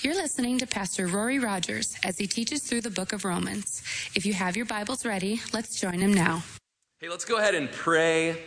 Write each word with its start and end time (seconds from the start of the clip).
You're 0.00 0.14
listening 0.14 0.58
to 0.58 0.66
Pastor 0.68 1.08
Rory 1.08 1.40
Rogers 1.40 1.96
as 2.04 2.18
he 2.18 2.28
teaches 2.28 2.62
through 2.62 2.82
the 2.82 2.90
book 2.90 3.12
of 3.12 3.24
Romans. 3.24 3.82
If 4.14 4.24
you 4.24 4.32
have 4.32 4.56
your 4.56 4.64
Bibles 4.64 5.04
ready, 5.04 5.40
let's 5.52 5.80
join 5.80 5.98
him 5.98 6.14
now. 6.14 6.44
Hey, 7.00 7.08
let's 7.08 7.24
go 7.24 7.38
ahead 7.38 7.56
and 7.56 7.68
pray. 7.68 8.40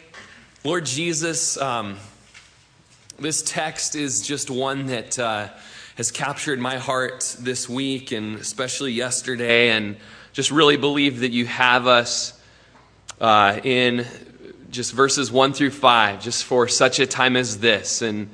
Lord 0.63 0.85
Jesus, 0.85 1.57
um, 1.57 1.97
this 3.19 3.41
text 3.41 3.97
is 3.97 4.25
just 4.25 4.49
one 4.49 4.85
that 4.85 5.19
uh, 5.19 5.49
has 5.97 6.09
captured 6.09 6.57
my 6.57 6.77
heart 6.77 7.35
this 7.37 7.67
week 7.67 8.13
and 8.13 8.37
especially 8.37 8.93
yesterday, 8.93 9.71
and 9.71 9.97
just 10.31 10.51
really 10.51 10.77
believe 10.77 11.19
that 11.19 11.33
you 11.33 11.45
have 11.47 11.85
us 11.85 12.39
uh, 13.19 13.59
in 13.65 14.05
just 14.69 14.93
verses 14.93 15.33
1 15.33 15.51
through 15.51 15.71
5, 15.71 16.21
just 16.21 16.45
for 16.45 16.69
such 16.69 17.01
a 17.01 17.05
time 17.05 17.35
as 17.35 17.57
this. 17.57 18.01
And 18.01 18.29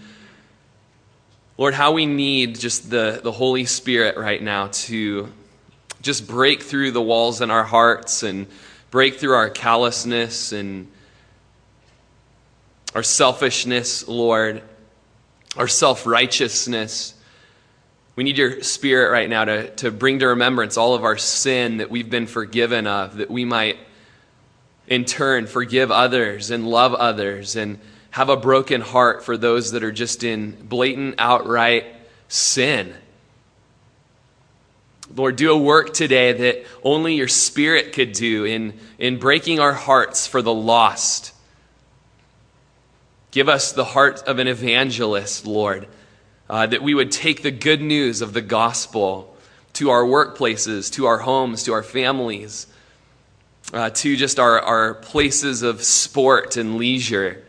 Lord, 1.58 1.74
how 1.74 1.94
we 1.94 2.06
need 2.06 2.60
just 2.60 2.88
the, 2.92 3.20
the 3.24 3.32
Holy 3.32 3.66
Spirit 3.66 4.16
right 4.16 4.42
now 4.42 4.68
to 4.68 5.28
just 6.04 6.28
break 6.28 6.62
through 6.62 6.92
the 6.92 7.02
walls 7.02 7.42
in 7.42 7.50
our 7.50 7.64
hearts 7.64 8.22
and 8.22 8.46
break 8.92 9.16
through 9.16 9.34
our 9.34 9.50
callousness 9.50 10.52
and 10.52 10.88
our 12.94 13.02
selfishness, 13.02 14.08
Lord, 14.08 14.62
our 15.56 15.68
self 15.68 16.06
righteousness. 16.06 17.16
We 18.16 18.24
need 18.24 18.38
your 18.38 18.62
spirit 18.62 19.12
right 19.12 19.28
now 19.28 19.46
to, 19.46 19.70
to 19.78 19.90
bring 19.90 20.20
to 20.20 20.28
remembrance 20.28 20.78
all 20.78 20.94
of 20.94 21.04
our 21.04 21.18
sin 21.18 21.78
that 21.78 21.90
we've 21.90 22.10
been 22.10 22.28
forgiven 22.28 22.86
of, 22.86 23.18
that 23.18 23.32
we 23.32 23.46
might 23.46 23.80
in 24.88 25.06
turn 25.06 25.48
forgive 25.48 25.90
others 25.90 26.52
and 26.52 26.68
love 26.68 26.94
others 26.94 27.56
and 27.56 27.80
have 28.12 28.30
a 28.30 28.38
broken 28.38 28.82
heart 28.82 29.24
for 29.24 29.38
those 29.38 29.72
that 29.72 29.84
are 29.84 29.92
just 29.92 30.24
in 30.24 30.52
blatant, 30.52 31.16
outright 31.18 31.86
sin. 32.28 32.94
Lord, 35.16 35.38
do 35.38 35.52
a 35.52 35.58
work 35.58 35.94
today 35.94 36.34
that 36.34 36.66
only 36.84 37.16
your 37.16 37.28
Spirit 37.28 37.94
could 37.94 38.12
do 38.12 38.44
in, 38.44 38.78
in 39.00 39.20
breaking 39.20 39.60
our 39.60 39.74
hearts 39.74 40.28
for 40.28 40.42
the 40.42 40.54
lost. 40.54 41.34
Give 43.32 43.48
us 43.48 43.72
the 43.72 43.86
heart 43.86 44.24
of 44.24 44.40
an 44.40 44.48
evangelist, 44.48 45.46
Lord, 45.46 45.88
uh, 46.50 46.66
that 46.68 46.82
we 46.82 46.94
would 46.94 47.12
take 47.12 47.42
the 47.42 47.52
good 47.52 47.82
news 47.82 48.22
of 48.22 48.34
the 48.34 48.42
gospel 48.42 49.36
to 49.74 49.92
our 49.92 50.04
workplaces, 50.04 50.92
to 50.94 51.06
our 51.06 51.20
homes, 51.20 51.64
to 51.64 51.74
our 51.74 51.84
families, 51.84 52.68
uh, 53.74 53.90
to 53.92 54.16
just 54.16 54.40
our, 54.40 54.60
our 54.60 54.96
places 54.96 55.62
of 55.62 55.84
sport 55.84 56.58
and 56.58 56.78
leisure. 56.78 57.44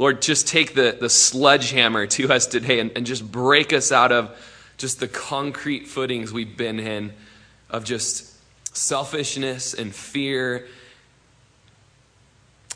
Lord, 0.00 0.22
just 0.22 0.48
take 0.48 0.72
the, 0.72 0.96
the 0.98 1.10
sledgehammer 1.10 2.06
to 2.06 2.32
us 2.32 2.46
today 2.46 2.80
and, 2.80 2.90
and 2.96 3.04
just 3.04 3.30
break 3.30 3.74
us 3.74 3.92
out 3.92 4.12
of 4.12 4.34
just 4.78 4.98
the 4.98 5.06
concrete 5.06 5.88
footings 5.88 6.32
we've 6.32 6.56
been 6.56 6.80
in 6.80 7.12
of 7.68 7.84
just 7.84 8.34
selfishness 8.74 9.74
and 9.74 9.94
fear. 9.94 10.66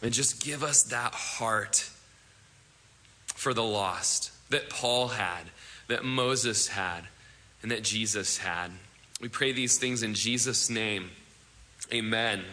And 0.02 0.12
just 0.12 0.44
give 0.44 0.62
us 0.62 0.82
that 0.82 1.14
heart 1.14 1.88
for 3.28 3.54
the 3.54 3.64
lost 3.64 4.30
that 4.50 4.68
Paul 4.68 5.08
had, 5.08 5.44
that 5.88 6.04
Moses 6.04 6.68
had, 6.68 7.04
and 7.62 7.70
that 7.70 7.82
Jesus 7.82 8.36
had. 8.36 8.70
We 9.22 9.28
pray 9.28 9.52
these 9.52 9.78
things 9.78 10.02
in 10.02 10.12
Jesus' 10.12 10.68
name. 10.68 11.08
Amen. 11.90 12.44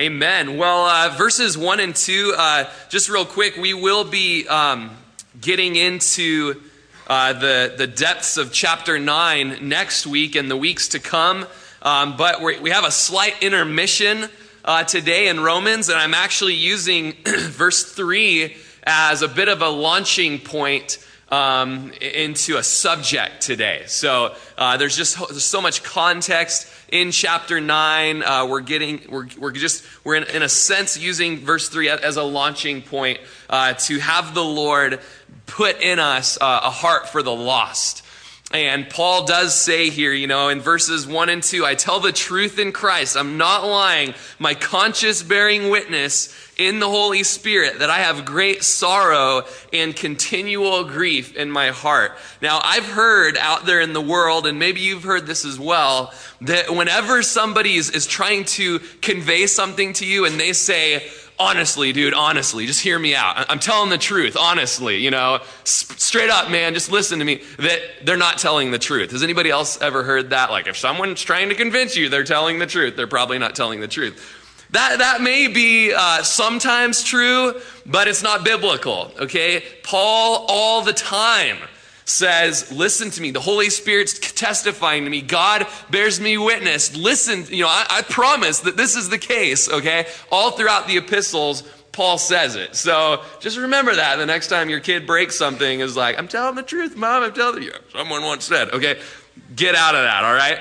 Amen. 0.00 0.56
Well, 0.56 0.86
uh, 0.86 1.14
verses 1.14 1.58
1 1.58 1.78
and 1.78 1.94
2, 1.94 2.34
uh, 2.34 2.70
just 2.88 3.10
real 3.10 3.26
quick, 3.26 3.58
we 3.58 3.74
will 3.74 4.02
be 4.02 4.48
um, 4.48 4.96
getting 5.38 5.76
into 5.76 6.62
uh, 7.06 7.34
the, 7.34 7.74
the 7.76 7.86
depths 7.86 8.38
of 8.38 8.50
chapter 8.50 8.98
9 8.98 9.68
next 9.68 10.06
week 10.06 10.36
and 10.36 10.50
the 10.50 10.56
weeks 10.56 10.88
to 10.88 11.00
come. 11.00 11.46
Um, 11.82 12.16
but 12.16 12.40
we 12.40 12.70
have 12.70 12.84
a 12.84 12.90
slight 12.90 13.42
intermission 13.42 14.30
uh, 14.64 14.84
today 14.84 15.28
in 15.28 15.40
Romans, 15.40 15.90
and 15.90 15.98
I'm 15.98 16.14
actually 16.14 16.54
using 16.54 17.12
verse 17.26 17.84
3 17.84 18.56
as 18.84 19.20
a 19.20 19.28
bit 19.28 19.48
of 19.48 19.60
a 19.60 19.68
launching 19.68 20.38
point 20.38 20.96
um, 21.30 21.92
into 22.00 22.56
a 22.56 22.62
subject 22.62 23.40
today. 23.40 23.84
So 23.86 24.34
uh, 24.58 24.76
there's 24.76 24.96
just 24.96 25.16
there's 25.28 25.44
so 25.44 25.60
much 25.60 25.82
context 25.82 26.66
in 26.90 27.12
chapter 27.12 27.60
9 27.60 28.22
uh, 28.22 28.46
we're 28.46 28.60
getting 28.60 29.00
we're, 29.08 29.28
we're 29.38 29.52
just 29.52 29.84
we're 30.04 30.16
in, 30.16 30.24
in, 30.24 30.42
a 30.42 30.48
sense 30.48 30.98
using 30.98 31.38
verse 31.38 31.68
3 31.68 31.88
as 31.88 32.16
a 32.16 32.22
launching 32.22 32.82
point 32.82 33.20
uh, 33.48 33.74
to 33.74 34.00
have 34.00 34.34
the 34.34 34.42
lord 34.42 34.98
put 35.46 35.80
in 35.80 36.00
us 36.00 36.36
uh, 36.40 36.60
a 36.64 36.70
heart 36.70 37.08
for 37.08 37.22
the 37.22 37.32
lost 37.32 38.04
and 38.52 38.90
Paul 38.90 39.26
does 39.26 39.54
say 39.54 39.90
here, 39.90 40.12
you 40.12 40.26
know, 40.26 40.48
in 40.48 40.58
verses 40.58 41.06
1 41.06 41.28
and 41.28 41.40
2, 41.40 41.64
I 41.64 41.76
tell 41.76 42.00
the 42.00 42.10
truth 42.10 42.58
in 42.58 42.72
Christ. 42.72 43.16
I'm 43.16 43.38
not 43.38 43.64
lying. 43.64 44.12
My 44.40 44.54
conscience 44.54 45.22
bearing 45.22 45.70
witness 45.70 46.34
in 46.58 46.80
the 46.80 46.88
Holy 46.88 47.22
Spirit 47.22 47.78
that 47.78 47.90
I 47.90 47.98
have 47.98 48.24
great 48.24 48.64
sorrow 48.64 49.44
and 49.72 49.94
continual 49.94 50.82
grief 50.82 51.36
in 51.36 51.48
my 51.48 51.68
heart. 51.68 52.18
Now, 52.42 52.60
I've 52.64 52.86
heard 52.86 53.36
out 53.36 53.66
there 53.66 53.80
in 53.80 53.92
the 53.92 54.00
world, 54.00 54.46
and 54.48 54.58
maybe 54.58 54.80
you've 54.80 55.04
heard 55.04 55.28
this 55.28 55.44
as 55.44 55.58
well, 55.58 56.12
that 56.40 56.74
whenever 56.74 57.22
somebody 57.22 57.76
is, 57.76 57.90
is 57.90 58.04
trying 58.04 58.46
to 58.46 58.80
convey 59.00 59.46
something 59.46 59.92
to 59.94 60.06
you 60.06 60.26
and 60.26 60.40
they 60.40 60.54
say, 60.54 61.08
honestly, 61.40 61.92
dude, 61.92 62.14
honestly, 62.14 62.66
just 62.66 62.80
hear 62.80 62.98
me 62.98 63.14
out. 63.14 63.46
I'm 63.48 63.58
telling 63.58 63.90
the 63.90 63.98
truth, 63.98 64.36
honestly, 64.38 64.98
you 64.98 65.10
know, 65.10 65.40
straight 65.64 66.30
up, 66.30 66.50
man, 66.50 66.74
just 66.74 66.92
listen 66.92 67.18
to 67.18 67.24
me. 67.24 67.42
That 67.58 67.80
they're 68.04 68.16
not 68.16 68.38
telling 68.38 68.70
the 68.70 68.78
truth. 68.78 69.10
Has 69.12 69.22
anybody 69.22 69.50
else 69.50 69.80
ever 69.80 70.04
heard 70.04 70.30
that? 70.30 70.50
Like, 70.50 70.68
if 70.68 70.76
someone's 70.76 71.22
trying 71.22 71.48
to 71.48 71.54
convince 71.54 71.96
you 71.96 72.08
they're 72.08 72.22
telling 72.22 72.58
the 72.58 72.66
truth, 72.66 72.94
they're 72.94 73.06
probably 73.06 73.38
not 73.38 73.56
telling 73.56 73.80
the 73.80 73.88
truth. 73.88 74.36
That, 74.70 74.98
that 74.98 75.20
may 75.20 75.48
be 75.48 75.92
uh, 75.92 76.22
sometimes 76.22 77.02
true, 77.02 77.60
but 77.86 78.06
it's 78.06 78.22
not 78.22 78.44
biblical, 78.44 79.12
okay? 79.18 79.64
Paul, 79.82 80.46
all 80.48 80.82
the 80.82 80.92
time, 80.92 81.56
says, 82.10 82.70
Listen 82.72 83.10
to 83.10 83.22
me. 83.22 83.30
The 83.30 83.40
Holy 83.40 83.70
Spirit's 83.70 84.18
testifying 84.18 85.04
to 85.04 85.10
me. 85.10 85.22
God 85.22 85.66
bears 85.90 86.20
me 86.20 86.36
witness. 86.36 86.96
Listen, 86.96 87.46
you 87.48 87.62
know, 87.62 87.68
I, 87.68 87.86
I 87.88 88.02
promise 88.02 88.60
that 88.60 88.76
this 88.76 88.96
is 88.96 89.08
the 89.08 89.18
case, 89.18 89.70
okay? 89.70 90.06
All 90.30 90.50
throughout 90.50 90.86
the 90.86 90.96
epistles, 90.96 91.62
Paul 91.92 92.18
says 92.18 92.56
it. 92.56 92.76
So 92.76 93.22
just 93.40 93.58
remember 93.58 93.94
that 93.94 94.16
the 94.16 94.26
next 94.26 94.48
time 94.48 94.70
your 94.70 94.80
kid 94.80 95.06
breaks 95.06 95.36
something 95.36 95.80
is 95.80 95.96
like, 95.96 96.18
I'm 96.18 96.28
telling 96.28 96.54
the 96.54 96.62
truth, 96.62 96.96
mom, 96.96 97.22
I'm 97.22 97.34
telling 97.34 97.62
you. 97.62 97.72
Someone 97.92 98.22
once 98.22 98.44
said, 98.44 98.70
okay? 98.70 99.00
Get 99.56 99.74
out 99.74 99.94
of 99.94 100.02
that, 100.02 100.24
all 100.24 100.34
right? 100.34 100.60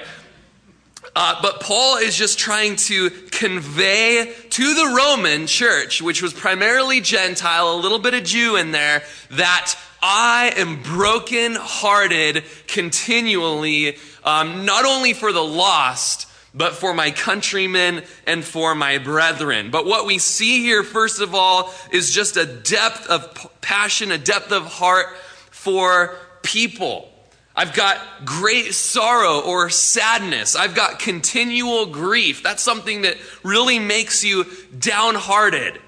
Uh, 1.16 1.39
but 1.41 1.59
Paul 1.61 1.97
is 1.97 2.16
just 2.16 2.39
trying 2.39 2.75
to 2.75 3.09
convey 3.09 4.33
to 4.49 4.73
the 4.73 4.95
Roman 4.95 5.47
church, 5.47 6.01
which 6.01 6.21
was 6.21 6.33
primarily 6.33 7.01
Gentile, 7.01 7.73
a 7.73 7.79
little 7.79 7.99
bit 7.99 8.13
of 8.13 8.23
Jew 8.23 8.55
in 8.55 8.71
there, 8.71 9.03
that 9.31 9.75
I 10.01 10.53
am 10.55 10.81
broken 10.81 11.55
hearted 11.55 12.43
continually, 12.67 13.97
um, 14.23 14.65
not 14.65 14.85
only 14.85 15.13
for 15.13 15.31
the 15.31 15.43
lost, 15.43 16.27
but 16.53 16.73
for 16.73 16.93
my 16.93 17.11
countrymen 17.11 18.03
and 18.25 18.43
for 18.43 18.73
my 18.75 18.97
brethren. 18.97 19.71
But 19.71 19.85
what 19.85 20.05
we 20.05 20.17
see 20.17 20.61
here, 20.61 20.83
first 20.83 21.21
of 21.21 21.35
all, 21.35 21.73
is 21.91 22.11
just 22.11 22.37
a 22.37 22.45
depth 22.45 23.07
of 23.07 23.51
passion, 23.61 24.11
a 24.11 24.17
depth 24.17 24.51
of 24.51 24.65
heart 24.65 25.07
for 25.51 26.16
people. 26.41 27.09
I've 27.55 27.73
got 27.73 27.99
great 28.23 28.73
sorrow 28.73 29.41
or 29.41 29.69
sadness. 29.69 30.55
I've 30.55 30.75
got 30.75 30.99
continual 30.99 31.87
grief. 31.87 32.41
That's 32.41 32.63
something 32.63 33.01
that 33.01 33.17
really 33.43 33.79
makes 33.79 34.23
you 34.23 34.45
downhearted. 34.77 35.79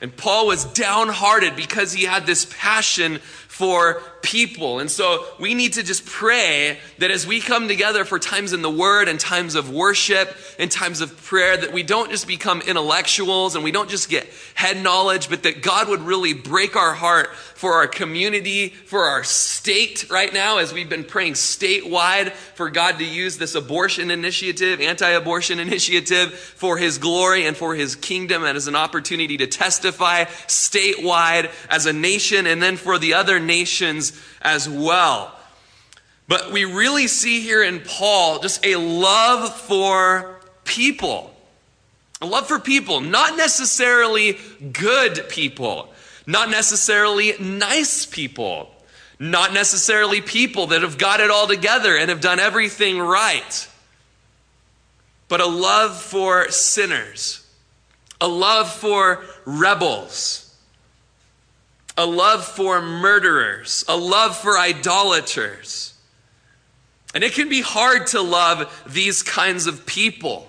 And 0.00 0.14
Paul 0.14 0.46
was 0.46 0.64
downhearted 0.64 1.56
because 1.56 1.92
he 1.92 2.04
had 2.04 2.26
this 2.26 2.44
passion 2.58 3.18
for 3.48 4.02
people. 4.26 4.80
And 4.80 4.90
so 4.90 5.24
we 5.38 5.54
need 5.54 5.74
to 5.74 5.84
just 5.84 6.04
pray 6.04 6.78
that 6.98 7.12
as 7.12 7.28
we 7.28 7.40
come 7.40 7.68
together 7.68 8.04
for 8.04 8.18
times 8.18 8.52
in 8.52 8.60
the 8.60 8.70
Word 8.70 9.06
and 9.06 9.20
times 9.20 9.54
of 9.54 9.70
worship 9.70 10.36
and 10.58 10.68
times 10.68 11.00
of 11.00 11.16
prayer, 11.22 11.56
that 11.56 11.72
we 11.72 11.84
don't 11.84 12.10
just 12.10 12.26
become 12.26 12.60
intellectuals 12.62 13.54
and 13.54 13.62
we 13.62 13.70
don't 13.70 13.88
just 13.88 14.10
get 14.10 14.28
head 14.54 14.82
knowledge, 14.82 15.30
but 15.30 15.44
that 15.44 15.62
God 15.62 15.88
would 15.88 16.00
really 16.00 16.34
break 16.34 16.74
our 16.74 16.92
heart 16.92 17.36
for 17.36 17.74
our 17.74 17.86
community, 17.86 18.68
for 18.68 19.04
our 19.04 19.22
state 19.22 20.10
right 20.10 20.32
now, 20.32 20.58
as 20.58 20.72
we've 20.72 20.88
been 20.88 21.04
praying 21.04 21.34
statewide 21.34 22.32
for 22.32 22.68
God 22.68 22.98
to 22.98 23.04
use 23.04 23.38
this 23.38 23.54
abortion 23.54 24.10
initiative, 24.10 24.80
anti 24.80 25.08
abortion 25.08 25.60
initiative, 25.60 26.34
for 26.34 26.76
His 26.76 26.98
glory 26.98 27.46
and 27.46 27.56
for 27.56 27.76
His 27.76 27.94
kingdom, 27.94 28.42
and 28.42 28.56
as 28.56 28.66
an 28.66 28.74
opportunity 28.74 29.36
to 29.36 29.46
testify 29.46 30.24
statewide 30.24 31.52
as 31.70 31.86
a 31.86 31.92
nation, 31.92 32.46
and 32.46 32.60
then 32.60 32.76
for 32.76 32.98
the 32.98 33.14
other 33.14 33.38
nations 33.38 34.15
as 34.42 34.68
well. 34.68 35.32
But 36.28 36.52
we 36.52 36.64
really 36.64 37.06
see 37.06 37.40
here 37.40 37.62
in 37.62 37.80
Paul 37.80 38.40
just 38.40 38.64
a 38.66 38.76
love 38.76 39.54
for 39.54 40.40
people. 40.64 41.32
A 42.20 42.26
love 42.26 42.48
for 42.48 42.58
people, 42.58 43.00
not 43.00 43.36
necessarily 43.36 44.38
good 44.72 45.28
people, 45.28 45.92
not 46.26 46.48
necessarily 46.50 47.34
nice 47.38 48.06
people, 48.06 48.74
Not 49.18 49.54
necessarily 49.54 50.20
people 50.20 50.68
that 50.68 50.82
have 50.82 50.98
got 50.98 51.20
it 51.20 51.30
all 51.30 51.46
together 51.46 51.96
and 51.96 52.10
have 52.10 52.20
done 52.20 52.38
everything 52.38 52.98
right, 52.98 53.68
but 55.28 55.40
a 55.40 55.46
love 55.46 56.00
for 56.00 56.50
sinners, 56.50 57.46
a 58.20 58.28
love 58.28 58.70
for 58.70 59.24
rebels 59.46 60.45
a 61.96 62.06
love 62.06 62.44
for 62.44 62.82
murderers, 62.82 63.84
a 63.88 63.96
love 63.96 64.36
for 64.36 64.58
idolaters. 64.58 65.94
And 67.14 67.24
it 67.24 67.32
can 67.32 67.48
be 67.48 67.62
hard 67.62 68.08
to 68.08 68.20
love 68.20 68.84
these 68.86 69.22
kinds 69.22 69.66
of 69.66 69.86
people. 69.86 70.46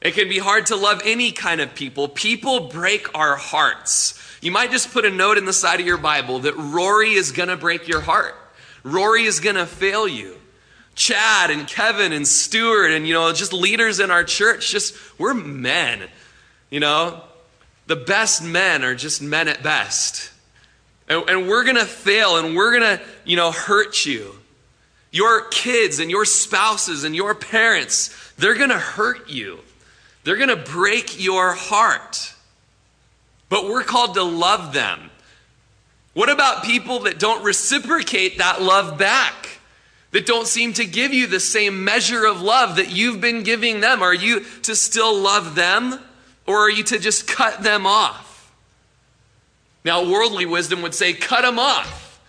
It 0.00 0.14
can 0.14 0.28
be 0.28 0.38
hard 0.38 0.66
to 0.66 0.76
love 0.76 1.02
any 1.04 1.32
kind 1.32 1.60
of 1.60 1.74
people. 1.74 2.08
People 2.08 2.68
break 2.68 3.14
our 3.14 3.36
hearts. 3.36 4.22
You 4.40 4.52
might 4.52 4.70
just 4.70 4.92
put 4.92 5.04
a 5.04 5.10
note 5.10 5.38
in 5.38 5.44
the 5.44 5.52
side 5.52 5.80
of 5.80 5.86
your 5.86 5.98
Bible 5.98 6.40
that 6.40 6.56
Rory 6.56 7.12
is 7.12 7.32
going 7.32 7.48
to 7.48 7.56
break 7.56 7.88
your 7.88 8.00
heart. 8.00 8.34
Rory 8.84 9.24
is 9.24 9.40
going 9.40 9.56
to 9.56 9.66
fail 9.66 10.06
you. 10.06 10.38
Chad 10.94 11.50
and 11.50 11.66
Kevin 11.66 12.12
and 12.12 12.26
Stuart 12.26 12.92
and, 12.92 13.06
you 13.06 13.12
know, 13.12 13.32
just 13.32 13.52
leaders 13.52 14.00
in 14.00 14.10
our 14.10 14.24
church, 14.24 14.70
just, 14.70 14.94
we're 15.18 15.34
men. 15.34 16.02
You 16.70 16.80
know, 16.80 17.22
the 17.86 17.96
best 17.96 18.42
men 18.42 18.82
are 18.82 18.94
just 18.94 19.20
men 19.20 19.48
at 19.48 19.62
best. 19.62 20.30
And, 21.08 21.28
and 21.28 21.48
we're 21.48 21.64
going 21.64 21.76
to 21.76 21.84
fail 21.84 22.36
and 22.36 22.56
we're 22.56 22.78
going 22.78 22.98
to, 22.98 23.04
you 23.24 23.36
know, 23.36 23.52
hurt 23.52 24.04
you. 24.04 24.34
Your 25.12 25.48
kids 25.48 25.98
and 25.98 26.10
your 26.10 26.24
spouses 26.24 27.04
and 27.04 27.14
your 27.14 27.34
parents, 27.34 28.32
they're 28.36 28.56
going 28.56 28.70
to 28.70 28.78
hurt 28.78 29.30
you. 29.30 29.60
They're 30.24 30.36
going 30.36 30.48
to 30.48 30.56
break 30.56 31.22
your 31.22 31.52
heart. 31.52 32.34
But 33.48 33.64
we're 33.66 33.84
called 33.84 34.14
to 34.14 34.22
love 34.24 34.72
them. 34.72 35.10
What 36.14 36.28
about 36.28 36.64
people 36.64 37.00
that 37.00 37.18
don't 37.18 37.44
reciprocate 37.44 38.38
that 38.38 38.60
love 38.60 38.98
back? 38.98 39.60
That 40.10 40.26
don't 40.26 40.46
seem 40.46 40.72
to 40.74 40.84
give 40.84 41.12
you 41.12 41.26
the 41.26 41.40
same 41.40 41.84
measure 41.84 42.24
of 42.24 42.40
love 42.40 42.76
that 42.76 42.90
you've 42.90 43.20
been 43.20 43.42
giving 43.42 43.80
them? 43.80 44.02
Are 44.02 44.14
you 44.14 44.44
to 44.62 44.74
still 44.74 45.16
love 45.16 45.54
them 45.54 46.00
or 46.46 46.60
are 46.60 46.70
you 46.70 46.82
to 46.84 46.98
just 46.98 47.28
cut 47.28 47.62
them 47.62 47.86
off? 47.86 48.25
Now, 49.86 50.04
worldly 50.04 50.46
wisdom 50.46 50.82
would 50.82 50.96
say, 50.96 51.12
cut 51.12 51.42
them 51.42 51.60
off. 51.60 52.20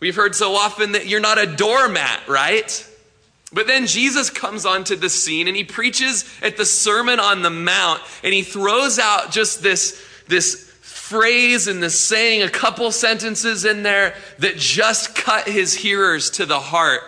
We've 0.00 0.16
heard 0.16 0.34
so 0.34 0.54
often 0.54 0.92
that 0.92 1.06
you're 1.06 1.20
not 1.20 1.36
a 1.36 1.44
doormat, 1.44 2.26
right? 2.26 2.90
But 3.52 3.66
then 3.66 3.86
Jesus 3.86 4.30
comes 4.30 4.64
onto 4.64 4.96
the 4.96 5.10
scene 5.10 5.46
and 5.46 5.54
he 5.54 5.64
preaches 5.64 6.24
at 6.40 6.56
the 6.56 6.64
Sermon 6.64 7.20
on 7.20 7.42
the 7.42 7.50
Mount 7.50 8.00
and 8.22 8.32
he 8.32 8.42
throws 8.42 8.98
out 8.98 9.30
just 9.30 9.62
this, 9.62 10.02
this 10.28 10.72
phrase 10.80 11.68
and 11.68 11.82
this 11.82 12.00
saying, 12.00 12.42
a 12.42 12.48
couple 12.48 12.90
sentences 12.90 13.66
in 13.66 13.82
there 13.82 14.14
that 14.38 14.56
just 14.56 15.14
cut 15.14 15.46
his 15.46 15.74
hearers 15.74 16.30
to 16.30 16.46
the 16.46 16.58
heart 16.58 17.02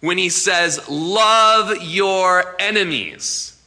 when 0.00 0.18
he 0.18 0.28
says, 0.28 0.86
Love 0.90 1.82
your 1.82 2.56
enemies. 2.58 3.58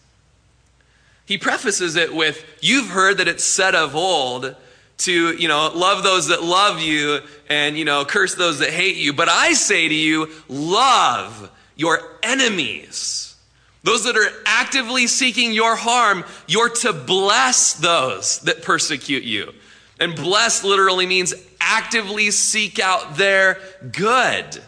He 1.25 1.39
prefaces 1.39 1.95
it 1.95 2.13
with, 2.13 2.45
You've 2.61 2.89
heard 2.89 3.17
that 3.17 3.27
it's 3.27 3.43
said 3.43 3.73
of 3.73 3.95
old 3.95 4.55
to, 5.03 5.35
you 5.35 5.47
know, 5.47 5.71
love 5.73 6.03
those 6.03 6.27
that 6.27 6.44
love 6.44 6.79
you 6.79 7.19
and, 7.50 7.77
you 7.77 7.85
know, 7.85 8.05
curse 8.05 8.35
those 8.35 8.59
that 8.59 8.69
hate 8.69 8.97
you. 8.97 9.13
But 9.13 9.29
I 9.29 9.53
say 9.53 9.88
to 9.88 9.94
you, 9.94 10.29
love 10.47 11.50
your 11.75 12.01
enemies. 12.21 13.35
Those 13.83 14.05
that 14.05 14.15
are 14.15 14.29
actively 14.45 15.07
seeking 15.07 15.51
your 15.51 15.75
harm, 15.75 16.23
you're 16.47 16.69
to 16.69 16.94
bless 16.94 17.73
those 17.73 18.39
that 18.41 18.63
persecute 18.63 19.23
you. 19.23 19.53
And 20.00 20.15
bless 20.15 20.63
literally 20.63 21.05
means 21.05 21.33
actively 21.59 22.31
seek 22.31 22.79
out 22.79 23.17
their 23.17 23.59
good. 23.91 24.61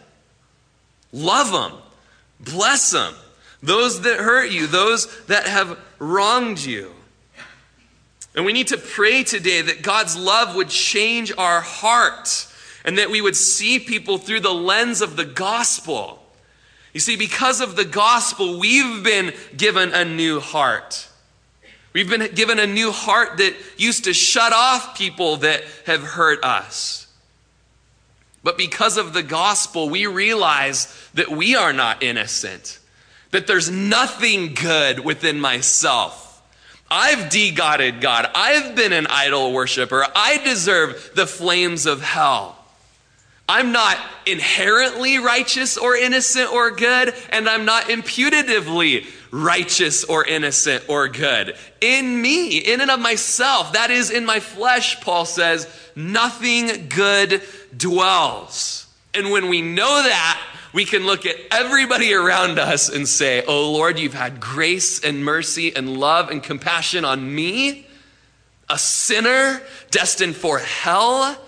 Love 1.12 1.50
them, 1.50 1.78
bless 2.40 2.90
them. 2.90 3.14
Those 3.62 4.02
that 4.02 4.18
hurt 4.18 4.50
you, 4.50 4.66
those 4.66 5.24
that 5.26 5.46
have 5.46 5.78
wronged 5.98 6.58
you. 6.58 6.92
And 8.36 8.44
we 8.44 8.52
need 8.52 8.68
to 8.68 8.76
pray 8.76 9.24
today 9.24 9.62
that 9.62 9.80
God's 9.80 10.14
love 10.14 10.54
would 10.54 10.68
change 10.68 11.32
our 11.36 11.62
heart 11.62 12.46
and 12.84 12.98
that 12.98 13.10
we 13.10 13.22
would 13.22 13.34
see 13.34 13.78
people 13.78 14.18
through 14.18 14.40
the 14.40 14.52
lens 14.52 15.00
of 15.00 15.16
the 15.16 15.24
gospel. 15.24 16.22
You 16.92 17.00
see, 17.00 17.16
because 17.16 17.62
of 17.62 17.76
the 17.76 17.84
gospel, 17.84 18.58
we've 18.58 19.02
been 19.02 19.32
given 19.56 19.92
a 19.94 20.04
new 20.04 20.38
heart. 20.38 21.08
We've 21.94 22.10
been 22.10 22.34
given 22.34 22.58
a 22.58 22.66
new 22.66 22.92
heart 22.92 23.38
that 23.38 23.54
used 23.78 24.04
to 24.04 24.12
shut 24.12 24.52
off 24.52 24.98
people 24.98 25.38
that 25.38 25.64
have 25.86 26.02
hurt 26.02 26.44
us. 26.44 27.06
But 28.44 28.58
because 28.58 28.98
of 28.98 29.14
the 29.14 29.22
gospel, 29.22 29.88
we 29.88 30.06
realize 30.06 30.94
that 31.14 31.30
we 31.30 31.56
are 31.56 31.72
not 31.72 32.02
innocent, 32.02 32.80
that 33.30 33.46
there's 33.46 33.70
nothing 33.70 34.52
good 34.52 35.00
within 35.00 35.40
myself 35.40 36.25
I've 36.90 37.30
de-godded 37.30 38.00
God. 38.00 38.30
I've 38.34 38.76
been 38.76 38.92
an 38.92 39.06
idol 39.08 39.52
worshiper. 39.52 40.06
I 40.14 40.38
deserve 40.44 41.10
the 41.14 41.26
flames 41.26 41.86
of 41.86 42.02
hell. 42.02 42.56
I'm 43.48 43.70
not 43.70 43.96
inherently 44.26 45.18
righteous 45.18 45.76
or 45.76 45.96
innocent 45.96 46.52
or 46.52 46.72
good, 46.72 47.14
and 47.30 47.48
I'm 47.48 47.64
not 47.64 47.84
imputatively 47.84 49.06
righteous 49.30 50.02
or 50.02 50.24
innocent 50.24 50.84
or 50.88 51.08
good. 51.08 51.56
In 51.80 52.20
me, 52.20 52.58
in 52.58 52.80
and 52.80 52.90
of 52.90 52.98
myself, 52.98 53.74
that 53.74 53.90
is 53.92 54.10
in 54.10 54.26
my 54.26 54.40
flesh, 54.40 55.00
Paul 55.00 55.26
says, 55.26 55.68
nothing 55.94 56.88
good 56.88 57.40
dwells. 57.76 58.86
And 59.14 59.30
when 59.30 59.48
we 59.48 59.62
know 59.62 60.02
that, 60.02 60.42
we 60.72 60.84
can 60.84 61.06
look 61.06 61.26
at 61.26 61.36
everybody 61.50 62.12
around 62.12 62.58
us 62.58 62.88
and 62.88 63.08
say, 63.08 63.44
Oh 63.46 63.72
Lord, 63.72 63.98
you've 63.98 64.14
had 64.14 64.40
grace 64.40 65.00
and 65.00 65.24
mercy 65.24 65.74
and 65.74 65.96
love 65.96 66.30
and 66.30 66.42
compassion 66.42 67.04
on 67.04 67.34
me, 67.34 67.86
a 68.68 68.78
sinner 68.78 69.62
destined 69.90 70.36
for 70.36 70.58
hell. 70.58 71.38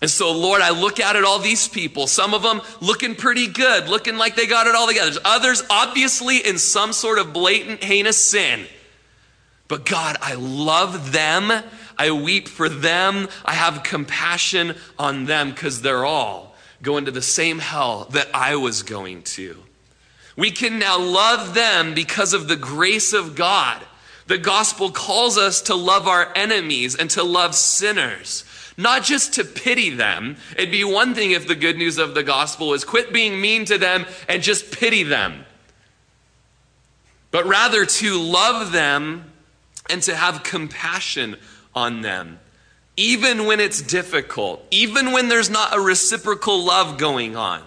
And 0.00 0.10
so, 0.10 0.32
Lord, 0.32 0.62
I 0.62 0.70
look 0.70 1.00
out 1.00 1.16
at 1.16 1.24
all 1.24 1.40
these 1.40 1.66
people, 1.66 2.06
some 2.06 2.32
of 2.32 2.42
them 2.42 2.60
looking 2.80 3.16
pretty 3.16 3.48
good, 3.48 3.88
looking 3.88 4.16
like 4.16 4.36
they 4.36 4.46
got 4.46 4.68
it 4.68 4.76
all 4.76 4.86
together. 4.86 5.10
There's 5.10 5.24
others, 5.24 5.62
obviously, 5.68 6.38
in 6.38 6.58
some 6.58 6.92
sort 6.92 7.18
of 7.18 7.32
blatant, 7.32 7.82
heinous 7.82 8.16
sin. 8.16 8.66
But 9.66 9.84
God, 9.84 10.16
I 10.22 10.34
love 10.34 11.10
them. 11.10 11.50
I 11.98 12.12
weep 12.12 12.46
for 12.46 12.68
them. 12.68 13.28
I 13.44 13.54
have 13.54 13.82
compassion 13.82 14.76
on 15.00 15.24
them 15.24 15.50
because 15.50 15.82
they're 15.82 16.04
all 16.04 16.47
go 16.82 16.96
into 16.96 17.10
the 17.10 17.22
same 17.22 17.58
hell 17.58 18.06
that 18.10 18.28
I 18.32 18.56
was 18.56 18.82
going 18.82 19.22
to. 19.22 19.56
We 20.36 20.50
can 20.50 20.78
now 20.78 20.98
love 20.98 21.54
them 21.54 21.94
because 21.94 22.32
of 22.32 22.46
the 22.46 22.56
grace 22.56 23.12
of 23.12 23.34
God. 23.34 23.82
The 24.26 24.38
gospel 24.38 24.90
calls 24.90 25.36
us 25.36 25.62
to 25.62 25.74
love 25.74 26.06
our 26.06 26.32
enemies 26.36 26.94
and 26.94 27.10
to 27.10 27.24
love 27.24 27.54
sinners, 27.54 28.44
not 28.76 29.02
just 29.02 29.34
to 29.34 29.44
pity 29.44 29.90
them. 29.90 30.36
It'd 30.56 30.70
be 30.70 30.84
one 30.84 31.14
thing 31.14 31.32
if 31.32 31.48
the 31.48 31.54
good 31.54 31.76
news 31.76 31.98
of 31.98 32.14
the 32.14 32.22
gospel 32.22 32.68
was 32.68 32.84
quit 32.84 33.12
being 33.12 33.40
mean 33.40 33.64
to 33.64 33.78
them 33.78 34.06
and 34.28 34.42
just 34.42 34.70
pity 34.70 35.02
them, 35.02 35.44
but 37.30 37.46
rather 37.46 37.84
to 37.84 38.18
love 38.20 38.70
them 38.70 39.32
and 39.90 40.02
to 40.02 40.14
have 40.14 40.44
compassion 40.44 41.36
on 41.74 42.02
them 42.02 42.38
even 42.98 43.46
when 43.46 43.60
it's 43.60 43.80
difficult, 43.80 44.66
even 44.72 45.12
when 45.12 45.28
there's 45.28 45.48
not 45.48 45.74
a 45.74 45.80
reciprocal 45.80 46.64
love 46.64 46.98
going 46.98 47.36
on. 47.36 47.62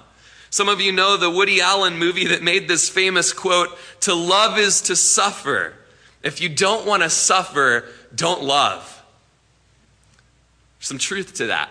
Some 0.49 0.67
of 0.67 0.81
you 0.81 0.91
know 0.91 1.15
the 1.15 1.31
Woody 1.31 1.61
Allen 1.61 1.97
movie 1.97 2.27
that 2.27 2.43
made 2.43 2.67
this 2.67 2.89
famous 2.89 3.31
quote 3.31 3.69
To 4.01 4.13
love 4.13 4.59
is 4.59 4.81
to 4.81 4.95
suffer. 4.97 5.73
If 6.21 6.41
you 6.41 6.49
don't 6.49 6.85
want 6.85 7.03
to 7.03 7.09
suffer, 7.09 7.85
don't 8.13 8.43
love. 8.43 9.01
some 10.81 10.97
truth 10.97 11.35
to 11.35 11.47
that. 11.47 11.69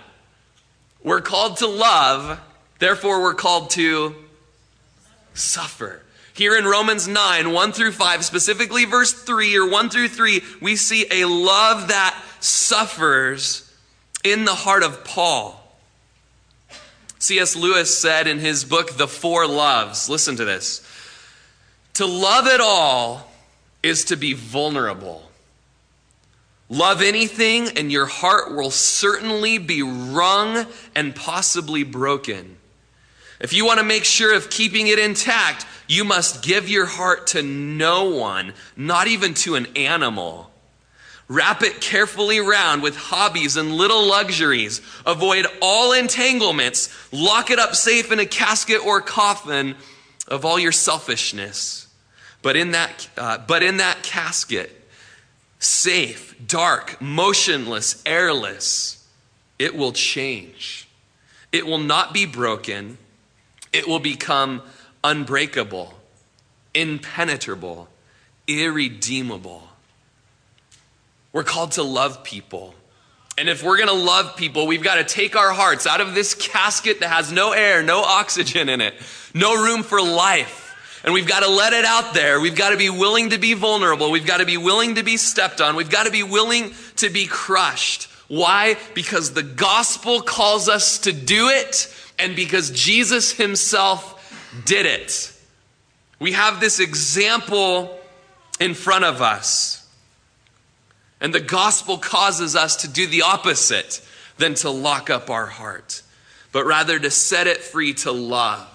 We're 1.05 1.21
called 1.21 1.59
to 1.59 1.67
love, 1.67 2.41
therefore, 2.79 3.21
we're 3.21 3.35
called 3.35 3.71
to 3.71 4.15
suffer. 5.35 6.01
Here 6.41 6.57
in 6.57 6.65
Romans 6.65 7.07
9, 7.07 7.53
1 7.53 7.73
through 7.73 7.93
5, 7.93 8.25
specifically 8.25 8.87
verse 8.87 9.13
3 9.13 9.59
or 9.59 9.69
1 9.69 9.91
through 9.91 10.09
3, 10.09 10.41
we 10.63 10.75
see 10.75 11.05
a 11.11 11.27
love 11.27 11.89
that 11.89 12.19
suffers 12.41 13.71
in 14.25 14.47
the 14.47 14.55
heart 14.55 14.83
of 14.83 15.05
Paul. 15.05 15.63
C.S. 17.19 17.57
Lewis 17.57 17.99
said 17.99 18.27
in 18.27 18.39
his 18.39 18.65
book, 18.65 18.97
The 18.97 19.07
Four 19.07 19.47
Loves, 19.47 20.09
listen 20.09 20.37
to 20.37 20.47
this. 20.47 20.81
To 21.93 22.07
love 22.07 22.47
at 22.47 22.63
all 22.63 23.31
is 23.83 24.07
to 24.07 24.17
be 24.17 24.33
vulnerable. 24.33 25.31
Love 26.71 27.03
anything, 27.03 27.69
and 27.77 27.93
your 27.93 28.07
heart 28.07 28.51
will 28.57 28.71
certainly 28.71 29.59
be 29.59 29.83
wrung 29.83 30.65
and 30.97 31.15
possibly 31.15 31.83
broken. 31.83 32.57
If 33.41 33.55
you 33.55 33.65
want 33.65 33.79
to 33.79 33.85
make 33.85 34.05
sure 34.05 34.35
of 34.35 34.51
keeping 34.51 34.87
it 34.87 34.99
intact, 34.99 35.67
you 35.91 36.05
must 36.05 36.45
give 36.45 36.69
your 36.69 36.87
heart 36.87 37.27
to 37.27 37.43
no 37.43 38.11
one, 38.11 38.53
not 38.77 39.09
even 39.09 39.35
to 39.35 39.57
an 39.57 39.67
animal. 39.75 40.49
Wrap 41.27 41.65
it 41.65 41.81
carefully 41.81 42.39
round 42.39 42.81
with 42.81 42.95
hobbies 42.95 43.57
and 43.57 43.75
little 43.75 44.07
luxuries. 44.07 44.81
Avoid 45.05 45.47
all 45.61 45.93
entanglements. 45.93 46.97
Lock 47.13 47.51
it 47.51 47.59
up 47.59 47.75
safe 47.75 48.13
in 48.13 48.21
a 48.21 48.25
casket 48.25 48.87
or 48.87 49.01
coffin 49.01 49.75
of 50.29 50.45
all 50.45 50.61
your 50.61 50.71
selfishness. 50.71 51.89
But 52.41 52.55
in 52.55 52.71
that, 52.71 53.09
uh, 53.19 53.39
but 53.39 53.65
in 53.65 53.79
that 53.79 54.05
casket, 54.05 54.71
safe, 55.59 56.37
dark, 56.47 57.01
motionless, 57.01 58.01
airless, 58.07 59.09
it 59.59 59.75
will 59.75 59.93
change. 59.93 60.87
It 61.51 61.67
will 61.67 61.79
not 61.79 62.15
be 62.15 62.27
broken. 62.27 62.97
It 63.73 63.89
will 63.89 63.99
become 63.99 64.63
unbreakable, 65.03 65.95
impenetrable, 66.75 67.89
irredeemable. 68.47 69.63
We're 71.33 71.45
called 71.45 71.73
to 71.73 71.83
love 71.83 72.25
people. 72.25 72.75
And 73.39 73.49
if 73.49 73.63
we're 73.63 73.77
going 73.77 73.89
to 73.89 73.95
love 73.95 74.37
people, 74.37 74.67
we've 74.67 74.83
got 74.83 74.97
to 74.97 75.05
take 75.05 75.37
our 75.37 75.53
hearts 75.53 75.87
out 75.87 76.01
of 76.01 76.15
this 76.15 76.35
casket 76.35 77.01
that 77.01 77.09
has 77.09 77.33
no 77.33 77.53
air, 77.53 77.83
no 77.83 78.03
oxygen 78.03 78.69
in 78.69 78.81
it, 78.81 78.95
no 79.33 79.63
room 79.63 79.83
for 79.83 80.03
life. 80.03 80.67
And 81.05 81.15
we've 81.15 81.27
got 81.27 81.43
to 81.43 81.49
let 81.49 81.73
it 81.73 81.87
out 81.87 82.13
there. 82.13 82.41
We've 82.41 82.57
got 82.57 82.71
to 82.71 82.77
be 82.77 82.91
willing 82.91 83.31
to 83.31 83.39
be 83.39 83.55
vulnerable. 83.55 84.11
We've 84.11 84.27
got 84.27 84.39
to 84.39 84.45
be 84.47 84.59
willing 84.59 84.97
to 84.97 85.03
be 85.03 85.17
stepped 85.17 85.63
on. 85.63 85.75
We've 85.75 85.89
got 85.89 86.05
to 86.05 86.13
be 86.13 86.23
willing 86.23 86.75
to 86.97 87.09
be 87.09 87.27
crushed. 87.27 88.09
Why? 88.29 88.77
Because 88.95 89.33
the 89.33 89.43
gospel 89.43 90.21
calls 90.21 90.69
us 90.69 90.99
to 91.01 91.13
do 91.13 91.49
it 91.49 91.93
and 92.19 92.37
because 92.37 92.71
Jesus 92.71 93.33
himself 93.33 94.20
did 94.65 94.87
it. 94.87 95.33
We 96.19 96.33
have 96.33 96.61
this 96.61 96.81
example 96.81 97.99
in 98.59 98.75
front 98.75 99.05
of 99.05 99.23
us. 99.23 99.77
And 101.21 101.35
the 101.35 101.41
gospel 101.41 101.99
causes 101.99 102.57
us 102.57 102.77
to 102.77 102.89
do 102.89 103.07
the 103.07 103.23
opposite 103.23 104.01
than 104.39 104.55
to 104.55 104.71
lock 104.71 105.11
up 105.11 105.31
our 105.31 105.47
heart, 105.47 106.03
but 106.53 106.65
rather 106.65 106.99
to 106.99 107.11
set 107.11 107.47
it 107.47 107.59
free 107.59 107.95
to 107.95 108.13
love. 108.13 108.67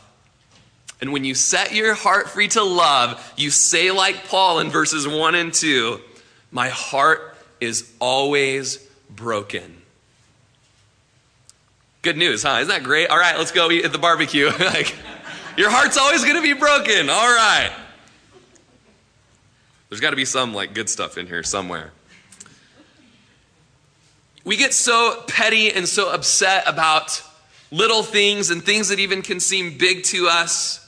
And 1.02 1.12
when 1.12 1.24
you 1.24 1.36
set 1.36 1.74
your 1.74 1.94
heart 1.94 2.30
free 2.30 2.48
to 2.50 2.64
love, 2.64 3.34
you 3.36 3.50
say, 3.50 3.92
like 3.92 4.28
Paul 4.28 4.60
in 4.60 4.70
verses 4.70 5.08
1 5.08 5.36
and 5.36 5.54
2, 5.54 6.00
My 6.52 6.70
heart 6.70 7.36
is 7.60 7.92
always 8.00 8.78
broken. 9.10 9.82
Good 12.02 12.18
news, 12.18 12.44
huh? 12.44 12.60
Isn't 12.62 12.70
that 12.70 12.84
great? 12.84 13.08
All 13.08 13.18
right, 13.18 13.38
let's 13.38 13.52
go 13.52 13.72
eat 13.72 13.84
at 13.84 13.92
the 13.92 13.98
barbecue. 13.98 14.46
like, 14.60 14.96
your 15.58 15.70
heart's 15.70 15.98
always 15.98 16.24
going 16.24 16.36
to 16.36 16.42
be 16.42 16.54
broken. 16.54 17.10
All 17.10 17.36
right. 17.36 17.72
There's 19.90 20.02
got 20.02 20.10
to 20.10 20.16
be 20.16 20.26
some 20.26 20.54
like 20.54 20.74
good 20.74 20.90
stuff 20.90 21.18
in 21.18 21.28
here 21.28 21.44
somewhere. 21.44 21.92
We 24.44 24.58
get 24.58 24.74
so 24.74 25.24
petty 25.28 25.72
and 25.72 25.88
so 25.88 26.12
upset 26.12 26.64
about 26.68 27.24
little 27.72 28.04
things 28.04 28.52
and 28.52 28.64
things 28.64 28.90
that 28.90 29.00
even 29.00 29.22
can 29.22 29.40
seem 29.40 29.78
big 29.78 30.04
to 30.04 30.28
us, 30.28 30.82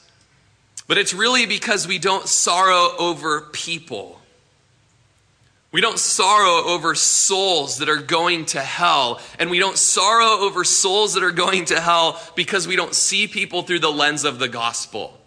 but 0.86 0.96
it's 0.96 1.12
really 1.12 1.44
because 1.44 1.88
we 1.88 1.98
don't 1.98 2.26
sorrow 2.28 2.90
over 2.98 3.42
people. 3.52 4.17
We 5.70 5.82
don't 5.82 5.98
sorrow 5.98 6.64
over 6.64 6.94
souls 6.94 7.78
that 7.78 7.88
are 7.90 8.00
going 8.00 8.46
to 8.46 8.60
hell. 8.60 9.20
And 9.38 9.50
we 9.50 9.58
don't 9.58 9.76
sorrow 9.76 10.40
over 10.40 10.64
souls 10.64 11.14
that 11.14 11.22
are 11.22 11.30
going 11.30 11.66
to 11.66 11.80
hell 11.80 12.20
because 12.34 12.66
we 12.66 12.76
don't 12.76 12.94
see 12.94 13.26
people 13.26 13.62
through 13.62 13.80
the 13.80 13.92
lens 13.92 14.24
of 14.24 14.38
the 14.38 14.48
gospel. 14.48 15.18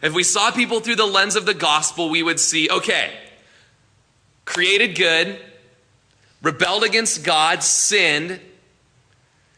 If 0.00 0.14
we 0.14 0.22
saw 0.22 0.50
people 0.50 0.80
through 0.80 0.96
the 0.96 1.06
lens 1.06 1.36
of 1.36 1.44
the 1.44 1.54
gospel, 1.54 2.08
we 2.08 2.22
would 2.22 2.40
see 2.40 2.70
okay, 2.70 3.12
created 4.44 4.96
good, 4.96 5.38
rebelled 6.40 6.84
against 6.84 7.24
God, 7.24 7.62
sinned, 7.62 8.40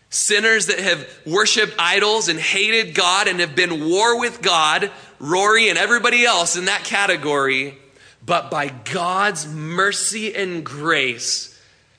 sinners 0.08 0.66
that 0.66 0.80
have 0.80 1.08
worshiped 1.24 1.74
idols 1.78 2.28
and 2.28 2.40
hated 2.40 2.94
God 2.94 3.28
and 3.28 3.38
have 3.38 3.54
been 3.54 3.88
war 3.88 4.18
with 4.18 4.42
God, 4.42 4.90
Rory 5.20 5.68
and 5.68 5.78
everybody 5.78 6.24
else 6.24 6.56
in 6.56 6.64
that 6.64 6.82
category. 6.82 7.78
But 8.24 8.50
by 8.50 8.68
God's 8.68 9.46
mercy 9.46 10.34
and 10.34 10.64
grace, 10.64 11.58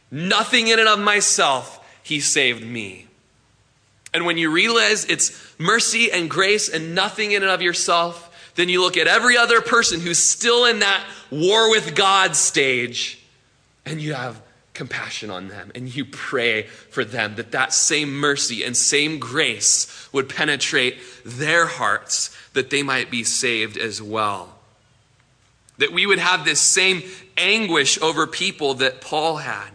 nothing 0.09 0.67
in 0.67 0.79
and 0.79 0.87
of 0.87 0.99
myself, 0.99 1.79
He 2.03 2.19
saved 2.19 2.63
me. 2.63 3.07
And 4.13 4.25
when 4.25 4.37
you 4.37 4.51
realize 4.51 5.05
it's 5.05 5.55
mercy 5.57 6.11
and 6.11 6.29
grace 6.29 6.69
and 6.69 6.93
nothing 6.93 7.31
in 7.31 7.43
and 7.43 7.51
of 7.51 7.61
yourself, 7.61 8.27
then 8.55 8.69
you 8.69 8.81
look 8.81 8.97
at 8.97 9.07
every 9.07 9.37
other 9.37 9.61
person 9.61 10.01
who's 10.01 10.17
still 10.17 10.65
in 10.65 10.79
that 10.79 11.05
war 11.29 11.69
with 11.69 11.95
God 11.95 12.35
stage 12.35 13.23
and 13.85 14.01
you 14.01 14.13
have 14.13 14.41
compassion 14.73 15.29
on 15.29 15.47
them 15.47 15.71
and 15.75 15.93
you 15.93 16.05
pray 16.05 16.63
for 16.63 17.05
them 17.05 17.35
that 17.35 17.51
that 17.51 17.73
same 17.73 18.13
mercy 18.13 18.63
and 18.63 18.75
same 18.75 19.19
grace 19.19 20.09
would 20.11 20.27
penetrate 20.27 20.97
their 21.25 21.65
hearts 21.65 22.35
that 22.53 22.69
they 22.69 22.83
might 22.83 23.09
be 23.09 23.23
saved 23.23 23.77
as 23.77 24.01
well 24.01 24.57
that 25.77 25.91
we 25.91 26.05
would 26.05 26.19
have 26.19 26.45
this 26.45 26.59
same 26.59 27.03
anguish 27.37 28.01
over 28.01 28.27
people 28.27 28.75
that 28.75 29.01
Paul 29.01 29.37
had 29.37 29.69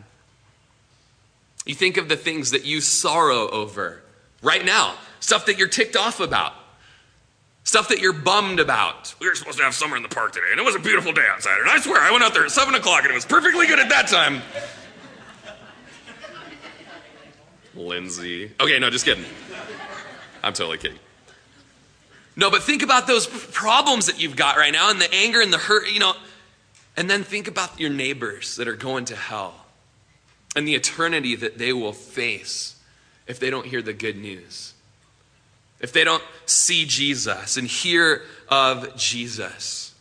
you 1.64 1.74
think 1.74 1.96
of 1.96 2.08
the 2.08 2.16
things 2.16 2.52
that 2.52 2.64
you 2.64 2.80
sorrow 2.80 3.48
over 3.48 4.02
right 4.40 4.64
now 4.64 4.94
stuff 5.18 5.46
that 5.46 5.58
you're 5.58 5.68
ticked 5.68 5.96
off 5.96 6.20
about 6.20 6.54
Stuff 7.66 7.88
that 7.88 7.98
you're 7.98 8.12
bummed 8.12 8.60
about. 8.60 9.12
We 9.20 9.28
were 9.28 9.34
supposed 9.34 9.58
to 9.58 9.64
have 9.64 9.74
summer 9.74 9.96
in 9.96 10.04
the 10.04 10.08
park 10.08 10.30
today, 10.30 10.46
and 10.52 10.60
it 10.60 10.62
was 10.62 10.76
a 10.76 10.78
beautiful 10.78 11.12
day 11.12 11.26
outside. 11.28 11.58
And 11.58 11.68
I 11.68 11.80
swear, 11.80 12.00
I 12.00 12.12
went 12.12 12.22
out 12.22 12.32
there 12.32 12.44
at 12.44 12.52
7 12.52 12.72
o'clock, 12.76 13.02
and 13.02 13.10
it 13.10 13.14
was 13.14 13.24
perfectly 13.24 13.66
good 13.66 13.80
at 13.80 13.88
that 13.88 14.06
time. 14.06 14.40
Lindsay. 17.74 18.52
Okay, 18.60 18.78
no, 18.78 18.88
just 18.88 19.04
kidding. 19.04 19.24
I'm 20.44 20.52
totally 20.52 20.78
kidding. 20.78 21.00
No, 22.36 22.50
but 22.50 22.62
think 22.62 22.82
about 22.82 23.06
those 23.06 23.26
problems 23.26 24.06
that 24.06 24.20
you've 24.20 24.36
got 24.36 24.56
right 24.56 24.72
now 24.72 24.90
and 24.90 25.00
the 25.00 25.12
anger 25.12 25.40
and 25.40 25.52
the 25.52 25.58
hurt, 25.58 25.90
you 25.90 25.98
know. 25.98 26.14
And 26.96 27.08
then 27.08 27.24
think 27.24 27.48
about 27.48 27.80
your 27.80 27.90
neighbors 27.90 28.56
that 28.56 28.68
are 28.68 28.76
going 28.76 29.06
to 29.06 29.16
hell 29.16 29.54
and 30.54 30.68
the 30.68 30.74
eternity 30.74 31.34
that 31.36 31.58
they 31.58 31.72
will 31.72 31.92
face 31.92 32.76
if 33.26 33.38
they 33.38 33.50
don't 33.50 33.66
hear 33.66 33.82
the 33.82 33.92
good 33.92 34.16
news. 34.16 34.74
If 35.80 35.92
they 35.92 36.04
don't 36.04 36.22
see 36.46 36.84
Jesus 36.86 37.56
and 37.56 37.66
hear 37.66 38.22
of 38.48 38.96
Jesus. 38.96 39.94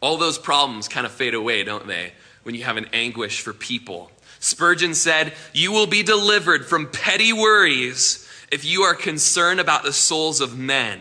All 0.00 0.16
those 0.16 0.38
problems 0.38 0.88
kind 0.88 1.04
of 1.04 1.12
fade 1.12 1.34
away, 1.34 1.62
don't 1.62 1.86
they? 1.86 2.12
When 2.42 2.54
you 2.54 2.64
have 2.64 2.78
an 2.78 2.86
anguish 2.92 3.42
for 3.42 3.52
people 3.52 4.10
Spurgeon 4.40 4.94
said, 4.94 5.34
You 5.52 5.70
will 5.70 5.86
be 5.86 6.02
delivered 6.02 6.66
from 6.66 6.90
petty 6.90 7.32
worries 7.32 8.19
if 8.50 8.64
you 8.64 8.82
are 8.82 8.94
concerned 8.94 9.60
about 9.60 9.82
the 9.82 9.92
souls 9.92 10.40
of 10.40 10.58
men. 10.58 11.00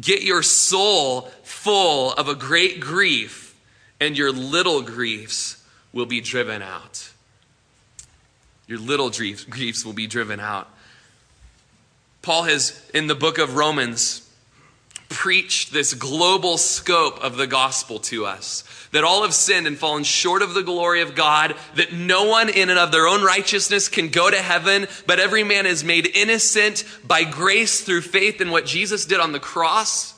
Get 0.00 0.22
your 0.22 0.42
soul 0.42 1.22
full 1.42 2.12
of 2.14 2.28
a 2.28 2.34
great 2.34 2.80
grief, 2.80 3.54
and 4.00 4.18
your 4.18 4.32
little 4.32 4.82
griefs 4.82 5.64
will 5.92 6.06
be 6.06 6.20
driven 6.20 6.62
out. 6.62 7.10
Your 8.66 8.78
little 8.78 9.10
griefs 9.10 9.84
will 9.84 9.92
be 9.92 10.06
driven 10.06 10.40
out. 10.40 10.68
Paul 12.22 12.44
has, 12.44 12.90
in 12.94 13.06
the 13.06 13.14
book 13.14 13.38
of 13.38 13.54
Romans, 13.54 14.23
preached 15.14 15.72
this 15.72 15.94
global 15.94 16.58
scope 16.58 17.22
of 17.24 17.36
the 17.36 17.46
gospel 17.46 17.98
to 18.00 18.26
us 18.26 18.64
that 18.94 19.02
all 19.04 19.22
have 19.22 19.34
sinned 19.34 19.66
and 19.66 19.76
fallen 19.76 20.04
short 20.04 20.40
of 20.40 20.54
the 20.54 20.62
glory 20.62 21.00
of 21.00 21.16
God, 21.16 21.56
that 21.74 21.92
no 21.92 22.24
one 22.28 22.48
in 22.48 22.70
and 22.70 22.78
of 22.78 22.92
their 22.92 23.08
own 23.08 23.24
righteousness 23.24 23.88
can 23.88 24.08
go 24.08 24.30
to 24.30 24.40
heaven, 24.40 24.86
but 25.06 25.18
every 25.18 25.42
man 25.42 25.66
is 25.66 25.82
made 25.82 26.06
innocent 26.14 26.84
by 27.04 27.24
grace 27.24 27.80
through 27.80 28.02
faith 28.02 28.40
in 28.40 28.52
what 28.52 28.66
Jesus 28.66 29.04
did 29.04 29.18
on 29.18 29.32
the 29.32 29.40
cross. 29.40 30.14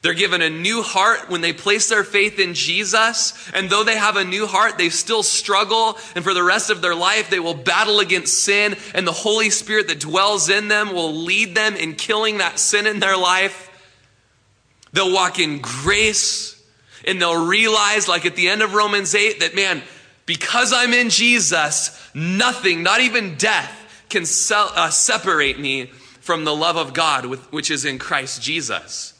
They're 0.00 0.14
given 0.14 0.42
a 0.42 0.48
new 0.48 0.82
heart 0.82 1.28
when 1.28 1.40
they 1.40 1.52
place 1.52 1.88
their 1.88 2.04
faith 2.04 2.38
in 2.38 2.54
Jesus. 2.54 3.50
And 3.52 3.68
though 3.68 3.82
they 3.82 3.96
have 3.96 4.16
a 4.16 4.24
new 4.24 4.46
heart, 4.46 4.78
they 4.78 4.90
still 4.90 5.24
struggle. 5.24 5.98
And 6.14 6.22
for 6.22 6.34
the 6.34 6.44
rest 6.44 6.70
of 6.70 6.80
their 6.80 6.94
life, 6.94 7.30
they 7.30 7.40
will 7.40 7.54
battle 7.54 7.98
against 7.98 8.44
sin. 8.44 8.76
And 8.94 9.04
the 9.04 9.12
Holy 9.12 9.50
Spirit 9.50 9.88
that 9.88 9.98
dwells 9.98 10.50
in 10.50 10.68
them 10.68 10.94
will 10.94 11.12
lead 11.12 11.56
them 11.56 11.74
in 11.74 11.96
killing 11.96 12.38
that 12.38 12.60
sin 12.60 12.86
in 12.86 13.00
their 13.00 13.16
life. 13.16 13.67
They'll 14.98 15.12
walk 15.12 15.38
in 15.38 15.60
grace 15.60 16.60
and 17.06 17.22
they'll 17.22 17.46
realize, 17.46 18.08
like 18.08 18.26
at 18.26 18.34
the 18.34 18.48
end 18.48 18.62
of 18.62 18.74
Romans 18.74 19.14
8, 19.14 19.38
that 19.38 19.54
man, 19.54 19.80
because 20.26 20.72
I'm 20.72 20.92
in 20.92 21.08
Jesus, 21.08 21.96
nothing, 22.16 22.82
not 22.82 23.00
even 23.00 23.36
death, 23.36 23.70
can 24.08 24.24
uh, 24.24 24.90
separate 24.90 25.60
me 25.60 25.86
from 26.20 26.44
the 26.44 26.52
love 26.52 26.74
of 26.76 26.94
God, 26.94 27.26
which 27.52 27.70
is 27.70 27.84
in 27.84 28.00
Christ 28.00 28.42
Jesus. 28.42 29.14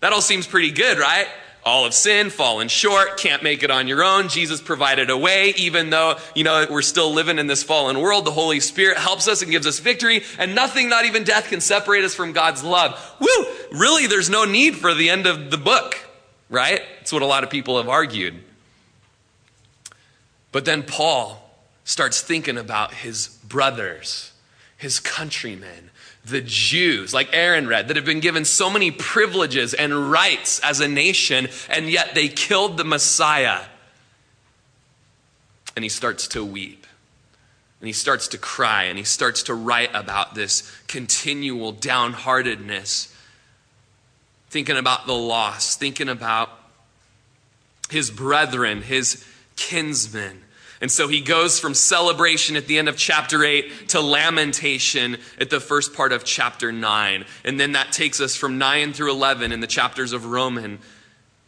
That 0.00 0.12
all 0.12 0.20
seems 0.20 0.48
pretty 0.48 0.72
good, 0.72 0.98
right? 0.98 1.28
All 1.62 1.84
of 1.84 1.92
sin, 1.92 2.30
fallen 2.30 2.68
short, 2.68 3.18
can't 3.18 3.42
make 3.42 3.62
it 3.62 3.70
on 3.70 3.86
your 3.86 4.02
own. 4.02 4.28
Jesus 4.28 4.62
provided 4.62 5.10
a 5.10 5.16
way, 5.16 5.52
even 5.58 5.90
though, 5.90 6.16
you 6.34 6.42
know, 6.42 6.66
we're 6.70 6.80
still 6.80 7.12
living 7.12 7.38
in 7.38 7.48
this 7.48 7.62
fallen 7.62 8.00
world. 8.00 8.24
The 8.24 8.30
Holy 8.30 8.60
Spirit 8.60 8.96
helps 8.96 9.28
us 9.28 9.42
and 9.42 9.50
gives 9.50 9.66
us 9.66 9.78
victory, 9.78 10.22
and 10.38 10.54
nothing, 10.54 10.88
not 10.88 11.04
even 11.04 11.22
death, 11.22 11.48
can 11.48 11.60
separate 11.60 12.02
us 12.02 12.14
from 12.14 12.32
God's 12.32 12.64
love. 12.64 12.98
Woo! 13.20 13.46
Really, 13.72 14.06
there's 14.06 14.30
no 14.30 14.46
need 14.46 14.76
for 14.76 14.94
the 14.94 15.10
end 15.10 15.26
of 15.26 15.50
the 15.50 15.58
book, 15.58 15.98
right? 16.48 16.80
That's 16.98 17.12
what 17.12 17.22
a 17.22 17.26
lot 17.26 17.44
of 17.44 17.50
people 17.50 17.76
have 17.76 17.88
argued. 17.88 18.34
But 20.50 20.64
then 20.64 20.82
Paul 20.82 21.50
starts 21.84 22.22
thinking 22.22 22.56
about 22.56 22.94
his 22.94 23.28
brothers, 23.46 24.32
his 24.76 24.98
countrymen, 24.98 25.89
the 26.24 26.40
Jews, 26.40 27.14
like 27.14 27.30
Aaron 27.32 27.66
read, 27.66 27.88
that 27.88 27.96
have 27.96 28.04
been 28.04 28.20
given 28.20 28.44
so 28.44 28.70
many 28.70 28.90
privileges 28.90 29.74
and 29.74 30.10
rights 30.10 30.60
as 30.60 30.80
a 30.80 30.88
nation, 30.88 31.48
and 31.68 31.88
yet 31.88 32.14
they 32.14 32.28
killed 32.28 32.76
the 32.76 32.84
Messiah. 32.84 33.60
And 35.74 35.84
he 35.84 35.88
starts 35.88 36.28
to 36.28 36.44
weep. 36.44 36.86
And 37.80 37.86
he 37.86 37.94
starts 37.94 38.28
to 38.28 38.38
cry 38.38 38.84
and 38.84 38.98
he 38.98 39.04
starts 39.04 39.44
to 39.44 39.54
write 39.54 39.90
about 39.94 40.34
this 40.34 40.70
continual 40.86 41.72
downheartedness, 41.72 43.10
thinking 44.50 44.76
about 44.76 45.06
the 45.06 45.14
loss, 45.14 45.76
thinking 45.76 46.10
about 46.10 46.50
his 47.88 48.10
brethren, 48.10 48.82
his 48.82 49.24
kinsmen. 49.56 50.42
And 50.80 50.90
so 50.90 51.08
he 51.08 51.20
goes 51.20 51.60
from 51.60 51.74
celebration 51.74 52.56
at 52.56 52.66
the 52.66 52.78
end 52.78 52.88
of 52.88 52.96
chapter 52.96 53.44
8 53.44 53.88
to 53.90 54.00
lamentation 54.00 55.18
at 55.38 55.50
the 55.50 55.60
first 55.60 55.92
part 55.92 56.12
of 56.12 56.24
chapter 56.24 56.72
9. 56.72 57.24
And 57.44 57.60
then 57.60 57.72
that 57.72 57.92
takes 57.92 58.20
us 58.20 58.34
from 58.34 58.56
9 58.56 58.94
through 58.94 59.10
11 59.10 59.52
in 59.52 59.60
the 59.60 59.66
chapters 59.66 60.12
of 60.12 60.26
Roman, 60.26 60.78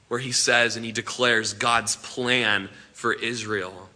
where 0.09 0.21
he 0.21 0.33
says 0.33 0.77
and 0.77 0.85
he 0.85 0.93
declares 0.93 1.55
God's 1.55 1.97
plan 1.97 2.69
for 2.93 3.15
Israel. 3.15 3.89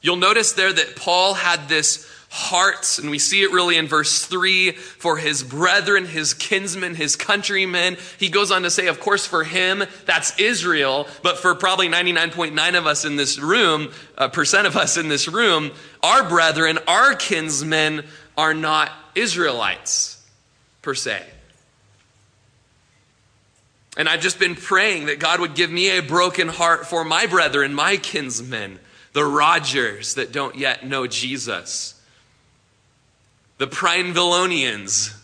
You'll 0.00 0.16
notice 0.16 0.52
there 0.52 0.72
that 0.72 0.96
Paul 0.96 1.34
had 1.34 1.68
this 1.68 2.08
hearts. 2.34 2.98
And 2.98 3.10
we 3.10 3.18
see 3.18 3.42
it 3.42 3.52
really 3.52 3.76
in 3.76 3.86
verse 3.86 4.24
3 4.24 4.72
for 4.72 5.18
his 5.18 5.42
brethren, 5.42 6.06
his 6.06 6.32
kinsmen, 6.32 6.94
his 6.94 7.14
countrymen. 7.14 7.98
He 8.18 8.30
goes 8.30 8.50
on 8.50 8.62
to 8.62 8.70
say, 8.70 8.86
of 8.86 9.00
course, 9.00 9.26
for 9.26 9.44
him, 9.44 9.84
that's 10.06 10.40
Israel. 10.40 11.06
But 11.22 11.36
for 11.36 11.54
probably 11.54 11.88
99.9 11.88 12.78
of 12.78 12.86
us 12.86 13.04
in 13.04 13.16
this 13.16 13.38
room, 13.38 13.92
uh, 14.16 14.28
percent 14.28 14.66
of 14.66 14.78
us 14.78 14.96
in 14.96 15.10
this 15.10 15.28
room, 15.28 15.72
our 16.02 16.26
brethren, 16.26 16.78
our 16.88 17.14
kinsmen 17.14 18.06
are 18.38 18.54
not 18.54 18.90
Israelites 19.14 20.26
per 20.80 20.94
se. 20.94 21.22
And 23.98 24.08
I've 24.08 24.22
just 24.22 24.38
been 24.38 24.54
praying 24.54 25.04
that 25.04 25.18
God 25.18 25.38
would 25.40 25.54
give 25.54 25.70
me 25.70 25.98
a 25.98 26.00
broken 26.00 26.48
heart 26.48 26.86
for 26.86 27.04
my 27.04 27.26
brethren, 27.26 27.74
my 27.74 27.98
kinsmen, 27.98 28.78
the 29.12 29.22
Rogers 29.22 30.14
that 30.14 30.32
don't 30.32 30.56
yet 30.56 30.86
know 30.86 31.06
Jesus 31.06 31.98
the 33.58 33.66
Prinevilleonians. 33.66 35.14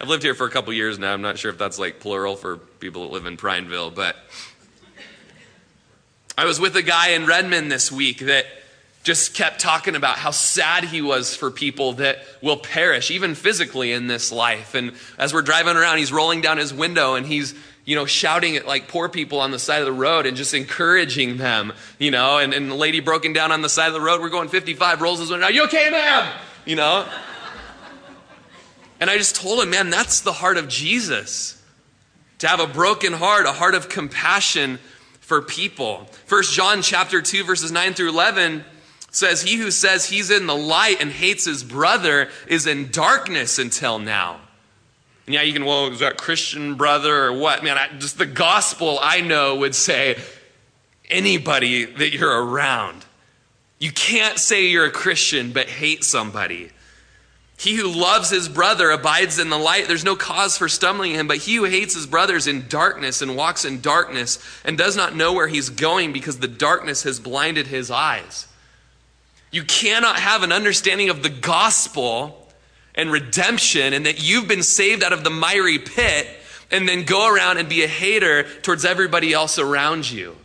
I've 0.00 0.08
lived 0.08 0.22
here 0.22 0.34
for 0.34 0.46
a 0.46 0.50
couple 0.50 0.72
years 0.72 0.98
now. 0.98 1.12
I'm 1.12 1.22
not 1.22 1.38
sure 1.38 1.50
if 1.50 1.58
that's 1.58 1.78
like 1.78 2.00
plural 2.00 2.34
for 2.34 2.56
people 2.56 3.02
that 3.02 3.12
live 3.12 3.26
in 3.26 3.36
Prineville, 3.36 3.90
but 3.90 4.16
I 6.36 6.44
was 6.44 6.58
with 6.58 6.74
a 6.76 6.82
guy 6.82 7.10
in 7.10 7.26
Redmond 7.26 7.70
this 7.70 7.92
week 7.92 8.20
that 8.20 8.46
just 9.04 9.34
kept 9.34 9.60
talking 9.60 9.96
about 9.96 10.16
how 10.16 10.30
sad 10.30 10.84
he 10.84 11.02
was 11.02 11.34
for 11.36 11.50
people 11.50 11.94
that 11.94 12.18
will 12.40 12.56
perish, 12.56 13.10
even 13.10 13.34
physically, 13.34 13.92
in 13.92 14.06
this 14.06 14.32
life. 14.32 14.74
And 14.74 14.92
as 15.18 15.34
we're 15.34 15.42
driving 15.42 15.76
around, 15.76 15.98
he's 15.98 16.12
rolling 16.12 16.40
down 16.40 16.58
his 16.58 16.72
window 16.72 17.14
and 17.14 17.26
he's 17.26 17.54
you 17.84 17.96
know, 17.96 18.06
shouting 18.06 18.56
at 18.56 18.66
like 18.66 18.86
poor 18.86 19.08
people 19.08 19.40
on 19.40 19.50
the 19.50 19.58
side 19.58 19.80
of 19.80 19.86
the 19.86 19.92
road 19.92 20.26
and 20.26 20.36
just 20.36 20.54
encouraging 20.54 21.36
them, 21.36 21.72
you 21.98 22.10
know, 22.10 22.38
and, 22.38 22.54
and 22.54 22.70
the 22.70 22.74
lady 22.74 23.00
broken 23.00 23.32
down 23.32 23.50
on 23.50 23.60
the 23.60 23.68
side 23.68 23.88
of 23.88 23.94
the 23.94 24.00
road, 24.00 24.20
we're 24.20 24.28
going 24.28 24.48
55, 24.48 25.00
rolls 25.02 25.18
his 25.18 25.30
window, 25.30 25.48
you 25.48 25.64
okay, 25.64 25.90
ma'am? 25.90 26.32
You 26.64 26.76
know? 26.76 27.08
And 29.00 29.10
I 29.10 29.18
just 29.18 29.34
told 29.34 29.62
him, 29.62 29.70
man, 29.70 29.90
that's 29.90 30.20
the 30.20 30.32
heart 30.32 30.56
of 30.56 30.68
Jesus. 30.68 31.60
To 32.38 32.48
have 32.48 32.60
a 32.60 32.66
broken 32.66 33.12
heart, 33.12 33.46
a 33.46 33.52
heart 33.52 33.74
of 33.74 33.88
compassion 33.88 34.78
for 35.20 35.42
people. 35.42 36.04
First 36.26 36.54
John 36.54 36.82
chapter 36.82 37.22
2 37.22 37.44
verses 37.44 37.72
9 37.72 37.94
through 37.94 38.10
11 38.10 38.64
says 39.10 39.42
he 39.42 39.56
who 39.56 39.70
says 39.70 40.06
he's 40.06 40.30
in 40.30 40.46
the 40.46 40.54
light 40.54 41.00
and 41.00 41.10
hates 41.10 41.44
his 41.44 41.64
brother 41.64 42.28
is 42.46 42.66
in 42.66 42.90
darkness 42.90 43.58
until 43.58 43.98
now. 43.98 44.40
And 45.26 45.34
yeah, 45.34 45.42
you 45.42 45.52
can, 45.52 45.64
well, 45.64 45.88
is 45.88 46.00
that 46.00 46.16
Christian 46.16 46.74
brother 46.74 47.24
or 47.24 47.32
what? 47.32 47.62
Man, 47.62 47.78
I, 47.78 47.88
just 47.98 48.18
the 48.18 48.26
gospel 48.26 48.98
I 49.00 49.20
know 49.20 49.56
would 49.56 49.74
say 49.74 50.20
anybody 51.08 51.84
that 51.84 52.12
you're 52.12 52.44
around. 52.44 53.04
You 53.82 53.90
can't 53.90 54.38
say 54.38 54.66
you're 54.66 54.84
a 54.84 54.92
Christian 54.92 55.50
but 55.50 55.68
hate 55.68 56.04
somebody. 56.04 56.70
He 57.58 57.74
who 57.74 57.88
loves 57.88 58.30
his 58.30 58.48
brother 58.48 58.90
abides 58.90 59.40
in 59.40 59.50
the 59.50 59.58
light. 59.58 59.88
There's 59.88 60.04
no 60.04 60.14
cause 60.14 60.56
for 60.56 60.68
stumbling 60.68 61.10
him, 61.10 61.26
but 61.26 61.38
he 61.38 61.56
who 61.56 61.64
hates 61.64 61.92
his 61.92 62.06
brother 62.06 62.36
is 62.36 62.46
in 62.46 62.68
darkness 62.68 63.22
and 63.22 63.34
walks 63.34 63.64
in 63.64 63.80
darkness 63.80 64.38
and 64.64 64.78
does 64.78 64.96
not 64.96 65.16
know 65.16 65.32
where 65.32 65.48
he's 65.48 65.68
going 65.68 66.12
because 66.12 66.38
the 66.38 66.46
darkness 66.46 67.02
has 67.02 67.18
blinded 67.18 67.66
his 67.66 67.90
eyes. 67.90 68.46
You 69.50 69.64
cannot 69.64 70.16
have 70.16 70.44
an 70.44 70.52
understanding 70.52 71.10
of 71.10 71.24
the 71.24 71.28
gospel 71.28 72.52
and 72.94 73.10
redemption 73.10 73.94
and 73.94 74.06
that 74.06 74.22
you've 74.22 74.46
been 74.46 74.62
saved 74.62 75.02
out 75.02 75.12
of 75.12 75.24
the 75.24 75.30
miry 75.30 75.80
pit 75.80 76.28
and 76.70 76.88
then 76.88 77.02
go 77.02 77.28
around 77.28 77.58
and 77.58 77.68
be 77.68 77.82
a 77.82 77.88
hater 77.88 78.44
towards 78.60 78.84
everybody 78.84 79.32
else 79.32 79.58
around 79.58 80.08
you 80.08 80.36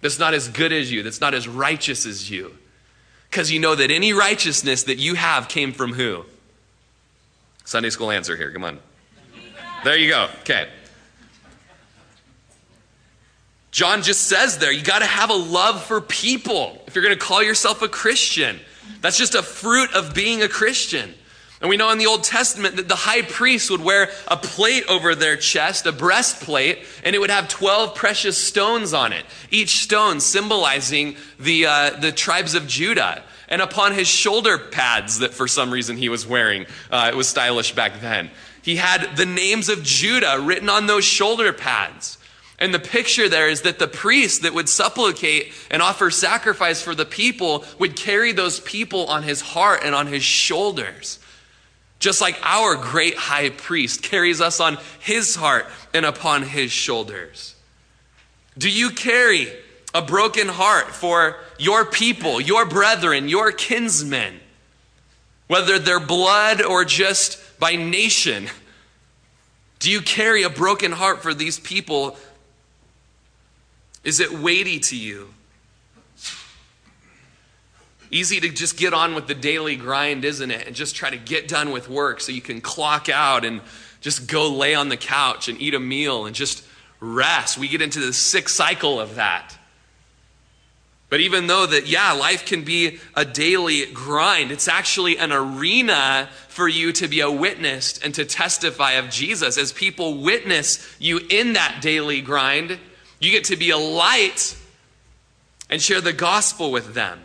that's 0.00 0.18
not 0.18 0.34
as 0.34 0.48
good 0.48 0.72
as 0.72 0.90
you, 0.90 1.04
that's 1.04 1.20
not 1.20 1.34
as 1.34 1.46
righteous 1.46 2.04
as 2.04 2.28
you. 2.28 2.56
Because 3.30 3.50
you 3.52 3.60
know 3.60 3.76
that 3.76 3.90
any 3.90 4.12
righteousness 4.12 4.82
that 4.84 4.98
you 4.98 5.14
have 5.14 5.48
came 5.48 5.72
from 5.72 5.92
who? 5.92 6.24
Sunday 7.64 7.90
school 7.90 8.10
answer 8.10 8.36
here. 8.36 8.50
Come 8.50 8.64
on. 8.64 8.80
There 9.84 9.96
you 9.96 10.08
go. 10.08 10.28
Okay. 10.40 10.68
John 13.70 14.02
just 14.02 14.22
says 14.26 14.58
there, 14.58 14.72
you 14.72 14.82
got 14.82 14.98
to 14.98 15.06
have 15.06 15.30
a 15.30 15.34
love 15.34 15.84
for 15.84 16.00
people 16.00 16.82
if 16.88 16.96
you're 16.96 17.04
going 17.04 17.16
to 17.16 17.24
call 17.24 17.40
yourself 17.40 17.82
a 17.82 17.88
Christian. 17.88 18.58
That's 19.00 19.16
just 19.16 19.36
a 19.36 19.42
fruit 19.42 19.94
of 19.94 20.12
being 20.12 20.42
a 20.42 20.48
Christian. 20.48 21.14
And 21.60 21.68
we 21.68 21.76
know 21.76 21.90
in 21.90 21.98
the 21.98 22.06
Old 22.06 22.24
Testament 22.24 22.76
that 22.76 22.88
the 22.88 22.96
high 22.96 23.20
priest 23.20 23.70
would 23.70 23.82
wear 23.82 24.10
a 24.28 24.36
plate 24.36 24.84
over 24.88 25.14
their 25.14 25.36
chest, 25.36 25.84
a 25.84 25.92
breastplate, 25.92 26.78
and 27.04 27.14
it 27.14 27.18
would 27.18 27.30
have 27.30 27.48
12 27.48 27.94
precious 27.94 28.38
stones 28.38 28.94
on 28.94 29.12
it, 29.12 29.26
each 29.50 29.82
stone 29.82 30.20
symbolizing 30.20 31.16
the, 31.38 31.66
uh, 31.66 31.90
the 32.00 32.12
tribes 32.12 32.54
of 32.54 32.66
Judah 32.66 33.24
and 33.50 33.60
upon 33.60 33.92
his 33.92 34.08
shoulder 34.08 34.56
pads 34.56 35.18
that 35.18 35.34
for 35.34 35.48
some 35.48 35.70
reason 35.70 35.96
he 35.96 36.08
was 36.08 36.26
wearing. 36.26 36.66
Uh, 36.90 37.10
it 37.12 37.16
was 37.16 37.28
stylish 37.28 37.74
back 37.74 38.00
then. 38.00 38.30
He 38.62 38.76
had 38.76 39.16
the 39.16 39.26
names 39.26 39.68
of 39.68 39.82
Judah 39.82 40.40
written 40.40 40.68
on 40.68 40.86
those 40.86 41.04
shoulder 41.04 41.52
pads. 41.52 42.18
And 42.58 42.74
the 42.74 42.78
picture 42.78 43.28
there 43.28 43.48
is 43.48 43.62
that 43.62 43.78
the 43.78 43.88
priest 43.88 44.42
that 44.42 44.52
would 44.52 44.68
supplicate 44.68 45.52
and 45.70 45.80
offer 45.80 46.10
sacrifice 46.10 46.82
for 46.82 46.94
the 46.94 47.06
people 47.06 47.64
would 47.78 47.96
carry 47.96 48.32
those 48.32 48.60
people 48.60 49.06
on 49.06 49.22
his 49.22 49.40
heart 49.40 49.80
and 49.82 49.94
on 49.94 50.06
his 50.06 50.22
shoulders. 50.22 51.19
Just 52.00 52.22
like 52.22 52.38
our 52.42 52.76
great 52.76 53.14
high 53.14 53.50
priest 53.50 54.02
carries 54.02 54.40
us 54.40 54.58
on 54.58 54.78
his 54.98 55.36
heart 55.36 55.66
and 55.94 56.04
upon 56.04 56.42
his 56.42 56.72
shoulders. 56.72 57.54
Do 58.56 58.70
you 58.70 58.90
carry 58.90 59.48
a 59.94 60.02
broken 60.02 60.48
heart 60.48 60.88
for 60.88 61.36
your 61.58 61.84
people, 61.84 62.40
your 62.40 62.64
brethren, 62.64 63.28
your 63.28 63.52
kinsmen, 63.52 64.40
whether 65.46 65.78
they're 65.78 66.00
blood 66.00 66.62
or 66.62 66.86
just 66.86 67.38
by 67.60 67.76
nation? 67.76 68.48
Do 69.78 69.90
you 69.90 70.00
carry 70.00 70.42
a 70.42 70.50
broken 70.50 70.92
heart 70.92 71.22
for 71.22 71.34
these 71.34 71.60
people? 71.60 72.16
Is 74.04 74.20
it 74.20 74.32
weighty 74.32 74.78
to 74.80 74.96
you? 74.96 75.34
Easy 78.10 78.40
to 78.40 78.48
just 78.48 78.76
get 78.76 78.92
on 78.92 79.14
with 79.14 79.26
the 79.26 79.34
daily 79.34 79.76
grind, 79.76 80.24
isn't 80.24 80.50
it? 80.50 80.66
And 80.66 80.74
just 80.74 80.96
try 80.96 81.10
to 81.10 81.16
get 81.16 81.46
done 81.46 81.70
with 81.70 81.88
work 81.88 82.20
so 82.20 82.32
you 82.32 82.40
can 82.40 82.60
clock 82.60 83.08
out 83.08 83.44
and 83.44 83.60
just 84.00 84.26
go 84.26 84.48
lay 84.50 84.74
on 84.74 84.88
the 84.88 84.96
couch 84.96 85.48
and 85.48 85.60
eat 85.60 85.74
a 85.74 85.80
meal 85.80 86.26
and 86.26 86.34
just 86.34 86.64
rest. 86.98 87.56
We 87.56 87.68
get 87.68 87.82
into 87.82 88.00
the 88.00 88.12
sick 88.12 88.48
cycle 88.48 89.00
of 89.00 89.14
that. 89.14 89.56
But 91.08 91.20
even 91.20 91.48
though 91.48 91.66
that, 91.66 91.88
yeah, 91.88 92.12
life 92.12 92.46
can 92.46 92.62
be 92.62 93.00
a 93.14 93.24
daily 93.24 93.86
grind, 93.86 94.52
it's 94.52 94.68
actually 94.68 95.18
an 95.18 95.32
arena 95.32 96.28
for 96.48 96.68
you 96.68 96.92
to 96.92 97.08
be 97.08 97.20
a 97.20 97.30
witness 97.30 97.98
and 97.98 98.14
to 98.14 98.24
testify 98.24 98.92
of 98.92 99.10
Jesus. 99.10 99.58
As 99.58 99.72
people 99.72 100.18
witness 100.18 100.96
you 101.00 101.20
in 101.28 101.54
that 101.54 101.80
daily 101.82 102.20
grind, 102.20 102.78
you 103.18 103.30
get 103.32 103.44
to 103.44 103.56
be 103.56 103.70
a 103.70 103.76
light 103.76 104.56
and 105.68 105.82
share 105.82 106.00
the 106.00 106.12
gospel 106.12 106.70
with 106.70 106.94
them. 106.94 107.20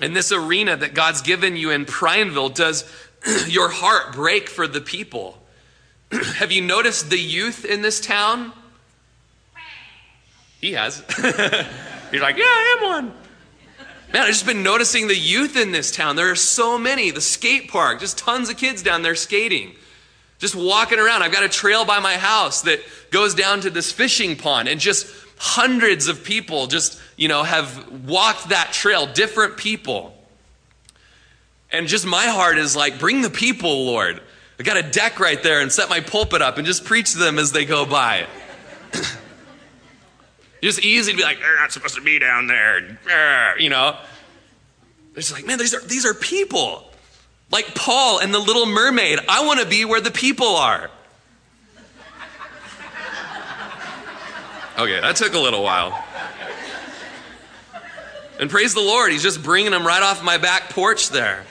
In 0.00 0.14
this 0.14 0.32
arena 0.32 0.76
that 0.76 0.94
God's 0.94 1.22
given 1.22 1.56
you 1.56 1.70
in 1.70 1.84
Prineville, 1.84 2.48
does 2.48 2.90
your 3.48 3.68
heart 3.68 4.12
break 4.12 4.48
for 4.48 4.66
the 4.66 4.80
people? 4.80 5.38
Have 6.12 6.50
you 6.50 6.62
noticed 6.62 7.10
the 7.10 7.18
youth 7.18 7.64
in 7.64 7.82
this 7.82 8.00
town? 8.00 8.52
He 10.60 10.72
has. 10.72 10.98
He's 12.10 12.20
like, 12.20 12.36
yeah, 12.36 12.44
I 12.44 12.76
am 12.78 12.88
one. 12.88 13.14
Man, 14.12 14.22
I've 14.22 14.28
just 14.28 14.46
been 14.46 14.62
noticing 14.62 15.06
the 15.06 15.16
youth 15.16 15.56
in 15.56 15.70
this 15.70 15.92
town. 15.92 16.16
There 16.16 16.30
are 16.30 16.36
so 16.36 16.76
many. 16.78 17.10
The 17.12 17.20
skate 17.20 17.70
park, 17.70 18.00
just 18.00 18.18
tons 18.18 18.48
of 18.48 18.56
kids 18.56 18.82
down 18.82 19.02
there 19.02 19.14
skating. 19.14 19.74
Just 20.38 20.56
walking 20.56 20.98
around. 20.98 21.22
I've 21.22 21.32
got 21.32 21.44
a 21.44 21.48
trail 21.48 21.84
by 21.84 22.00
my 22.00 22.14
house 22.14 22.62
that 22.62 22.80
goes 23.10 23.34
down 23.34 23.60
to 23.60 23.70
this 23.70 23.92
fishing 23.92 24.36
pond, 24.36 24.68
and 24.68 24.80
just 24.80 25.06
hundreds 25.40 26.06
of 26.08 26.22
people 26.22 26.66
just 26.66 27.00
you 27.20 27.28
know, 27.28 27.42
have 27.42 28.08
walked 28.08 28.48
that 28.48 28.72
trail, 28.72 29.06
different 29.06 29.58
people. 29.58 30.16
And 31.70 31.86
just 31.86 32.06
my 32.06 32.24
heart 32.24 32.56
is 32.56 32.74
like, 32.74 32.98
bring 32.98 33.20
the 33.20 33.28
people, 33.28 33.84
Lord. 33.84 34.22
I 34.58 34.62
got 34.62 34.78
a 34.78 34.82
deck 34.82 35.20
right 35.20 35.40
there 35.42 35.60
and 35.60 35.70
set 35.70 35.90
my 35.90 36.00
pulpit 36.00 36.40
up 36.40 36.56
and 36.56 36.66
just 36.66 36.86
preach 36.86 37.12
to 37.12 37.18
them 37.18 37.38
as 37.38 37.52
they 37.52 37.66
go 37.66 37.84
by. 37.84 38.26
just 40.62 40.80
easy 40.80 41.12
to 41.12 41.16
be 41.18 41.22
like, 41.22 41.40
they're 41.40 41.60
not 41.60 41.72
supposed 41.72 41.94
to 41.96 42.00
be 42.00 42.18
down 42.18 42.46
there, 42.46 43.60
you 43.60 43.68
know. 43.68 43.98
It's 45.14 45.30
like, 45.30 45.46
man, 45.46 45.58
these 45.58 45.74
are 45.74 45.80
these 45.80 46.06
are 46.06 46.14
people. 46.14 46.90
Like 47.50 47.74
Paul 47.74 48.20
and 48.20 48.32
the 48.32 48.38
little 48.38 48.64
mermaid. 48.64 49.18
I 49.28 49.44
want 49.44 49.60
to 49.60 49.66
be 49.66 49.84
where 49.84 50.00
the 50.00 50.10
people 50.10 50.46
are. 50.46 50.90
Okay, 54.80 54.98
that 54.98 55.16
took 55.16 55.34
a 55.34 55.38
little 55.38 55.62
while. 55.62 56.02
And 58.38 58.48
praise 58.48 58.72
the 58.72 58.80
Lord, 58.80 59.12
he's 59.12 59.22
just 59.22 59.42
bringing 59.42 59.72
them 59.72 59.86
right 59.86 60.02
off 60.02 60.24
my 60.24 60.38
back 60.38 60.70
porch 60.70 61.10
there. 61.10 61.44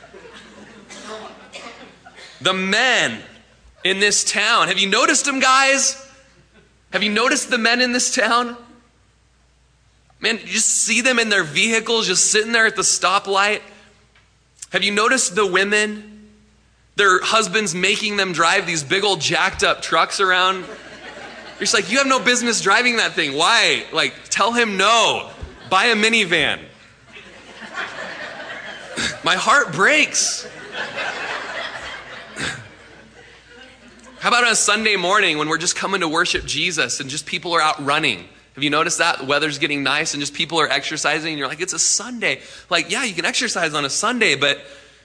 The 2.42 2.54
men 2.54 3.22
in 3.84 4.00
this 4.00 4.24
town, 4.24 4.70
have 4.70 4.80
you 4.80 4.90
noticed 4.90 5.26
them, 5.26 5.40
guys? 5.40 6.04
Have 6.92 7.04
you 7.04 7.12
noticed 7.12 7.52
the 7.52 7.60
men 7.60 7.82
in 7.82 7.92
this 7.92 8.16
town? 8.16 8.58
Man, 10.20 10.40
you 10.40 10.48
just 10.48 10.70
see 10.70 11.02
them 11.02 11.20
in 11.20 11.30
their 11.30 11.44
vehicles 11.44 12.08
just 12.08 12.32
sitting 12.32 12.52
there 12.52 12.66
at 12.66 12.76
the 12.76 12.82
stoplight. 12.82 13.62
Have 14.72 14.84
you 14.84 14.92
noticed 14.92 15.36
the 15.36 15.46
women? 15.46 16.32
Their 16.96 17.22
husbands 17.22 17.76
making 17.76 18.18
them 18.18 18.34
drive 18.34 18.66
these 18.66 18.84
big 18.84 19.04
old 19.04 19.22
jacked 19.22 19.64
up 19.64 19.84
trucks 19.84 20.20
around. 20.20 20.66
You're 21.60 21.66
just 21.66 21.74
like, 21.74 21.92
you 21.92 21.98
have 21.98 22.08
no 22.08 22.22
business 22.22 22.62
driving 22.62 22.96
that 22.98 23.12
thing. 23.12 23.36
Why? 23.36 23.86
Like, 23.92 24.14
tell 24.30 24.54
him 24.54 24.78
no. 24.78 25.30
Buy 25.70 25.88
a 25.88 25.96
minivan. 25.96 26.60
My 29.26 29.36
heart 29.36 29.74
breaks. 29.74 30.48
How 34.20 34.30
about 34.30 34.46
on 34.46 34.54
a 34.54 34.56
Sunday 34.56 34.96
morning 34.96 35.38
when 35.38 35.50
we're 35.50 35.58
just 35.58 35.76
coming 35.76 36.00
to 36.00 36.08
worship 36.08 36.46
Jesus 36.46 37.02
and 37.02 37.10
just 37.10 37.26
people 37.26 37.52
are 37.52 37.62
out 37.62 37.86
running? 37.86 38.20
Have 38.56 38.64
you 38.64 38.70
noticed 38.70 39.00
that? 39.00 39.18
The 39.18 39.26
weather's 39.26 39.58
getting 39.58 39.84
nice 39.84 40.14
and 40.14 40.22
just 40.22 40.34
people 40.34 40.62
are 40.62 40.70
exercising 40.70 41.34
and 41.34 41.38
you're 41.38 41.50
like, 41.50 41.60
it's 41.60 41.74
a 41.74 41.80
Sunday. 41.80 42.40
Like, 42.70 42.90
yeah, 42.90 43.04
you 43.04 43.14
can 43.14 43.26
exercise 43.26 43.74
on 43.74 43.84
a 43.84 43.90
Sunday, 43.90 44.36
but 44.36 44.62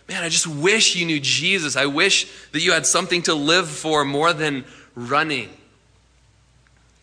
man, 0.09 0.23
I 0.23 0.29
just 0.29 0.47
wish 0.47 0.95
you 0.95 1.05
knew 1.05 1.19
Jesus. 1.19 1.75
I 1.75 1.87
wish 1.87 2.31
that 2.53 2.63
you 2.63 2.71
had 2.71 2.87
something 2.87 3.23
to 3.23 3.35
live 3.35 3.69
for 3.69 4.05
more 4.05 4.33
than 4.33 4.65
running. 4.95 5.51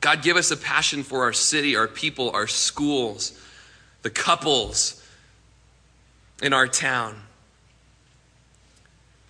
God, 0.01 0.23
give 0.23 0.35
us 0.35 0.51
a 0.51 0.57
passion 0.57 1.03
for 1.03 1.21
our 1.23 1.33
city, 1.33 1.75
our 1.75 1.87
people, 1.87 2.31
our 2.31 2.47
schools, 2.47 3.39
the 4.01 4.09
couples 4.09 5.01
in 6.41 6.53
our 6.53 6.67
town. 6.67 7.21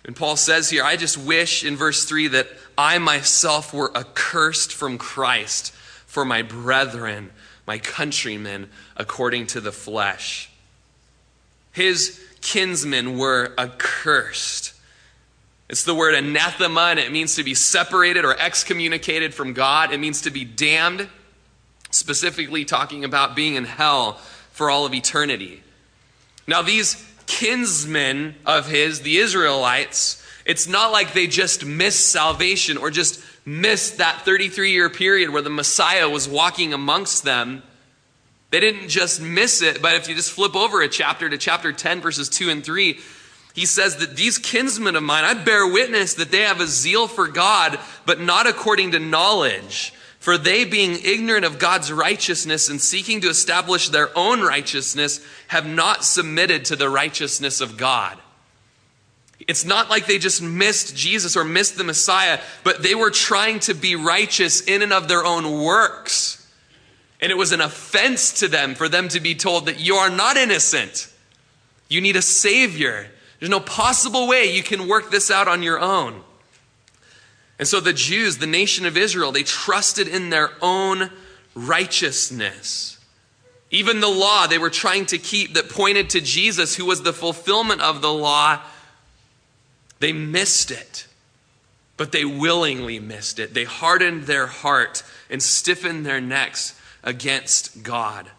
And 0.04 0.16
Paul 0.16 0.36
says 0.36 0.70
here, 0.70 0.82
I 0.82 0.96
just 0.96 1.16
wish 1.16 1.64
in 1.64 1.76
verse 1.76 2.04
3 2.04 2.28
that 2.28 2.48
I 2.76 2.98
myself 2.98 3.72
were 3.72 3.96
accursed 3.96 4.72
from 4.72 4.98
Christ 4.98 5.72
for 6.06 6.24
my 6.24 6.42
brethren, 6.42 7.30
my 7.66 7.78
countrymen, 7.78 8.70
according 8.96 9.46
to 9.48 9.60
the 9.60 9.72
flesh. 9.72 10.50
His 11.72 12.20
kinsmen 12.40 13.16
were 13.18 13.54
accursed. 13.56 14.71
It's 15.72 15.84
the 15.84 15.94
word 15.94 16.14
anathema, 16.14 16.88
and 16.90 16.98
it 16.98 17.10
means 17.10 17.36
to 17.36 17.44
be 17.44 17.54
separated 17.54 18.26
or 18.26 18.38
excommunicated 18.38 19.32
from 19.32 19.54
God. 19.54 19.90
It 19.90 19.98
means 20.00 20.20
to 20.20 20.30
be 20.30 20.44
damned, 20.44 21.08
specifically 21.90 22.66
talking 22.66 23.04
about 23.04 23.34
being 23.34 23.54
in 23.54 23.64
hell 23.64 24.20
for 24.50 24.68
all 24.68 24.84
of 24.84 24.92
eternity. 24.92 25.62
Now, 26.46 26.60
these 26.60 27.02
kinsmen 27.24 28.34
of 28.44 28.68
his, 28.68 29.00
the 29.00 29.16
Israelites, 29.16 30.22
it's 30.44 30.68
not 30.68 30.92
like 30.92 31.14
they 31.14 31.26
just 31.26 31.64
missed 31.64 32.12
salvation 32.12 32.76
or 32.76 32.90
just 32.90 33.24
missed 33.46 33.96
that 33.96 34.26
33 34.26 34.72
year 34.72 34.90
period 34.90 35.30
where 35.30 35.40
the 35.40 35.48
Messiah 35.48 36.10
was 36.10 36.28
walking 36.28 36.74
amongst 36.74 37.24
them. 37.24 37.62
They 38.50 38.60
didn't 38.60 38.90
just 38.90 39.22
miss 39.22 39.62
it, 39.62 39.80
but 39.80 39.94
if 39.94 40.06
you 40.06 40.14
just 40.14 40.32
flip 40.32 40.54
over 40.54 40.82
a 40.82 40.88
chapter 40.90 41.30
to 41.30 41.38
chapter 41.38 41.72
10, 41.72 42.02
verses 42.02 42.28
2 42.28 42.50
and 42.50 42.62
3, 42.62 43.00
he 43.54 43.66
says 43.66 43.96
that 43.96 44.16
these 44.16 44.38
kinsmen 44.38 44.96
of 44.96 45.02
mine, 45.02 45.24
I 45.24 45.34
bear 45.34 45.66
witness 45.66 46.14
that 46.14 46.30
they 46.30 46.40
have 46.40 46.60
a 46.60 46.66
zeal 46.66 47.06
for 47.06 47.28
God, 47.28 47.78
but 48.06 48.20
not 48.20 48.46
according 48.46 48.92
to 48.92 48.98
knowledge. 48.98 49.92
For 50.18 50.38
they, 50.38 50.64
being 50.64 50.98
ignorant 51.02 51.44
of 51.44 51.58
God's 51.58 51.92
righteousness 51.92 52.70
and 52.70 52.80
seeking 52.80 53.20
to 53.22 53.28
establish 53.28 53.88
their 53.88 54.16
own 54.16 54.40
righteousness, 54.40 55.20
have 55.48 55.66
not 55.66 56.04
submitted 56.04 56.64
to 56.66 56.76
the 56.76 56.88
righteousness 56.88 57.60
of 57.60 57.76
God. 57.76 58.18
It's 59.48 59.64
not 59.64 59.90
like 59.90 60.06
they 60.06 60.18
just 60.18 60.40
missed 60.40 60.96
Jesus 60.96 61.36
or 61.36 61.44
missed 61.44 61.76
the 61.76 61.84
Messiah, 61.84 62.40
but 62.62 62.82
they 62.82 62.94
were 62.94 63.10
trying 63.10 63.58
to 63.60 63.74
be 63.74 63.96
righteous 63.96 64.60
in 64.60 64.82
and 64.82 64.92
of 64.92 65.08
their 65.08 65.24
own 65.24 65.60
works. 65.62 66.46
And 67.20 67.30
it 67.30 67.36
was 67.36 67.52
an 67.52 67.60
offense 67.60 68.40
to 68.40 68.48
them 68.48 68.74
for 68.74 68.88
them 68.88 69.08
to 69.08 69.20
be 69.20 69.34
told 69.34 69.66
that 69.66 69.80
you 69.80 69.96
are 69.96 70.10
not 70.10 70.36
innocent. 70.36 71.08
You 71.88 72.00
need 72.00 72.16
a 72.16 72.22
Savior. 72.22 73.10
There's 73.42 73.50
no 73.50 73.58
possible 73.58 74.28
way 74.28 74.54
you 74.54 74.62
can 74.62 74.86
work 74.86 75.10
this 75.10 75.28
out 75.28 75.48
on 75.48 75.64
your 75.64 75.80
own. 75.80 76.22
And 77.58 77.66
so 77.66 77.80
the 77.80 77.92
Jews, 77.92 78.38
the 78.38 78.46
nation 78.46 78.86
of 78.86 78.96
Israel, 78.96 79.32
they 79.32 79.42
trusted 79.42 80.06
in 80.06 80.30
their 80.30 80.52
own 80.62 81.10
righteousness. 81.52 83.00
Even 83.72 83.98
the 83.98 84.06
law 84.06 84.46
they 84.46 84.58
were 84.58 84.70
trying 84.70 85.06
to 85.06 85.18
keep 85.18 85.54
that 85.54 85.68
pointed 85.68 86.08
to 86.10 86.20
Jesus, 86.20 86.76
who 86.76 86.84
was 86.84 87.02
the 87.02 87.12
fulfillment 87.12 87.80
of 87.80 88.00
the 88.00 88.12
law, 88.12 88.60
they 89.98 90.12
missed 90.12 90.70
it. 90.70 91.08
But 91.96 92.12
they 92.12 92.24
willingly 92.24 93.00
missed 93.00 93.40
it. 93.40 93.54
They 93.54 93.64
hardened 93.64 94.28
their 94.28 94.46
heart 94.46 95.02
and 95.28 95.42
stiffened 95.42 96.06
their 96.06 96.20
necks 96.20 96.80
against 97.02 97.82
God. 97.82 98.30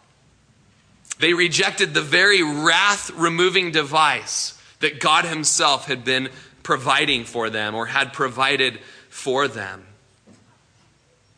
They 1.18 1.34
rejected 1.34 1.92
the 1.92 2.00
very 2.00 2.42
wrath 2.42 3.10
removing 3.10 3.70
device 3.70 4.53
that 4.84 5.00
God 5.00 5.24
Himself 5.24 5.86
had 5.86 6.04
been 6.04 6.28
providing 6.62 7.24
for 7.24 7.48
them 7.48 7.74
or 7.74 7.86
had 7.86 8.12
provided 8.12 8.78
for 9.08 9.48
them. 9.48 9.82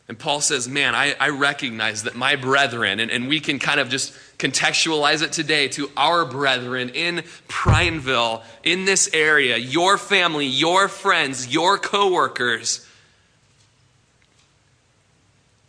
And 0.09 0.19
Paul 0.19 0.41
says, 0.41 0.69
Man, 0.69 0.97
I, 0.97 1.15
I 1.21 1.29
recognize 1.29 2.03
that 2.03 2.17
my 2.17 2.35
brethren, 2.35 2.99
and, 2.99 3.09
and 3.09 3.29
we 3.29 3.39
can 3.39 3.61
kind 3.61 3.79
of 3.79 3.89
just 3.89 4.13
contextualize 4.39 5.23
it 5.23 5.31
today 5.31 5.69
to 5.69 5.89
our 5.97 6.25
brethren 6.25 6.91
in 6.91 7.23
Prineville, 7.47 8.43
in 8.65 8.85
this 8.85 9.09
area, 9.13 9.57
your 9.57 9.97
family, 9.97 10.47
your 10.47 10.89
friends, 10.89 11.47
your 11.47 11.79
coworkers, 11.79 12.85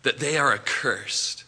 that 0.02 0.18
they 0.18 0.38
are 0.38 0.52
accursed. 0.52 1.44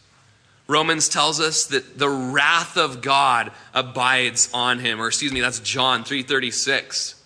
Romans 0.70 1.08
tells 1.08 1.40
us 1.40 1.66
that 1.66 1.98
the 1.98 2.08
wrath 2.08 2.76
of 2.76 3.02
God 3.02 3.50
abides 3.74 4.48
on 4.54 4.78
him, 4.78 5.00
or 5.00 5.08
excuse 5.08 5.32
me, 5.32 5.40
that's 5.40 5.58
John 5.58 6.04
336. 6.04 7.16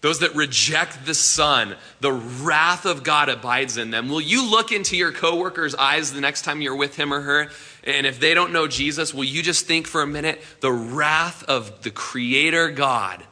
Those 0.00 0.20
that 0.20 0.34
reject 0.34 1.04
the 1.04 1.14
Son, 1.14 1.76
the 2.00 2.12
wrath 2.12 2.86
of 2.86 3.02
God 3.02 3.28
abides 3.28 3.76
in 3.76 3.90
them. 3.90 4.08
Will 4.08 4.22
you 4.22 4.50
look 4.50 4.72
into 4.72 4.96
your 4.96 5.12
coworker's 5.12 5.74
eyes 5.74 6.14
the 6.14 6.22
next 6.22 6.42
time 6.46 6.62
you're 6.62 6.74
with 6.74 6.96
him 6.96 7.12
or 7.12 7.20
her? 7.20 7.50
And 7.84 8.06
if 8.06 8.20
they 8.20 8.32
don't 8.32 8.54
know 8.54 8.66
Jesus, 8.66 9.12
will 9.12 9.24
you 9.24 9.42
just 9.42 9.66
think 9.66 9.86
for 9.86 10.00
a 10.00 10.06
minute 10.06 10.40
the 10.60 10.72
wrath 10.72 11.44
of 11.44 11.82
the 11.82 11.90
Creator 11.90 12.70
God 12.70 13.22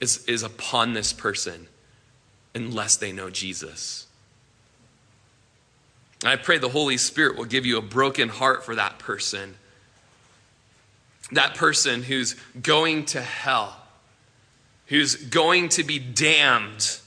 is, 0.00 0.24
is 0.24 0.42
upon 0.42 0.94
this 0.94 1.12
person 1.12 1.68
unless 2.54 2.96
they 2.96 3.12
know 3.12 3.28
Jesus? 3.28 4.07
I 6.24 6.36
pray 6.36 6.58
the 6.58 6.68
Holy 6.68 6.96
Spirit 6.96 7.36
will 7.36 7.44
give 7.44 7.64
you 7.64 7.78
a 7.78 7.82
broken 7.82 8.28
heart 8.28 8.64
for 8.64 8.74
that 8.74 8.98
person. 8.98 9.54
That 11.32 11.54
person 11.54 12.02
who's 12.02 12.34
going 12.60 13.04
to 13.06 13.20
hell 13.20 13.78
who's 14.88 15.16
going 15.16 15.68
to 15.68 15.84
be 15.84 15.98
damned, 15.98 16.98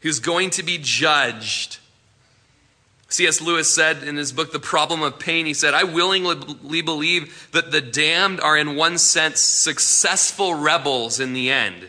who's 0.00 0.20
going 0.20 0.50
to 0.50 0.62
be 0.62 0.78
judged. 0.78 1.78
C.S. 3.08 3.40
Lewis 3.40 3.72
said 3.72 4.02
in 4.02 4.16
his 4.16 4.32
book, 4.32 4.52
The 4.52 4.58
Problem 4.58 5.02
of 5.02 5.20
Pain, 5.20 5.46
he 5.46 5.54
said, 5.54 5.72
I 5.72 5.84
willingly 5.84 6.82
believe 6.82 7.48
that 7.52 7.70
the 7.70 7.80
damned 7.80 8.40
are, 8.40 8.56
in 8.56 8.74
one 8.74 8.98
sense, 8.98 9.40
successful 9.40 10.54
rebels 10.54 11.20
in 11.20 11.32
the 11.32 11.50
end, 11.50 11.88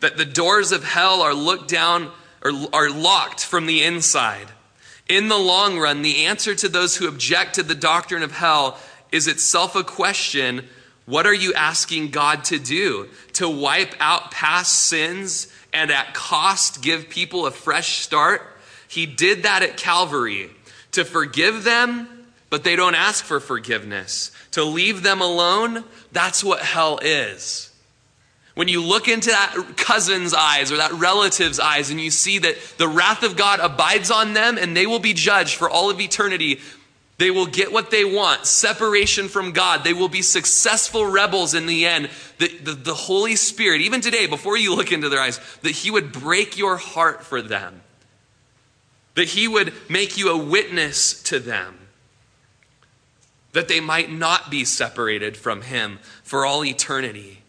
that 0.00 0.16
the 0.16 0.24
doors 0.24 0.72
of 0.72 0.82
hell 0.82 1.20
are 1.20 1.34
looked 1.34 1.68
down 1.68 2.10
or 2.42 2.52
are 2.72 2.90
locked 2.90 3.44
from 3.44 3.66
the 3.66 3.84
inside. 3.84 4.48
In 5.08 5.28
the 5.28 5.38
long 5.38 5.78
run, 5.78 6.02
the 6.02 6.26
answer 6.26 6.54
to 6.54 6.68
those 6.68 6.96
who 6.96 7.08
object 7.08 7.54
to 7.56 7.62
the 7.62 7.74
doctrine 7.74 8.22
of 8.22 8.32
hell 8.32 8.78
is 9.10 9.26
itself 9.26 9.76
a 9.76 9.84
question 9.84 10.68
what 11.04 11.26
are 11.26 11.34
you 11.34 11.52
asking 11.54 12.10
God 12.10 12.44
to 12.44 12.58
do? 12.58 13.08
To 13.34 13.48
wipe 13.48 13.94
out 13.98 14.30
past 14.30 14.72
sins 14.72 15.52
and 15.72 15.90
at 15.90 16.14
cost 16.14 16.80
give 16.80 17.08
people 17.08 17.46
a 17.46 17.50
fresh 17.50 17.98
start? 17.98 18.42
He 18.86 19.06
did 19.06 19.42
that 19.42 19.62
at 19.62 19.76
Calvary 19.76 20.50
to 20.92 21.04
forgive 21.04 21.64
them, 21.64 22.08
but 22.50 22.62
they 22.62 22.76
don't 22.76 22.94
ask 22.94 23.24
for 23.24 23.40
forgiveness. 23.40 24.30
To 24.52 24.62
leave 24.62 25.02
them 25.02 25.20
alone, 25.20 25.84
that's 26.12 26.44
what 26.44 26.60
hell 26.60 26.98
is. 27.02 27.71
When 28.54 28.68
you 28.68 28.82
look 28.82 29.08
into 29.08 29.30
that 29.30 29.76
cousin's 29.76 30.34
eyes 30.34 30.70
or 30.70 30.76
that 30.76 30.92
relative's 30.92 31.58
eyes 31.58 31.90
and 31.90 32.00
you 32.00 32.10
see 32.10 32.38
that 32.38 32.56
the 32.76 32.88
wrath 32.88 33.22
of 33.22 33.36
God 33.36 33.60
abides 33.60 34.10
on 34.10 34.34
them 34.34 34.58
and 34.58 34.76
they 34.76 34.86
will 34.86 34.98
be 34.98 35.14
judged 35.14 35.56
for 35.56 35.70
all 35.70 35.88
of 35.88 36.00
eternity, 36.00 36.60
they 37.16 37.30
will 37.30 37.46
get 37.46 37.72
what 37.72 37.90
they 37.90 38.04
want 38.04 38.46
separation 38.46 39.28
from 39.28 39.52
God. 39.52 39.84
They 39.84 39.92
will 39.92 40.08
be 40.08 40.22
successful 40.22 41.06
rebels 41.06 41.54
in 41.54 41.66
the 41.66 41.86
end. 41.86 42.10
The, 42.38 42.48
the, 42.48 42.72
the, 42.72 42.94
Holy 42.94 43.36
Spirit, 43.36 43.80
even 43.82 44.00
today, 44.00 44.26
before 44.26 44.56
you 44.56 44.74
look 44.74 44.92
into 44.92 45.08
their 45.08 45.20
eyes, 45.20 45.38
that 45.62 45.70
He 45.70 45.90
would 45.90 46.12
break 46.12 46.58
your 46.58 46.76
heart 46.76 47.24
for 47.24 47.40
them, 47.40 47.82
that 49.14 49.28
He 49.28 49.46
would 49.46 49.72
make 49.88 50.18
you 50.18 50.30
a 50.30 50.36
witness 50.36 51.22
to 51.24 51.38
them, 51.38 51.78
that 53.52 53.68
they 53.68 53.80
might 53.80 54.10
not 54.10 54.50
be 54.50 54.64
separated 54.64 55.36
from 55.36 55.62
Him 55.62 56.00
for 56.24 56.44
all 56.44 56.64
eternity. 56.64 57.41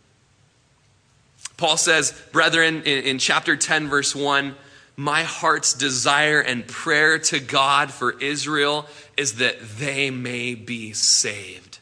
Paul 1.64 1.78
says, 1.78 2.12
brethren, 2.34 2.84
in, 2.84 3.06
in 3.06 3.20
chapter 3.20 3.56
10, 3.56 3.88
verse 3.88 4.14
1, 4.14 4.54
my 4.98 5.24
heart's 5.24 5.74
desire 5.74 6.42
and 6.42 6.68
prayer 6.68 7.18
to 7.20 7.40
God 7.40 7.90
for 7.90 8.20
Israel 8.20 8.86
is 9.16 9.36
that 9.36 9.62
they 9.78 10.12
may 10.12 10.56
be 10.56 10.92
saved. 10.92 11.80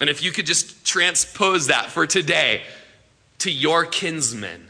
And 0.00 0.08
if 0.08 0.22
you 0.22 0.32
could 0.32 0.46
just 0.46 0.86
transpose 0.86 1.66
that 1.66 1.90
for 1.90 2.06
today 2.06 2.62
to 3.40 3.50
your 3.50 3.84
kinsmen 3.84 4.68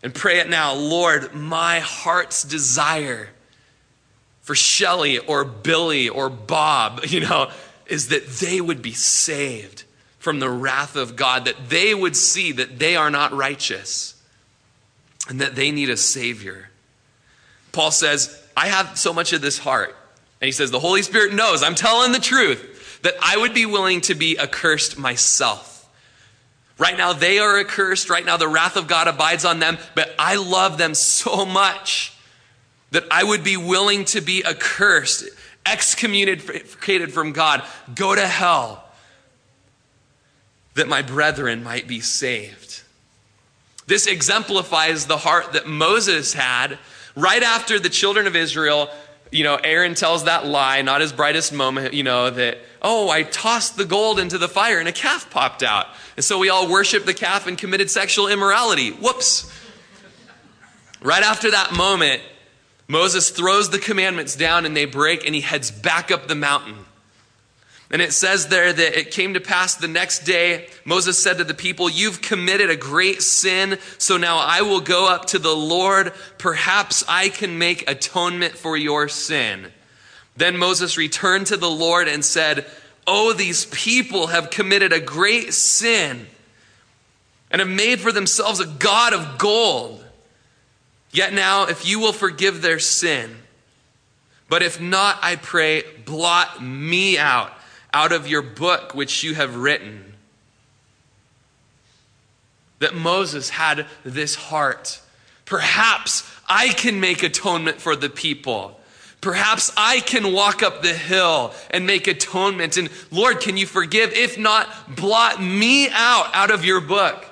and 0.00 0.14
pray 0.14 0.38
it 0.38 0.48
now, 0.48 0.74
Lord, 0.74 1.34
my 1.34 1.80
heart's 1.80 2.44
desire 2.44 3.30
for 4.42 4.54
Shelly 4.54 5.18
or 5.18 5.44
Billy 5.44 6.08
or 6.08 6.30
Bob, 6.30 7.00
you 7.08 7.18
know, 7.18 7.50
is 7.86 8.10
that 8.10 8.28
they 8.28 8.60
would 8.60 8.80
be 8.80 8.92
saved 8.92 9.83
from 10.24 10.40
the 10.40 10.48
wrath 10.48 10.96
of 10.96 11.16
God, 11.16 11.44
that 11.44 11.68
they 11.68 11.94
would 11.94 12.16
see 12.16 12.50
that 12.52 12.78
they 12.78 12.96
are 12.96 13.10
not 13.10 13.32
righteous 13.32 14.20
and 15.28 15.42
that 15.42 15.54
they 15.54 15.70
need 15.70 15.90
a 15.90 15.98
Savior. 15.98 16.70
Paul 17.72 17.90
says, 17.90 18.42
I 18.56 18.68
have 18.68 18.98
so 18.98 19.12
much 19.12 19.34
of 19.34 19.42
this 19.42 19.58
heart. 19.58 19.94
And 20.40 20.46
he 20.46 20.52
says, 20.52 20.70
The 20.70 20.80
Holy 20.80 21.02
Spirit 21.02 21.34
knows 21.34 21.62
I'm 21.62 21.74
telling 21.74 22.12
the 22.12 22.18
truth 22.18 23.02
that 23.02 23.14
I 23.22 23.36
would 23.36 23.52
be 23.52 23.66
willing 23.66 24.00
to 24.02 24.14
be 24.14 24.38
accursed 24.38 24.98
myself. 24.98 25.86
Right 26.78 26.96
now, 26.96 27.12
they 27.12 27.38
are 27.38 27.60
accursed. 27.60 28.08
Right 28.08 28.24
now, 28.24 28.38
the 28.38 28.48
wrath 28.48 28.76
of 28.76 28.88
God 28.88 29.06
abides 29.06 29.44
on 29.44 29.60
them. 29.60 29.76
But 29.94 30.14
I 30.18 30.36
love 30.36 30.78
them 30.78 30.94
so 30.94 31.44
much 31.44 32.14
that 32.92 33.04
I 33.10 33.22
would 33.24 33.44
be 33.44 33.58
willing 33.58 34.06
to 34.06 34.22
be 34.22 34.42
accursed, 34.44 35.24
excommunicated 35.66 37.12
from 37.12 37.32
God, 37.32 37.62
go 37.94 38.14
to 38.14 38.26
hell 38.26 38.83
that 40.74 40.88
my 40.88 41.02
brethren 41.02 41.62
might 41.62 41.86
be 41.86 42.00
saved. 42.00 42.82
This 43.86 44.06
exemplifies 44.06 45.06
the 45.06 45.18
heart 45.18 45.52
that 45.52 45.66
Moses 45.66 46.32
had 46.32 46.78
right 47.14 47.42
after 47.42 47.78
the 47.78 47.90
children 47.90 48.26
of 48.26 48.34
Israel. 48.34 48.88
You 49.30 49.44
know, 49.44 49.56
Aaron 49.56 49.94
tells 49.94 50.24
that 50.24 50.46
lie, 50.46 50.82
not 50.82 51.00
his 51.00 51.12
brightest 51.12 51.52
moment, 51.52 51.92
you 51.92 52.02
know, 52.02 52.30
that, 52.30 52.58
oh, 52.80 53.10
I 53.10 53.24
tossed 53.24 53.76
the 53.76 53.84
gold 53.84 54.18
into 54.18 54.38
the 54.38 54.48
fire 54.48 54.78
and 54.78 54.88
a 54.88 54.92
calf 54.92 55.30
popped 55.30 55.62
out. 55.62 55.86
And 56.16 56.24
so 56.24 56.38
we 56.38 56.48
all 56.48 56.70
worshiped 56.70 57.06
the 57.06 57.14
calf 57.14 57.46
and 57.46 57.58
committed 57.58 57.90
sexual 57.90 58.28
immorality. 58.28 58.90
Whoops. 58.90 59.52
Right 61.02 61.22
after 61.22 61.50
that 61.50 61.74
moment, 61.74 62.22
Moses 62.88 63.30
throws 63.30 63.70
the 63.70 63.78
commandments 63.78 64.36
down 64.36 64.64
and 64.64 64.76
they 64.76 64.86
break, 64.86 65.26
and 65.26 65.34
he 65.34 65.40
heads 65.40 65.70
back 65.70 66.10
up 66.10 66.28
the 66.28 66.34
mountain. 66.34 66.83
And 67.94 68.02
it 68.02 68.12
says 68.12 68.48
there 68.48 68.72
that 68.72 68.98
it 68.98 69.12
came 69.12 69.34
to 69.34 69.40
pass 69.40 69.76
the 69.76 69.86
next 69.86 70.24
day, 70.24 70.66
Moses 70.84 71.22
said 71.22 71.38
to 71.38 71.44
the 71.44 71.54
people, 71.54 71.88
You've 71.88 72.20
committed 72.20 72.68
a 72.68 72.74
great 72.74 73.22
sin, 73.22 73.78
so 73.98 74.16
now 74.16 74.38
I 74.38 74.62
will 74.62 74.80
go 74.80 75.08
up 75.08 75.26
to 75.26 75.38
the 75.38 75.54
Lord. 75.54 76.12
Perhaps 76.36 77.04
I 77.06 77.28
can 77.28 77.56
make 77.56 77.88
atonement 77.88 78.56
for 78.56 78.76
your 78.76 79.06
sin. 79.06 79.70
Then 80.36 80.56
Moses 80.56 80.98
returned 80.98 81.46
to 81.46 81.56
the 81.56 81.70
Lord 81.70 82.08
and 82.08 82.24
said, 82.24 82.66
Oh, 83.06 83.32
these 83.32 83.66
people 83.66 84.26
have 84.26 84.50
committed 84.50 84.92
a 84.92 84.98
great 84.98 85.54
sin 85.54 86.26
and 87.48 87.60
have 87.60 87.68
made 87.68 88.00
for 88.00 88.10
themselves 88.10 88.58
a 88.58 88.66
God 88.66 89.12
of 89.12 89.38
gold. 89.38 90.04
Yet 91.12 91.32
now, 91.32 91.66
if 91.66 91.86
you 91.86 92.00
will 92.00 92.12
forgive 92.12 92.60
their 92.60 92.80
sin, 92.80 93.36
but 94.48 94.64
if 94.64 94.80
not, 94.80 95.16
I 95.22 95.36
pray, 95.36 95.84
blot 96.04 96.60
me 96.60 97.18
out 97.18 97.52
out 97.94 98.12
of 98.12 98.26
your 98.26 98.42
book 98.42 98.94
which 98.94 99.22
you 99.22 99.34
have 99.34 99.56
written. 99.56 100.14
That 102.80 102.94
Moses 102.94 103.48
had 103.48 103.86
this 104.04 104.34
heart. 104.34 105.00
Perhaps 105.46 106.28
I 106.48 106.70
can 106.70 107.00
make 107.00 107.22
atonement 107.22 107.80
for 107.80 107.94
the 107.94 108.10
people. 108.10 108.78
Perhaps 109.20 109.72
I 109.76 110.00
can 110.00 110.34
walk 110.34 110.62
up 110.62 110.82
the 110.82 110.92
hill 110.92 111.54
and 111.70 111.86
make 111.86 112.08
atonement. 112.08 112.76
And 112.76 112.90
Lord, 113.10 113.40
can 113.40 113.56
you 113.56 113.64
forgive? 113.64 114.12
If 114.12 114.36
not, 114.36 114.68
blot 114.96 115.40
me 115.40 115.88
out 115.88 116.34
out 116.34 116.50
of 116.50 116.64
your 116.64 116.82
book. 116.82 117.24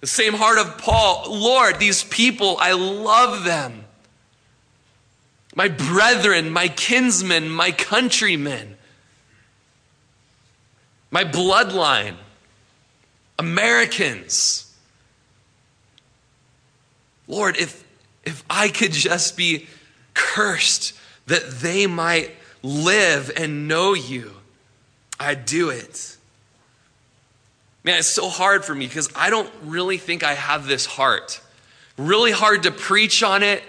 The 0.00 0.06
same 0.06 0.32
heart 0.32 0.58
of 0.58 0.78
Paul. 0.78 1.26
Lord, 1.28 1.78
these 1.78 2.02
people, 2.02 2.56
I 2.58 2.72
love 2.72 3.44
them. 3.44 3.84
My 5.54 5.68
brethren, 5.68 6.50
my 6.50 6.68
kinsmen, 6.68 7.50
my 7.50 7.70
countrymen 7.70 8.78
my 11.10 11.24
bloodline, 11.24 12.16
Americans. 13.38 14.72
Lord, 17.26 17.56
if, 17.56 17.84
if 18.24 18.44
I 18.48 18.68
could 18.68 18.92
just 18.92 19.36
be 19.36 19.66
cursed 20.14 20.94
that 21.26 21.50
they 21.60 21.86
might 21.86 22.32
live 22.62 23.30
and 23.36 23.66
know 23.68 23.94
you, 23.94 24.32
I'd 25.18 25.44
do 25.44 25.70
it. 25.70 26.16
Man, 27.82 27.98
it's 27.98 28.08
so 28.08 28.28
hard 28.28 28.64
for 28.64 28.74
me 28.74 28.86
because 28.86 29.08
I 29.16 29.30
don't 29.30 29.50
really 29.62 29.96
think 29.96 30.22
I 30.22 30.34
have 30.34 30.66
this 30.66 30.84
heart. 30.86 31.40
Really 31.96 32.32
hard 32.32 32.64
to 32.64 32.70
preach 32.70 33.22
on 33.22 33.42
it 33.42 33.62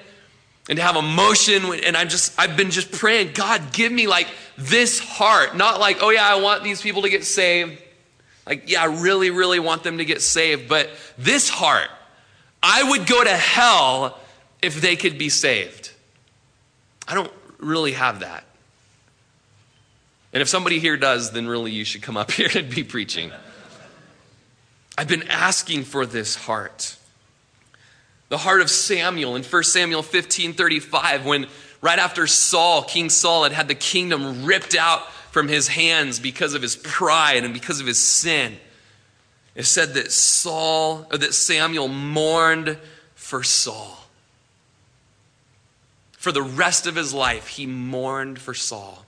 and 0.72 0.78
to 0.78 0.84
have 0.84 0.96
emotion. 0.96 1.66
And 1.84 1.98
I'm 1.98 2.08
just, 2.08 2.34
I've 2.40 2.56
been 2.56 2.72
just 2.72 2.94
praying, 2.94 3.34
God, 3.34 3.74
give 3.74 3.92
me 3.92 4.08
like 4.08 4.30
this 4.58 5.00
heart. 5.00 5.58
Not 5.58 5.82
like, 5.82 5.98
oh 6.00 6.12
yeah, 6.12 6.26
I 6.26 6.40
want 6.40 6.64
these 6.64 6.82
people 6.82 7.02
to 7.02 7.10
get 7.10 7.26
saved. 7.26 7.78
Like, 8.48 8.70
yeah, 8.72 8.84
I 8.84 8.86
really, 8.86 9.32
really 9.32 9.60
want 9.60 9.84
them 9.84 9.98
to 9.98 10.06
get 10.06 10.22
saved. 10.22 10.70
But 10.70 10.90
this 11.18 11.50
heart, 11.50 11.90
I 12.64 12.90
would 12.90 13.06
go 13.06 13.22
to 13.22 13.36
hell 13.36 14.18
if 14.62 14.80
they 14.80 14.96
could 14.96 15.18
be 15.18 15.28
saved. 15.28 15.92
I 17.06 17.16
don't 17.16 17.34
really 17.60 17.92
have 17.92 18.22
that. 18.22 18.46
And 20.32 20.42
if 20.42 20.48
somebody 20.48 20.80
here 20.80 20.96
does, 20.96 21.32
then 21.32 21.48
really 21.48 21.72
you 21.72 21.84
should 21.84 22.02
come 22.02 22.16
up 22.16 22.32
here 22.32 22.50
and 22.56 22.74
be 22.74 22.86
preaching. 22.86 23.34
I've 24.98 25.10
been 25.10 25.28
asking 25.28 25.84
for 25.84 26.06
this 26.06 26.36
heart 26.36 26.96
the 28.32 28.38
heart 28.38 28.62
of 28.62 28.70
Samuel 28.70 29.36
in 29.36 29.44
1 29.44 29.64
Samuel 29.64 30.02
15 30.02 30.54
35, 30.54 31.26
when 31.26 31.48
right 31.82 32.00
after 32.00 32.26
Saul, 32.28 32.82
King 32.82 33.10
Saul, 33.10 33.44
had 33.44 33.52
had 33.52 33.68
the 33.68 33.76
kingdom 33.76 34.46
ripped 34.46 34.74
out 34.74 35.12
from 35.32 35.50
his 35.50 35.68
hands 35.68 36.18
because 36.18 36.54
of 36.54 36.62
his 36.62 36.78
pride 36.78 37.44
and 37.44 37.54
because 37.54 37.82
of 37.82 37.88
his 37.88 38.00
sin. 38.00 38.56
It 39.54 39.66
said 39.66 39.96
that 39.96 40.14
Saul, 40.14 41.08
or 41.12 41.18
that 41.18 41.34
Samuel 41.34 41.90
mourned 41.90 42.78
for 43.16 43.44
Saul. 43.44 43.98
For 46.14 46.32
the 46.32 46.42
rest 46.42 46.88
of 46.88 46.96
his 46.96 47.14
life, 47.14 47.48
he 47.48 47.66
mourned 47.66 48.40
for 48.40 48.54
Saul. 48.54 49.06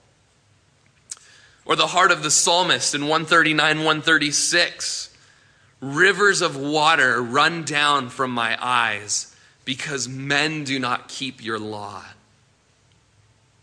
Or 1.64 1.76
the 1.76 1.86
heart 1.86 2.10
of 2.10 2.22
the 2.22 2.30
psalmist 2.30 2.94
in 2.94 3.02
139, 3.02 3.78
136 3.78 5.13
Rivers 5.84 6.40
of 6.40 6.56
water 6.56 7.20
run 7.22 7.64
down 7.64 8.08
from 8.08 8.30
my 8.30 8.56
eyes 8.58 9.36
because 9.66 10.08
men 10.08 10.64
do 10.64 10.78
not 10.78 11.08
keep 11.08 11.44
your 11.44 11.58
law. 11.58 12.02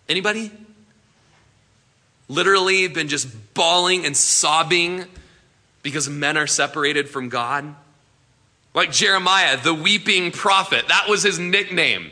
Anybody? 0.07 0.51
Literally 2.27 2.87
been 2.87 3.07
just 3.07 3.27
bawling 3.55 4.05
and 4.05 4.15
sobbing 4.15 5.05
because 5.81 6.07
men 6.07 6.37
are 6.37 6.45
separated 6.45 7.09
from 7.09 7.29
God? 7.29 7.73
Like 8.75 8.91
Jeremiah, 8.91 9.57
the 9.57 9.73
weeping 9.73 10.31
prophet, 10.31 10.87
that 10.89 11.07
was 11.09 11.23
his 11.23 11.39
nickname. 11.39 12.11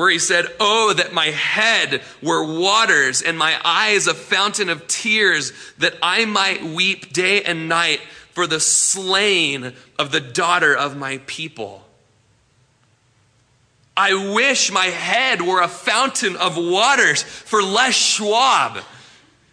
Where 0.00 0.08
he 0.08 0.18
said, 0.18 0.46
Oh, 0.58 0.94
that 0.94 1.12
my 1.12 1.26
head 1.26 2.00
were 2.22 2.58
waters 2.58 3.20
and 3.20 3.36
my 3.36 3.60
eyes 3.62 4.06
a 4.06 4.14
fountain 4.14 4.70
of 4.70 4.88
tears, 4.88 5.52
that 5.76 5.94
I 6.00 6.24
might 6.24 6.64
weep 6.64 7.12
day 7.12 7.42
and 7.42 7.68
night 7.68 8.00
for 8.30 8.46
the 8.46 8.60
slain 8.60 9.74
of 9.98 10.10
the 10.10 10.22
daughter 10.22 10.74
of 10.74 10.96
my 10.96 11.20
people. 11.26 11.84
I 13.94 14.32
wish 14.32 14.72
my 14.72 14.86
head 14.86 15.42
were 15.42 15.60
a 15.60 15.68
fountain 15.68 16.34
of 16.34 16.56
waters 16.56 17.22
for 17.22 17.62
Les 17.62 17.94
Schwab, 17.94 18.78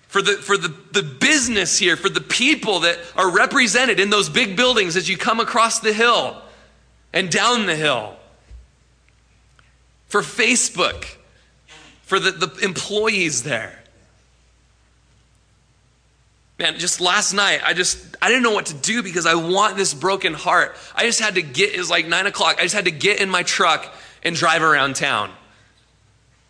for 0.08 0.22
the, 0.22 0.32
for 0.32 0.56
the, 0.56 0.74
the 0.94 1.04
business 1.04 1.78
here, 1.78 1.98
for 1.98 2.08
the 2.08 2.22
people 2.22 2.80
that 2.80 2.98
are 3.18 3.30
represented 3.30 4.00
in 4.00 4.10
those 4.12 4.30
big 4.30 4.56
buildings 4.56 4.96
as 4.96 5.10
you 5.10 5.18
come 5.18 5.42
across 5.42 5.82
the 5.82 5.92
hill 5.92 6.42
and 7.12 7.30
down 7.30 7.66
the 7.66 7.76
hill, 7.76 8.17
for 10.08 10.22
Facebook, 10.22 11.06
for 12.04 12.20
the, 12.20 12.32
the 12.32 12.66
employees 12.66 13.44
there. 13.44 13.78
Man, 16.60 16.80
just 16.80 17.00
last 17.00 17.34
night, 17.34 17.62
I 17.64 17.74
just, 17.74 18.18
I 18.20 18.30
didn't 18.30 18.42
know 18.42 18.52
what 18.52 18.68
to 18.68 18.74
do 18.74 19.04
because 19.04 19.28
I 19.28 19.36
want 19.36 19.78
this 19.78 19.94
broken 19.94 20.34
heart. 20.34 20.76
I 20.96 21.04
just 21.04 21.20
had 21.20 21.36
to 21.36 21.44
get, 21.44 21.74
it 21.74 21.78
was 21.78 21.90
like 21.90 22.08
nine 22.08 22.26
o'clock. 22.26 22.58
I 22.60 22.64
just 22.64 22.74
had 22.74 22.86
to 22.86 22.92
get 22.92 23.22
in 23.22 23.30
my 23.30 23.44
truck 23.44 23.94
and 24.24 24.36
drive 24.36 24.64
around 24.64 24.96
town 24.96 25.32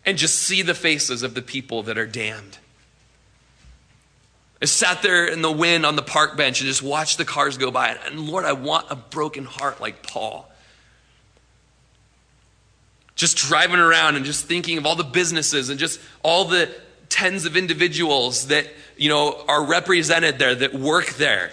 and 0.06 0.16
just 0.16 0.38
see 0.38 0.62
the 0.62 0.74
faces 0.74 1.22
of 1.22 1.34
the 1.34 1.42
people 1.42 1.82
that 1.84 1.98
are 1.98 2.06
damned. 2.06 2.56
I 4.62 4.64
sat 4.64 5.02
there 5.02 5.26
in 5.26 5.42
the 5.42 5.52
wind 5.52 5.84
on 5.84 5.94
the 5.94 6.02
park 6.02 6.36
bench 6.36 6.60
and 6.60 6.66
just 6.66 6.82
watched 6.82 7.18
the 7.18 7.24
cars 7.24 7.58
go 7.58 7.70
by. 7.70 7.96
And 8.06 8.18
Lord, 8.18 8.44
I 8.44 8.52
want 8.54 8.86
a 8.90 8.96
broken 8.96 9.44
heart 9.44 9.80
like 9.80 10.02
Paul. 10.02 10.47
Just 13.18 13.36
driving 13.36 13.80
around 13.80 14.14
and 14.14 14.24
just 14.24 14.46
thinking 14.46 14.78
of 14.78 14.86
all 14.86 14.94
the 14.94 15.02
businesses 15.02 15.70
and 15.70 15.78
just 15.78 16.00
all 16.22 16.44
the 16.44 16.70
tens 17.08 17.46
of 17.46 17.56
individuals 17.56 18.46
that, 18.46 18.68
you 18.96 19.08
know, 19.08 19.44
are 19.48 19.64
represented 19.64 20.38
there, 20.38 20.54
that 20.54 20.72
work 20.72 21.08
there. 21.14 21.50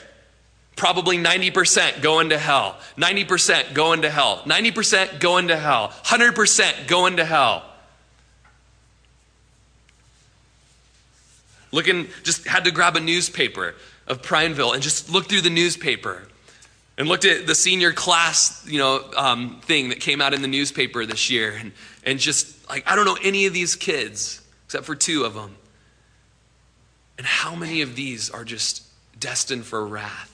Probably 0.75 1.17
90% 1.17 2.03
going 2.03 2.29
to 2.29 2.37
hell. 2.37 2.77
90% 2.97 3.73
going 3.73 4.03
to 4.03 4.11
hell. 4.11 4.43
90% 4.45 5.19
going 5.19 5.47
to 5.47 5.57
hell. 5.57 5.89
100% 6.03 6.87
going 6.87 7.17
to 7.17 7.25
hell. 7.25 7.65
Looking, 11.71 12.07
just 12.21 12.47
had 12.47 12.65
to 12.65 12.71
grab 12.71 12.95
a 12.95 12.99
newspaper 12.99 13.73
of 14.05 14.21
Prineville 14.21 14.73
and 14.73 14.83
just 14.83 15.09
look 15.09 15.27
through 15.27 15.41
the 15.41 15.49
newspaper 15.49 16.27
and 16.97 17.07
looked 17.07 17.25
at 17.25 17.45
the 17.45 17.55
senior 17.55 17.91
class, 17.91 18.65
you 18.67 18.79
know, 18.79 19.03
um, 19.17 19.59
thing 19.61 19.89
that 19.89 19.99
came 19.99 20.21
out 20.21 20.33
in 20.33 20.41
the 20.41 20.47
newspaper 20.47 21.05
this 21.05 21.29
year 21.29 21.53
and, 21.59 21.71
and 22.03 22.19
just 22.19 22.69
like, 22.69 22.89
I 22.89 22.95
don't 22.95 23.05
know 23.05 23.17
any 23.21 23.45
of 23.45 23.53
these 23.53 23.75
kids 23.75 24.41
except 24.65 24.85
for 24.85 24.95
two 24.95 25.23
of 25.23 25.33
them. 25.33 25.55
And 27.17 27.25
how 27.25 27.55
many 27.55 27.81
of 27.81 27.95
these 27.95 28.29
are 28.29 28.43
just 28.43 28.83
destined 29.19 29.65
for 29.65 29.85
wrath? 29.85 30.31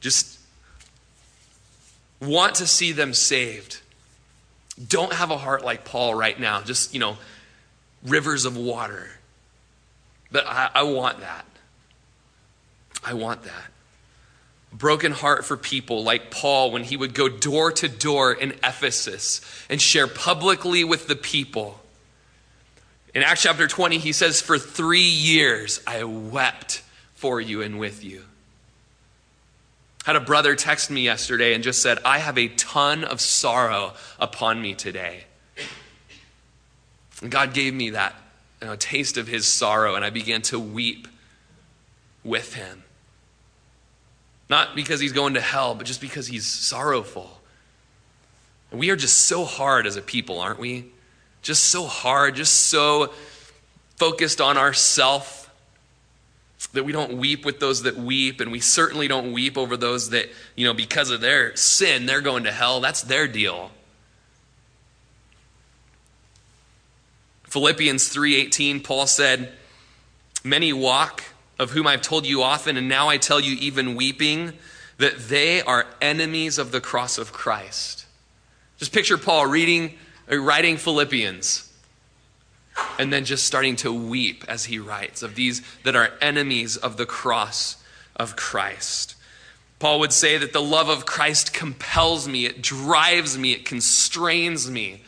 Just 0.00 0.38
want 2.20 2.56
to 2.56 2.66
see 2.66 2.92
them 2.92 3.14
saved. 3.14 3.80
Don't 4.88 5.12
have 5.12 5.30
a 5.30 5.36
heart 5.36 5.64
like 5.64 5.84
Paul 5.84 6.14
right 6.14 6.38
now, 6.38 6.62
just, 6.62 6.94
you 6.94 7.00
know, 7.00 7.16
rivers 8.04 8.44
of 8.44 8.56
water. 8.56 9.08
But 10.30 10.46
I, 10.46 10.70
I 10.74 10.82
want 10.84 11.20
that. 11.20 11.44
I 13.04 13.14
want 13.14 13.42
that. 13.42 13.71
Broken 14.72 15.12
heart 15.12 15.44
for 15.44 15.56
people 15.56 16.02
like 16.02 16.30
Paul 16.30 16.70
when 16.70 16.84
he 16.84 16.96
would 16.96 17.14
go 17.14 17.28
door 17.28 17.72
to 17.72 17.88
door 17.88 18.32
in 18.32 18.52
Ephesus 18.64 19.40
and 19.68 19.80
share 19.80 20.06
publicly 20.06 20.82
with 20.82 21.08
the 21.08 21.16
people. 21.16 21.78
In 23.14 23.22
Acts 23.22 23.42
chapter 23.42 23.66
20, 23.66 23.98
he 23.98 24.12
says, 24.12 24.40
For 24.40 24.58
three 24.58 25.00
years 25.00 25.80
I 25.86 26.04
wept 26.04 26.82
for 27.14 27.40
you 27.40 27.60
and 27.60 27.78
with 27.78 28.02
you 28.02 28.24
had 30.04 30.16
a 30.16 30.20
brother 30.20 30.56
text 30.56 30.90
me 30.90 31.02
yesterday 31.02 31.54
and 31.54 31.62
just 31.62 31.80
said, 31.80 31.98
I 32.04 32.18
have 32.18 32.36
a 32.36 32.48
ton 32.48 33.04
of 33.04 33.20
sorrow 33.20 33.94
upon 34.18 34.60
me 34.60 34.74
today. 34.74 35.24
And 37.20 37.30
God 37.30 37.54
gave 37.54 37.72
me 37.72 37.90
that 37.90 38.14
you 38.60 38.66
know, 38.66 38.76
taste 38.76 39.16
of 39.16 39.28
his 39.28 39.46
sorrow, 39.46 39.94
and 39.94 40.04
I 40.04 40.10
began 40.10 40.42
to 40.42 40.58
weep 40.58 41.06
with 42.24 42.54
him. 42.54 42.82
Not 44.52 44.76
because 44.76 45.00
he's 45.00 45.14
going 45.14 45.32
to 45.32 45.40
hell, 45.40 45.74
but 45.74 45.86
just 45.86 46.02
because 46.02 46.26
he's 46.26 46.44
sorrowful. 46.44 47.40
And 48.70 48.78
we 48.78 48.90
are 48.90 48.96
just 48.96 49.22
so 49.22 49.46
hard 49.46 49.86
as 49.86 49.96
a 49.96 50.02
people, 50.02 50.38
aren't 50.38 50.58
we? 50.58 50.92
Just 51.40 51.70
so 51.70 51.86
hard, 51.86 52.36
just 52.36 52.52
so 52.66 53.14
focused 53.96 54.42
on 54.42 54.58
ourself 54.58 55.50
that 56.74 56.84
we 56.84 56.92
don't 56.92 57.14
weep 57.14 57.46
with 57.46 57.60
those 57.60 57.84
that 57.84 57.96
weep, 57.96 58.42
and 58.42 58.52
we 58.52 58.60
certainly 58.60 59.08
don't 59.08 59.32
weep 59.32 59.56
over 59.56 59.74
those 59.74 60.10
that, 60.10 60.28
you 60.54 60.66
know, 60.66 60.74
because 60.74 61.08
of 61.08 61.22
their 61.22 61.56
sin, 61.56 62.04
they're 62.04 62.20
going 62.20 62.44
to 62.44 62.52
hell. 62.52 62.78
That's 62.78 63.00
their 63.00 63.26
deal. 63.26 63.70
Philippians 67.44 68.14
3:18 68.14 68.84
Paul 68.84 69.06
said, 69.06 69.56
"Many 70.44 70.74
walk 70.74 71.24
of 71.62 71.70
whom 71.70 71.86
I've 71.86 72.02
told 72.02 72.26
you 72.26 72.42
often 72.42 72.76
and 72.76 72.88
now 72.88 73.08
I 73.08 73.16
tell 73.16 73.40
you 73.40 73.56
even 73.56 73.94
weeping 73.94 74.52
that 74.98 75.18
they 75.28 75.62
are 75.62 75.86
enemies 76.00 76.58
of 76.58 76.72
the 76.72 76.80
cross 76.80 77.16
of 77.16 77.32
Christ." 77.32 78.06
Just 78.78 78.92
picture 78.92 79.16
Paul 79.16 79.46
reading 79.46 79.94
uh, 80.30 80.36
writing 80.36 80.76
Philippians 80.76 81.72
and 82.98 83.12
then 83.12 83.24
just 83.24 83.46
starting 83.46 83.76
to 83.76 83.92
weep 83.92 84.44
as 84.48 84.64
he 84.64 84.78
writes 84.78 85.22
of 85.22 85.34
these 85.34 85.62
that 85.84 85.96
are 85.96 86.12
enemies 86.20 86.76
of 86.76 86.96
the 86.96 87.06
cross 87.06 87.76
of 88.16 88.36
Christ. 88.36 89.14
Paul 89.78 90.00
would 90.00 90.12
say 90.12 90.38
that 90.38 90.52
the 90.52 90.62
love 90.62 90.88
of 90.88 91.06
Christ 91.06 91.52
compels 91.52 92.28
me, 92.28 92.46
it 92.46 92.62
drives 92.62 93.36
me, 93.36 93.52
it 93.52 93.64
constrains 93.64 94.70
me. 94.70 95.02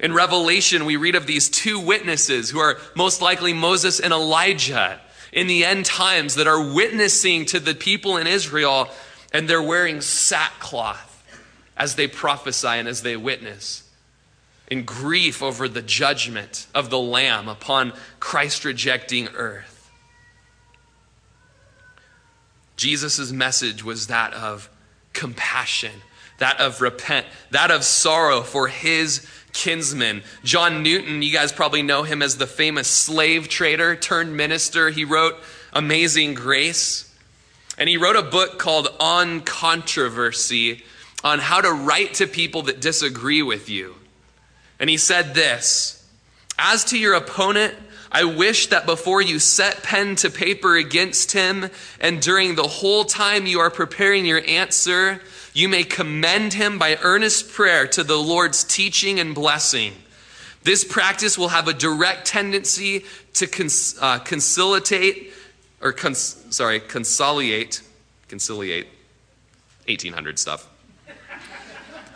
In 0.00 0.12
Revelation, 0.12 0.84
we 0.84 0.96
read 0.96 1.14
of 1.14 1.26
these 1.26 1.48
two 1.48 1.78
witnesses 1.78 2.50
who 2.50 2.58
are 2.58 2.78
most 2.96 3.22
likely 3.22 3.52
Moses 3.52 4.00
and 4.00 4.12
Elijah 4.12 5.00
in 5.32 5.46
the 5.46 5.64
end 5.64 5.86
times 5.86 6.34
that 6.34 6.46
are 6.46 6.72
witnessing 6.72 7.46
to 7.46 7.60
the 7.60 7.74
people 7.74 8.16
in 8.16 8.26
Israel, 8.26 8.88
and 9.32 9.48
they're 9.48 9.62
wearing 9.62 10.00
sackcloth 10.00 11.06
as 11.76 11.94
they 11.94 12.06
prophesy 12.06 12.68
and 12.68 12.88
as 12.88 13.02
they 13.02 13.16
witness 13.16 13.84
in 14.70 14.84
grief 14.84 15.42
over 15.42 15.68
the 15.68 15.82
judgment 15.82 16.66
of 16.74 16.90
the 16.90 16.98
Lamb 16.98 17.48
upon 17.48 17.92
Christ 18.20 18.64
rejecting 18.64 19.28
earth. 19.34 19.90
Jesus' 22.76 23.32
message 23.32 23.84
was 23.84 24.06
that 24.06 24.32
of 24.32 24.70
compassion, 25.12 25.92
that 26.38 26.60
of 26.60 26.80
repent, 26.80 27.26
that 27.50 27.70
of 27.70 27.84
sorrow 27.84 28.42
for 28.42 28.68
his 28.68 29.26
kinsmen. 29.52 30.22
John 30.44 30.82
Newton, 30.82 31.22
you 31.22 31.32
guys 31.32 31.52
probably 31.52 31.82
know 31.82 32.02
him 32.02 32.22
as 32.22 32.36
the 32.36 32.46
famous 32.46 32.88
slave 32.88 33.48
trader 33.48 33.96
turned 33.96 34.36
minister. 34.36 34.90
He 34.90 35.04
wrote 35.04 35.36
Amazing 35.72 36.34
Grace. 36.34 37.06
And 37.78 37.88
he 37.88 37.96
wrote 37.96 38.16
a 38.16 38.22
book 38.22 38.58
called 38.58 38.88
On 39.00 39.40
Controversy 39.40 40.82
on 41.24 41.38
how 41.38 41.60
to 41.60 41.70
write 41.72 42.14
to 42.14 42.26
people 42.26 42.62
that 42.62 42.80
disagree 42.80 43.42
with 43.42 43.68
you. 43.68 43.94
And 44.78 44.90
he 44.90 44.96
said 44.96 45.34
this 45.34 46.06
As 46.58 46.84
to 46.86 46.98
your 46.98 47.14
opponent, 47.14 47.74
I 48.12 48.24
wish 48.24 48.68
that 48.68 48.86
before 48.86 49.22
you 49.22 49.38
set 49.38 49.82
pen 49.82 50.16
to 50.16 50.30
paper 50.30 50.76
against 50.76 51.32
him, 51.32 51.70
and 52.00 52.20
during 52.20 52.54
the 52.54 52.64
whole 52.64 53.04
time 53.04 53.46
you 53.46 53.60
are 53.60 53.70
preparing 53.70 54.26
your 54.26 54.42
answer, 54.46 55.20
you 55.52 55.68
may 55.68 55.84
commend 55.84 56.54
him 56.54 56.78
by 56.78 56.98
earnest 57.02 57.50
prayer 57.52 57.86
to 57.88 58.04
the 58.04 58.16
Lord's 58.16 58.64
teaching 58.64 59.18
and 59.18 59.34
blessing. 59.34 59.92
This 60.62 60.84
practice 60.84 61.38
will 61.38 61.48
have 61.48 61.68
a 61.68 61.72
direct 61.72 62.26
tendency 62.26 63.04
to 63.34 63.46
cons- 63.46 63.96
uh, 64.00 64.18
conciliate, 64.18 65.32
or 65.80 65.92
cons- 65.92 66.44
sorry, 66.50 66.80
conciliate, 66.80 67.82
conciliate, 68.28 68.86
1800 69.86 70.38
stuff. 70.38 70.68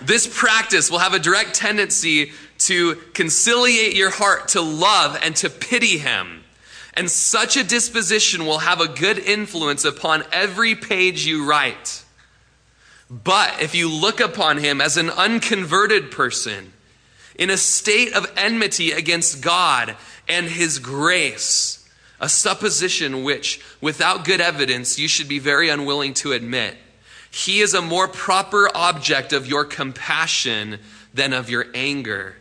This 0.00 0.26
practice 0.26 0.90
will 0.90 0.98
have 0.98 1.14
a 1.14 1.18
direct 1.18 1.54
tendency 1.54 2.32
to 2.58 2.96
conciliate 3.14 3.96
your 3.96 4.10
heart 4.10 4.48
to 4.48 4.60
love 4.60 5.18
and 5.22 5.34
to 5.36 5.48
pity 5.48 5.98
him. 5.98 6.44
And 6.92 7.10
such 7.10 7.56
a 7.56 7.64
disposition 7.64 8.44
will 8.44 8.58
have 8.58 8.80
a 8.80 8.86
good 8.86 9.18
influence 9.18 9.84
upon 9.84 10.24
every 10.30 10.74
page 10.74 11.26
you 11.26 11.44
write. 11.48 12.03
But 13.10 13.60
if 13.60 13.74
you 13.74 13.88
look 13.88 14.20
upon 14.20 14.58
him 14.58 14.80
as 14.80 14.96
an 14.96 15.10
unconverted 15.10 16.10
person, 16.10 16.72
in 17.36 17.50
a 17.50 17.56
state 17.56 18.14
of 18.14 18.30
enmity 18.36 18.92
against 18.92 19.42
God 19.42 19.96
and 20.28 20.46
his 20.46 20.78
grace, 20.78 21.88
a 22.20 22.28
supposition 22.28 23.24
which, 23.24 23.60
without 23.80 24.24
good 24.24 24.40
evidence, 24.40 24.98
you 24.98 25.08
should 25.08 25.28
be 25.28 25.38
very 25.38 25.68
unwilling 25.68 26.14
to 26.14 26.32
admit, 26.32 26.76
he 27.30 27.60
is 27.60 27.74
a 27.74 27.82
more 27.82 28.06
proper 28.06 28.70
object 28.74 29.32
of 29.32 29.46
your 29.46 29.64
compassion 29.64 30.78
than 31.12 31.32
of 31.32 31.50
your 31.50 31.66
anger. 31.74 32.36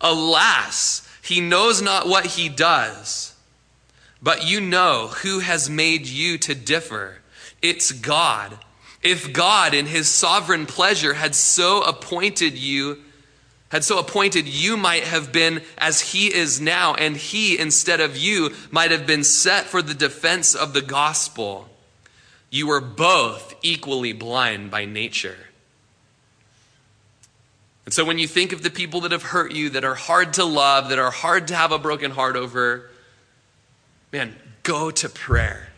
Alas, 0.00 1.06
he 1.22 1.40
knows 1.40 1.82
not 1.82 2.08
what 2.08 2.24
he 2.24 2.48
does. 2.48 3.34
But 4.22 4.46
you 4.46 4.60
know 4.60 5.08
who 5.08 5.40
has 5.40 5.70
made 5.70 6.06
you 6.06 6.38
to 6.38 6.54
differ. 6.54 7.18
It's 7.62 7.92
God. 7.92 8.58
If 9.02 9.32
God, 9.32 9.72
in 9.72 9.86
his 9.86 10.08
sovereign 10.08 10.66
pleasure, 10.66 11.14
had 11.14 11.34
so 11.34 11.82
appointed 11.82 12.58
you, 12.58 12.98
had 13.70 13.84
so 13.84 13.98
appointed 13.98 14.46
you 14.46 14.76
might 14.76 15.04
have 15.04 15.32
been 15.32 15.62
as 15.78 16.12
he 16.12 16.32
is 16.34 16.60
now, 16.60 16.94
and 16.94 17.16
he, 17.16 17.58
instead 17.58 18.00
of 18.00 18.16
you, 18.16 18.54
might 18.70 18.90
have 18.90 19.06
been 19.06 19.24
set 19.24 19.64
for 19.64 19.80
the 19.80 19.94
defense 19.94 20.54
of 20.54 20.74
the 20.74 20.82
gospel. 20.82 21.68
You 22.50 22.66
were 22.66 22.80
both 22.80 23.54
equally 23.62 24.12
blind 24.12 24.70
by 24.70 24.84
nature. 24.84 25.38
And 27.86 27.94
so 27.94 28.04
when 28.04 28.18
you 28.18 28.28
think 28.28 28.52
of 28.52 28.62
the 28.62 28.70
people 28.70 29.00
that 29.02 29.12
have 29.12 29.22
hurt 29.22 29.52
you, 29.52 29.70
that 29.70 29.84
are 29.84 29.94
hard 29.94 30.34
to 30.34 30.44
love, 30.44 30.90
that 30.90 30.98
are 30.98 31.10
hard 31.10 31.48
to 31.48 31.56
have 31.56 31.72
a 31.72 31.78
broken 31.78 32.10
heart 32.10 32.36
over, 32.36 32.90
man, 34.12 34.36
go 34.62 34.90
to 34.90 35.08
prayer 35.08 35.69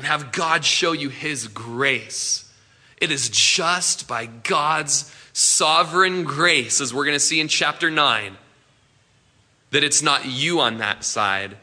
and 0.00 0.06
have 0.06 0.32
God 0.32 0.64
show 0.64 0.92
you 0.92 1.10
his 1.10 1.46
grace. 1.46 2.50
It 2.96 3.12
is 3.12 3.28
just 3.28 4.08
by 4.08 4.24
God's 4.24 5.14
sovereign 5.34 6.24
grace, 6.24 6.80
as 6.80 6.94
we're 6.94 7.04
going 7.04 7.16
to 7.16 7.20
see 7.20 7.38
in 7.38 7.48
chapter 7.48 7.90
9, 7.90 8.38
that 9.72 9.84
it's 9.84 10.00
not 10.00 10.24
you 10.24 10.60
on 10.60 10.78
that 10.78 11.04
side 11.04 11.58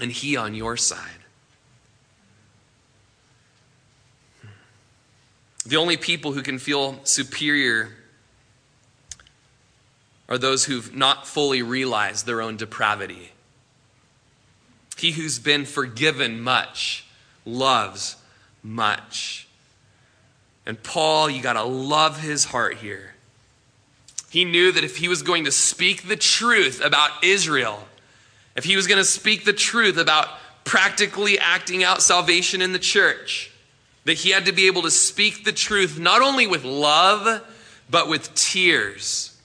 and 0.00 0.12
he 0.12 0.36
on 0.36 0.54
your 0.54 0.76
side. 0.76 1.00
The 5.66 5.76
only 5.76 5.96
people 5.96 6.30
who 6.30 6.42
can 6.42 6.60
feel 6.60 7.00
superior 7.02 7.96
are 10.28 10.38
those 10.38 10.66
who've 10.66 10.94
not 10.94 11.26
fully 11.26 11.62
realized 11.62 12.26
their 12.26 12.42
own 12.42 12.56
depravity. 12.56 13.32
He 14.96 15.10
who's 15.10 15.40
been 15.40 15.64
forgiven 15.64 16.40
much 16.40 17.06
loves 17.44 18.16
much. 18.62 19.48
And 20.66 20.82
Paul, 20.82 21.30
you 21.30 21.42
got 21.42 21.54
to 21.54 21.64
love 21.64 22.20
his 22.20 22.44
heart 22.44 22.76
here. 22.76 23.14
He 24.30 24.44
knew 24.44 24.70
that 24.72 24.84
if 24.84 24.96
he 24.96 25.08
was 25.08 25.22
going 25.22 25.44
to 25.46 25.52
speak 25.52 26.06
the 26.06 26.16
truth 26.16 26.80
about 26.84 27.24
Israel, 27.24 27.82
if 28.54 28.64
he 28.64 28.76
was 28.76 28.86
going 28.86 28.98
to 28.98 29.04
speak 29.04 29.44
the 29.44 29.52
truth 29.52 29.96
about 29.96 30.28
practically 30.64 31.38
acting 31.38 31.82
out 31.82 32.02
salvation 32.02 32.62
in 32.62 32.72
the 32.72 32.78
church, 32.78 33.50
that 34.04 34.18
he 34.18 34.30
had 34.30 34.46
to 34.46 34.52
be 34.52 34.66
able 34.66 34.82
to 34.82 34.90
speak 34.90 35.44
the 35.44 35.52
truth 35.52 35.98
not 35.98 36.22
only 36.22 36.46
with 36.46 36.64
love, 36.64 37.42
but 37.90 38.08
with 38.08 38.32
tears. 38.34 39.36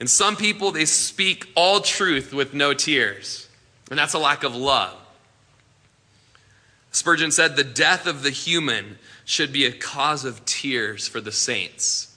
And 0.00 0.08
some 0.08 0.36
people, 0.36 0.70
they 0.70 0.84
speak 0.84 1.48
all 1.56 1.80
truth 1.80 2.32
with 2.32 2.54
no 2.54 2.72
tears. 2.72 3.48
And 3.90 3.98
that's 3.98 4.14
a 4.14 4.18
lack 4.18 4.44
of 4.44 4.54
love. 4.54 4.94
Spurgeon 6.98 7.30
said, 7.30 7.54
The 7.54 7.62
death 7.62 8.08
of 8.08 8.24
the 8.24 8.30
human 8.30 8.98
should 9.24 9.52
be 9.52 9.64
a 9.64 9.72
cause 9.72 10.24
of 10.24 10.44
tears 10.44 11.06
for 11.06 11.20
the 11.20 11.30
saints. 11.30 12.16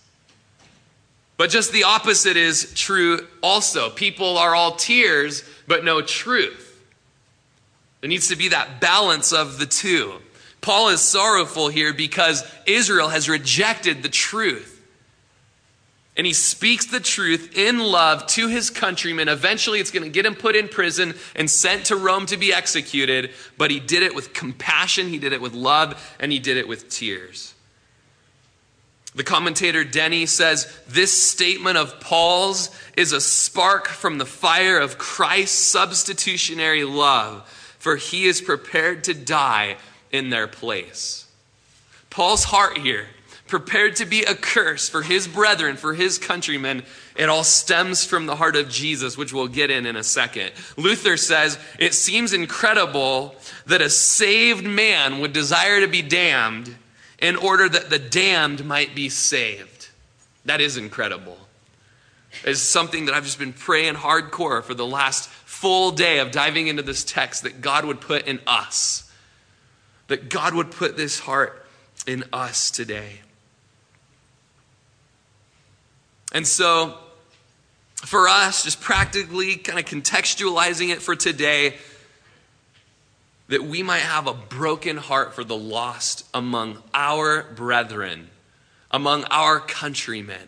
But 1.37 1.51
just 1.51 1.71
the 1.71 1.83
opposite 1.83 2.35
is 2.35 2.73
true 2.73 3.27
also. 3.43 3.91
People 3.91 4.39
are 4.39 4.55
all 4.55 4.75
tears, 4.75 5.43
but 5.67 5.83
no 5.85 6.01
truth. 6.01 6.67
There 7.99 8.09
needs 8.09 8.29
to 8.29 8.35
be 8.35 8.49
that 8.49 8.81
balance 8.81 9.31
of 9.31 9.59
the 9.59 9.67
two. 9.67 10.13
Paul 10.61 10.89
is 10.89 11.01
sorrowful 11.01 11.67
here 11.67 11.93
because 11.93 12.43
Israel 12.65 13.09
has 13.09 13.29
rejected 13.29 14.01
the 14.01 14.09
truth. 14.09 14.70
And 16.17 16.27
he 16.27 16.33
speaks 16.33 16.87
the 16.87 16.99
truth 16.99 17.57
in 17.57 17.79
love 17.79 18.27
to 18.27 18.49
his 18.49 18.69
countrymen. 18.69 19.29
Eventually, 19.29 19.79
it's 19.79 19.91
going 19.91 20.03
to 20.03 20.09
get 20.09 20.25
him 20.25 20.35
put 20.35 20.57
in 20.57 20.67
prison 20.67 21.15
and 21.35 21.49
sent 21.49 21.85
to 21.85 21.95
Rome 21.95 22.25
to 22.27 22.37
be 22.37 22.53
executed. 22.53 23.31
But 23.57 23.71
he 23.71 23.79
did 23.79 24.03
it 24.03 24.13
with 24.13 24.33
compassion, 24.33 25.07
he 25.07 25.19
did 25.19 25.31
it 25.31 25.41
with 25.41 25.53
love, 25.53 26.15
and 26.19 26.31
he 26.31 26.39
did 26.39 26.57
it 26.57 26.67
with 26.67 26.89
tears. 26.89 27.53
The 29.13 29.23
commentator 29.23 29.83
Denney 29.83 30.27
says 30.27 30.71
this 30.87 31.11
statement 31.11 31.77
of 31.77 31.99
Paul's 31.99 32.69
is 32.95 33.11
a 33.11 33.19
spark 33.19 33.87
from 33.87 34.17
the 34.17 34.25
fire 34.25 34.79
of 34.79 34.97
Christ's 34.97 35.59
substitutionary 35.59 36.85
love, 36.85 37.47
for 37.77 37.97
he 37.97 38.25
is 38.25 38.39
prepared 38.41 39.03
to 39.05 39.13
die 39.13 39.77
in 40.11 40.29
their 40.29 40.47
place. 40.47 41.27
Paul's 42.09 42.45
heart 42.45 42.77
here, 42.77 43.07
prepared 43.51 43.97
to 43.97 44.05
be 44.05 44.23
a 44.23 44.33
curse 44.33 44.89
for 44.89 45.03
his 45.03 45.27
brethren, 45.27 45.77
for 45.77 45.93
his 45.93 46.17
countrymen, 46.17 46.81
it 47.15 47.29
all 47.29 47.43
stems 47.43 48.03
from 48.03 48.25
the 48.25 48.35
heart 48.35 48.55
of 48.55 48.67
Jesus, 48.67 49.15
which 49.15 49.31
we'll 49.31 49.47
get 49.47 49.69
in 49.69 49.85
in 49.85 49.95
a 49.95 50.03
second. 50.03 50.51
Luther 50.77 51.17
says 51.17 51.59
it 51.77 51.93
seems 51.93 52.33
incredible 52.33 53.35
that 53.67 53.81
a 53.81 53.89
saved 53.89 54.65
man 54.65 55.19
would 55.19 55.33
desire 55.33 55.81
to 55.81 55.87
be 55.87 56.01
damned 56.01 56.75
in 57.19 57.35
order 57.35 57.69
that 57.69 57.91
the 57.91 57.99
damned 57.99 58.65
might 58.65 58.95
be 58.95 59.09
saved. 59.09 59.89
That 60.45 60.59
is 60.59 60.77
incredible. 60.77 61.37
It's 62.43 62.61
something 62.61 63.05
that 63.05 63.13
I've 63.13 63.25
just 63.25 63.37
been 63.37 63.53
praying 63.53 63.95
hardcore 63.95 64.63
for 64.63 64.73
the 64.73 64.87
last 64.87 65.29
full 65.29 65.91
day 65.91 66.17
of 66.17 66.31
diving 66.31 66.67
into 66.67 66.81
this 66.81 67.03
text 67.03 67.43
that 67.43 67.61
God 67.61 67.85
would 67.85 68.01
put 68.01 68.25
in 68.25 68.39
us 68.47 69.11
that 70.11 70.27
God 70.29 70.53
would 70.53 70.71
put 70.71 70.97
this 70.97 71.19
heart 71.19 71.65
in 72.05 72.25
us 72.33 72.69
today. 72.69 73.21
And 76.31 76.47
so, 76.47 76.97
for 77.97 78.27
us, 78.27 78.63
just 78.63 78.81
practically 78.81 79.57
kind 79.57 79.77
of 79.77 79.85
contextualizing 79.85 80.89
it 80.89 81.01
for 81.01 81.15
today, 81.15 81.75
that 83.49 83.63
we 83.63 83.83
might 83.83 83.99
have 83.99 84.27
a 84.27 84.33
broken 84.33 84.95
heart 84.95 85.33
for 85.33 85.43
the 85.43 85.57
lost 85.57 86.25
among 86.33 86.81
our 86.93 87.43
brethren, 87.43 88.29
among 88.89 89.25
our 89.25 89.59
countrymen. 89.59 90.47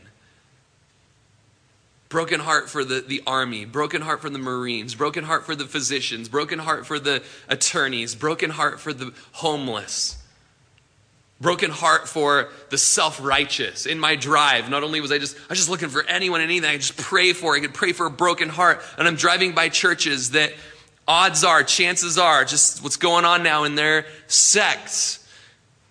Broken 2.08 2.40
heart 2.40 2.70
for 2.70 2.86
the, 2.86 3.02
the 3.02 3.22
army, 3.28 3.66
broken 3.66 4.02
heart 4.02 4.22
for 4.22 4.30
the 4.30 4.40
Marines, 4.40 4.96
broken 4.96 5.26
heart 5.26 5.46
for 5.46 5.54
the 5.54 5.66
physicians, 5.66 6.30
broken 6.30 6.60
heart 6.60 6.86
for 6.86 6.98
the 6.98 7.22
attorneys, 7.50 8.16
broken 8.16 8.52
heart 8.52 8.80
for 8.80 8.94
the 8.94 9.12
homeless, 9.34 10.23
broken 11.44 11.70
heart 11.70 12.10
for 12.10 12.50
the 12.70 12.78
self-righteous. 12.78 13.86
In 13.86 14.00
my 14.00 14.16
drive, 14.16 14.70
not 14.70 14.82
only 14.82 15.00
was 15.00 15.12
I 15.12 15.20
just, 15.20 15.38
I 15.38 15.50
was 15.50 15.60
just 15.60 15.70
looking 15.70 15.90
for 15.90 16.04
anyone 16.06 16.42
and 16.42 16.50
anything 16.50 16.72
I 16.72 16.78
just 16.78 16.98
pray 16.98 17.34
for. 17.34 17.56
I 17.56 17.60
could 17.60 17.76
pray 17.76 17.92
for 17.92 18.08
a 18.08 18.10
broken 18.10 18.50
heart. 18.50 18.82
And 18.98 19.08
I'm 19.08 19.16
driving 19.16 19.54
by 19.54 19.70
churches 19.70 20.32
that 20.32 20.54
odds 21.08 21.44
are, 21.44 21.64
chances 21.64 22.18
are, 22.18 22.46
just 22.46 22.82
what's 22.82 22.96
going 22.96 23.26
on 23.26 23.44
now 23.44 23.66
in 23.66 23.76
their 23.76 24.06
sects 24.26 25.20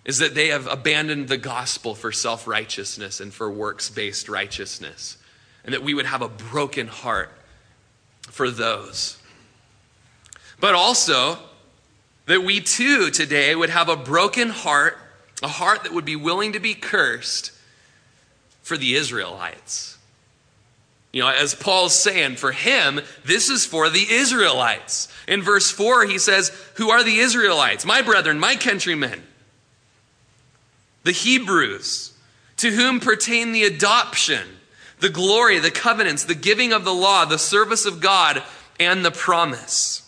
is 0.05 0.19
that 0.19 0.35
they 0.35 0.49
have 0.49 0.67
abandoned 0.67 1.29
the 1.29 1.37
gospel 1.37 1.95
for 1.95 2.11
self 2.11 2.49
righteousness 2.49 3.21
and 3.21 3.33
for 3.33 3.49
works 3.49 3.89
based 3.89 4.29
righteousness 4.29 5.19
and 5.65 5.75
that 5.75 5.83
we 5.83 5.95
would 5.95 6.07
have 6.07 6.23
a 6.23 6.29
broken 6.29 6.89
heart 6.89 7.31
for 8.23 8.51
those. 8.51 9.19
But 10.59 10.75
also, 10.75 11.39
that 12.27 12.43
we 12.43 12.61
too 12.61 13.11
today 13.11 13.55
would 13.55 13.71
have 13.71 13.89
a 13.89 13.97
broken 13.97 14.49
heart, 14.49 14.97
a 15.43 15.49
heart 15.49 15.85
that 15.85 15.93
would 15.93 16.05
be 16.05 16.17
willing 16.17 16.53
to 16.53 16.61
be 16.61 16.75
cursed 16.75 17.53
for 18.63 18.77
the 18.77 18.95
Israelites. 18.95 19.99
You 21.13 21.23
know, 21.23 21.29
as 21.29 21.55
Paul's 21.55 21.95
saying, 21.95 22.37
for 22.37 22.53
him, 22.53 23.01
this 23.25 23.51
is 23.51 23.67
for 23.67 23.91
the 23.91 24.11
Israelites. 24.11 25.09
In 25.29 25.43
verse 25.43 25.71
4, 25.71 26.07
he 26.07 26.19
says, 26.19 26.51
Who 26.77 26.91
are 26.91 27.05
the 27.05 27.19
Israelites? 27.19 27.85
My 27.85 28.01
brethren, 28.01 28.39
my 28.39 28.57
countrymen, 28.57 29.23
the 31.05 31.13
Hebrews, 31.13 32.15
to 32.59 32.71
whom 32.71 33.01
pertain 33.01 33.53
the 33.53 33.65
adoption 33.65 34.47
the 35.03 35.11
glory, 35.11 35.59
the 35.59 35.71
covenants, 35.71 36.25
the 36.25 36.35
giving 36.35 36.73
of 36.73 36.85
the 36.85 36.95
law, 36.95 37.25
the 37.25 37.39
service 37.39 37.85
of 37.85 38.01
God, 38.01 38.43
and 38.79 39.05
the 39.05 39.11
promise. 39.11 40.02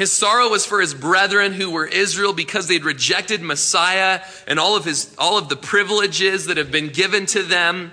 His 0.00 0.10
sorrow 0.10 0.48
was 0.48 0.64
for 0.64 0.80
his 0.80 0.94
brethren 0.94 1.52
who 1.52 1.70
were 1.70 1.84
Israel 1.84 2.32
because 2.32 2.66
they'd 2.66 2.86
rejected 2.86 3.42
Messiah 3.42 4.22
and 4.46 4.58
all 4.58 4.74
of 4.74 4.86
his 4.86 5.14
all 5.18 5.36
of 5.36 5.50
the 5.50 5.56
privileges 5.56 6.46
that 6.46 6.56
have 6.56 6.70
been 6.70 6.88
given 6.88 7.26
to 7.26 7.42
them. 7.42 7.92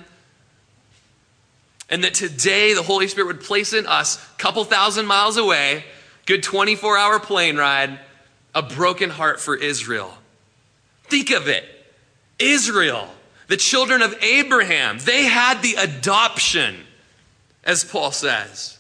And 1.90 2.06
that 2.06 2.14
today 2.14 2.74
the 2.74 2.82
Holy 2.82 3.10
Spirit 3.10 3.28
would 3.28 3.42
place 3.42 3.74
in 3.74 3.86
us, 3.86 4.24
a 4.24 4.38
couple 4.38 4.64
thousand 4.64 5.06
miles 5.06 5.36
away, 5.36 5.84
good 6.26 6.44
24 6.44 6.98
hour 6.98 7.20
plane 7.20 7.58
ride, 7.58 8.00
a 8.56 8.62
broken 8.62 9.10
heart 9.10 9.42
for 9.42 9.58
Israel. 9.58 10.18
Think 11.10 11.30
of 11.32 11.50
it. 11.50 11.66
Israel 12.40 13.10
the 13.48 13.58
children 13.58 14.02
of 14.02 14.16
Abraham, 14.24 15.00
they 15.00 15.26
had 15.26 15.62
the 15.62 15.76
adoption, 15.76 16.86
as 17.66 17.84
Paul 17.84 18.14
says. 18.14 18.77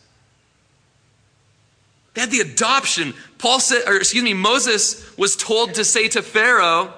They 2.18 2.22
had 2.22 2.32
the 2.32 2.39
adoption. 2.39 3.13
Paul 3.38 3.59
said, 3.59 3.84
or 3.86 3.95
excuse 3.97 4.24
me, 4.24 4.34
Moses 4.34 5.15
was 5.20 5.36
told 5.36 5.76
to 5.76 5.86
say 5.86 6.07
to 6.07 6.24
Pharaoh, 6.24 6.91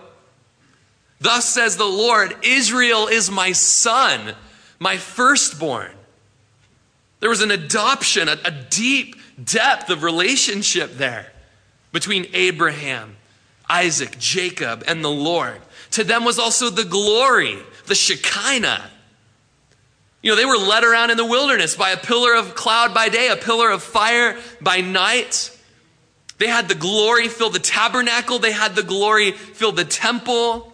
Thus 1.19 1.43
says 1.43 1.75
the 1.75 1.83
Lord, 1.83 2.37
Israel 2.41 3.07
is 3.07 3.29
my 3.29 3.51
son, 3.51 4.33
my 4.79 4.95
firstborn. 4.95 5.91
There 7.19 7.29
was 7.29 7.41
an 7.41 7.51
adoption, 7.51 8.29
a, 8.29 8.37
a 8.45 8.51
deep 8.69 9.17
depth 9.43 9.89
of 9.89 10.03
relationship 10.03 10.93
there 10.93 11.29
between 11.91 12.27
Abraham, 12.31 13.17
Isaac, 13.69 14.17
Jacob, 14.19 14.85
and 14.87 15.03
the 15.03 15.11
Lord. 15.11 15.59
To 15.91 16.05
them 16.05 16.23
was 16.23 16.39
also 16.39 16.69
the 16.69 16.85
glory, 16.85 17.57
the 17.87 17.95
Shekinah. 17.95 18.89
You 20.21 20.31
know, 20.31 20.35
they 20.35 20.45
were 20.45 20.57
led 20.57 20.83
around 20.83 21.11
in 21.11 21.17
the 21.17 21.25
wilderness 21.25 21.75
by 21.75 21.91
a 21.91 21.97
pillar 21.97 22.35
of 22.35 22.55
cloud 22.55 22.93
by 22.93 23.09
day, 23.09 23.29
a 23.29 23.37
pillar 23.37 23.71
of 23.71 23.81
fire 23.81 24.37
by 24.59 24.81
night. 24.81 25.57
They 26.39 26.47
had 26.47 26.67
the 26.67 26.75
glory 26.75 27.27
fill 27.27 27.49
the 27.49 27.59
tabernacle, 27.59 28.39
they 28.39 28.51
had 28.51 28.75
the 28.75 28.83
glory 28.83 29.31
fill 29.31 29.71
the 29.71 29.85
temple. 29.85 30.73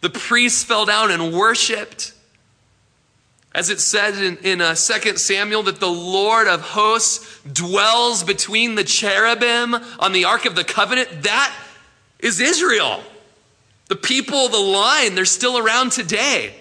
The 0.00 0.10
priests 0.10 0.62
fell 0.62 0.86
down 0.86 1.10
and 1.10 1.32
worshiped. 1.32 2.12
As 3.52 3.70
it 3.70 3.80
says 3.80 4.20
in, 4.20 4.36
in 4.38 4.60
uh, 4.60 4.76
2 4.76 5.16
Samuel, 5.16 5.64
that 5.64 5.80
the 5.80 5.88
Lord 5.88 6.46
of 6.46 6.60
hosts 6.60 7.40
dwells 7.40 8.22
between 8.22 8.76
the 8.76 8.84
cherubim 8.84 9.74
on 9.98 10.12
the 10.12 10.26
Ark 10.26 10.44
of 10.44 10.54
the 10.54 10.62
Covenant. 10.62 11.24
That 11.24 11.52
is 12.20 12.38
Israel. 12.38 13.02
The 13.88 13.96
people, 13.96 14.48
the 14.48 14.58
line, 14.58 15.16
they're 15.16 15.24
still 15.24 15.58
around 15.58 15.90
today. 15.90 16.54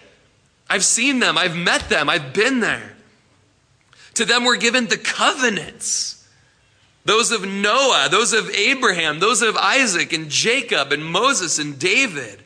I've 0.69 0.85
seen 0.85 1.19
them, 1.19 1.37
I've 1.37 1.55
met 1.55 1.89
them, 1.89 2.09
I've 2.09 2.33
been 2.33 2.59
there. 2.59 2.93
To 4.15 4.25
them 4.25 4.45
were 4.45 4.57
given 4.57 4.87
the 4.87 4.97
covenants 4.97 6.17
those 7.07 7.31
of 7.31 7.47
Noah, 7.47 8.09
those 8.11 8.33
of 8.33 8.49
Abraham, 8.49 9.19
those 9.19 9.41
of 9.41 9.55
Isaac 9.55 10.11
and 10.11 10.29
Jacob 10.29 10.91
and 10.91 11.05
Moses 11.05 11.57
and 11.57 11.79
David. 11.79 12.43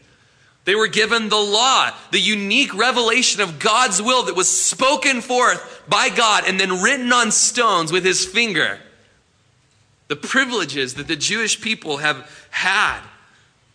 They 0.65 0.75
were 0.75 0.87
given 0.87 1.29
the 1.29 1.35
law, 1.35 1.89
the 2.11 2.19
unique 2.19 2.71
revelation 2.75 3.41
of 3.41 3.57
God's 3.57 3.99
will 4.03 4.23
that 4.25 4.35
was 4.35 4.47
spoken 4.47 5.21
forth 5.21 5.83
by 5.89 6.09
God 6.09 6.43
and 6.45 6.59
then 6.59 6.83
written 6.83 7.11
on 7.11 7.31
stones 7.31 7.91
with 7.91 8.05
his 8.05 8.23
finger. 8.23 8.79
The 10.09 10.15
privileges 10.15 10.93
that 10.93 11.07
the 11.07 11.15
Jewish 11.15 11.59
people 11.59 11.97
have 11.97 12.29
had 12.51 13.01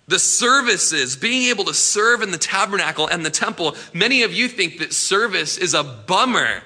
the 0.09 0.19
services, 0.19 1.17
being 1.17 1.49
able 1.51 1.65
to 1.65 1.75
serve 1.75 2.23
in 2.23 2.31
the 2.31 2.39
tabernacle 2.39 3.09
and 3.09 3.25
the 3.25 3.31
temple. 3.31 3.77
Many 3.93 4.23
of 4.23 4.33
you 4.33 4.49
think 4.49 4.79
that 4.79 4.93
service 4.93 5.59
is 5.59 5.75
a 5.75 5.83
bummer, 5.83 6.63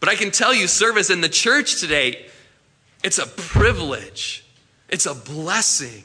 but 0.00 0.08
I 0.08 0.16
can 0.16 0.30
tell 0.30 0.52
you, 0.52 0.66
service 0.66 1.08
in 1.10 1.20
the 1.20 1.28
church 1.28 1.80
today, 1.80 2.26
it's 3.04 3.18
a 3.18 3.26
privilege, 3.26 4.44
it's 4.88 5.06
a 5.06 5.14
blessing. 5.14 6.04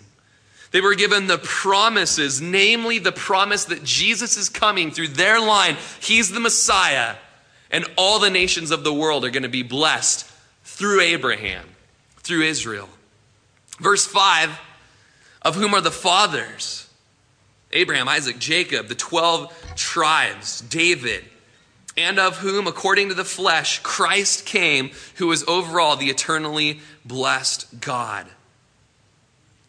They 0.72 0.82
were 0.82 0.94
given 0.94 1.26
the 1.26 1.40
promises, 1.40 2.40
namely 2.40 3.00
the 3.00 3.12
promise 3.12 3.66
that 3.66 3.84
Jesus 3.84 4.38
is 4.38 4.50
coming 4.50 4.92
through 4.92 5.08
their 5.08 5.40
line. 5.40 5.78
He's 6.00 6.30
the 6.30 6.40
Messiah, 6.40 7.16
and 7.72 7.86
all 7.98 8.20
the 8.20 8.30
nations 8.30 8.70
of 8.70 8.84
the 8.84 8.94
world 8.94 9.26
are 9.26 9.32
going 9.32 9.44
to 9.44 9.50
be 9.50 9.64
blessed 9.64 10.30
through 10.64 11.02
Abraham, 11.02 11.66
through 12.18 12.44
Israel. 12.44 12.90
Verse 13.80 14.06
5 14.06 14.60
of 15.42 15.56
whom 15.56 15.74
are 15.74 15.82
the 15.82 15.92
fathers 15.92 16.90
Abraham, 17.72 18.08
Isaac, 18.08 18.40
Jacob, 18.40 18.88
the 18.88 18.96
12 18.96 19.76
tribes, 19.76 20.62
David, 20.62 21.24
and 21.96 22.18
of 22.18 22.38
whom, 22.38 22.66
according 22.68 23.10
to 23.10 23.14
the 23.14 23.26
flesh, 23.26 23.80
Christ 23.84 24.46
came, 24.46 24.92
who 25.16 25.32
is 25.32 25.44
over 25.48 25.80
all 25.80 25.96
the 25.96 26.10
eternally 26.10 26.80
blessed 27.06 27.82
God. 27.82 28.26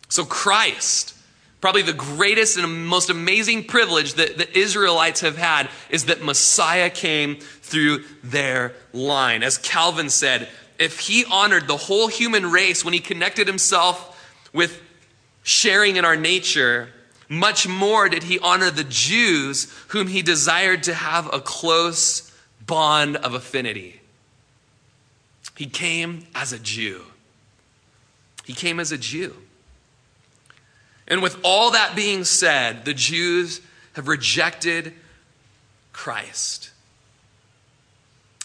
So, 0.08 0.24
Christ, 0.24 1.14
probably 1.60 1.82
the 1.82 1.92
greatest 1.92 2.56
and 2.56 2.86
most 2.86 3.10
amazing 3.10 3.64
privilege 3.64 4.14
that 4.14 4.38
the 4.38 4.58
Israelites 4.58 5.20
have 5.20 5.36
had 5.36 5.68
is 5.90 6.06
that 6.06 6.22
Messiah 6.22 6.88
came 6.88 7.36
through 7.36 8.04
their 8.22 8.74
line. 8.92 9.42
As 9.42 9.58
Calvin 9.58 10.08
said, 10.08 10.48
if 10.78 11.00
he 11.00 11.24
honored 11.26 11.68
the 11.68 11.76
whole 11.76 12.08
human 12.08 12.50
race 12.50 12.84
when 12.84 12.94
he 12.94 13.00
connected 13.00 13.46
himself 13.46 14.16
with 14.52 14.80
sharing 15.42 15.96
in 15.96 16.04
our 16.04 16.16
nature, 16.16 16.90
much 17.28 17.68
more 17.68 18.08
did 18.08 18.24
he 18.24 18.38
honor 18.40 18.70
the 18.70 18.84
Jews 18.84 19.72
whom 19.88 20.08
he 20.08 20.22
desired 20.22 20.82
to 20.84 20.94
have 20.94 21.32
a 21.32 21.40
close 21.40 22.32
bond 22.66 23.16
of 23.16 23.34
affinity. 23.34 24.00
He 25.56 25.66
came 25.66 26.26
as 26.34 26.52
a 26.52 26.58
Jew. 26.58 27.02
He 28.44 28.52
came 28.52 28.80
as 28.80 28.92
a 28.92 28.98
Jew. 28.98 29.36
And 31.06 31.22
with 31.22 31.38
all 31.44 31.72
that 31.72 31.94
being 31.94 32.24
said, 32.24 32.84
the 32.84 32.94
Jews 32.94 33.60
have 33.94 34.08
rejected 34.08 34.94
Christ. 35.92 36.70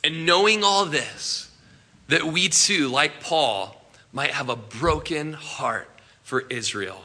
And 0.04 0.26
knowing 0.26 0.64
all 0.64 0.86
this, 0.86 1.50
that 2.08 2.24
we 2.24 2.50
too, 2.50 2.90
like 2.90 3.22
Paul, 3.22 3.82
might 4.12 4.32
have 4.32 4.50
a 4.50 4.56
broken 4.56 5.34
heart 5.34 5.90
for 6.26 6.42
Israel. 6.50 7.02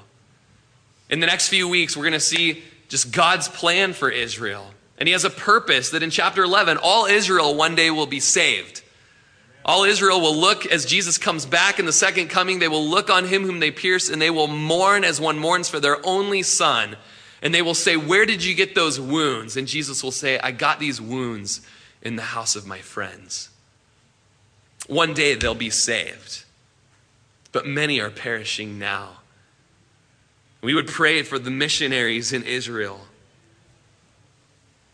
In 1.10 1.20
the 1.20 1.26
next 1.26 1.48
few 1.48 1.68
weeks, 1.68 1.94
we're 1.96 2.04
going 2.04 2.12
to 2.14 2.20
see 2.20 2.64
just 2.88 3.12
God's 3.12 3.48
plan 3.48 3.92
for 3.92 4.08
Israel. 4.08 4.72
And 4.98 5.06
he 5.06 5.12
has 5.12 5.24
a 5.24 5.30
purpose 5.30 5.90
that 5.90 6.02
in 6.02 6.10
chapter 6.10 6.42
11, 6.42 6.78
all 6.82 7.04
Israel 7.04 7.54
one 7.54 7.74
day 7.74 7.90
will 7.90 8.06
be 8.06 8.18
saved. 8.18 8.82
All 9.62 9.84
Israel 9.84 10.22
will 10.22 10.34
look 10.34 10.64
as 10.64 10.86
Jesus 10.86 11.18
comes 11.18 11.44
back 11.44 11.78
in 11.78 11.84
the 11.84 11.92
second 11.92 12.28
coming, 12.28 12.58
they 12.58 12.68
will 12.68 12.84
look 12.84 13.10
on 13.10 13.26
him 13.26 13.44
whom 13.44 13.60
they 13.60 13.70
pierced, 13.70 14.10
and 14.10 14.20
they 14.20 14.30
will 14.30 14.46
mourn 14.46 15.04
as 15.04 15.20
one 15.20 15.38
mourns 15.38 15.68
for 15.68 15.80
their 15.80 16.04
only 16.04 16.42
son. 16.42 16.96
And 17.42 17.54
they 17.54 17.62
will 17.62 17.74
say, 17.74 17.98
Where 17.98 18.24
did 18.24 18.42
you 18.42 18.54
get 18.54 18.74
those 18.74 18.98
wounds? 18.98 19.56
And 19.56 19.68
Jesus 19.68 20.02
will 20.02 20.12
say, 20.12 20.38
I 20.38 20.50
got 20.50 20.80
these 20.80 21.00
wounds 21.00 21.60
in 22.00 22.16
the 22.16 22.22
house 22.22 22.56
of 22.56 22.66
my 22.66 22.78
friends. 22.78 23.50
One 24.86 25.12
day 25.12 25.34
they'll 25.34 25.54
be 25.54 25.70
saved 25.70 26.44
but 27.52 27.66
many 27.66 28.00
are 28.00 28.10
perishing 28.10 28.78
now. 28.78 29.18
We 30.62 30.74
would 30.74 30.88
pray 30.88 31.22
for 31.22 31.38
the 31.38 31.50
missionaries 31.50 32.32
in 32.32 32.44
Israel. 32.44 33.00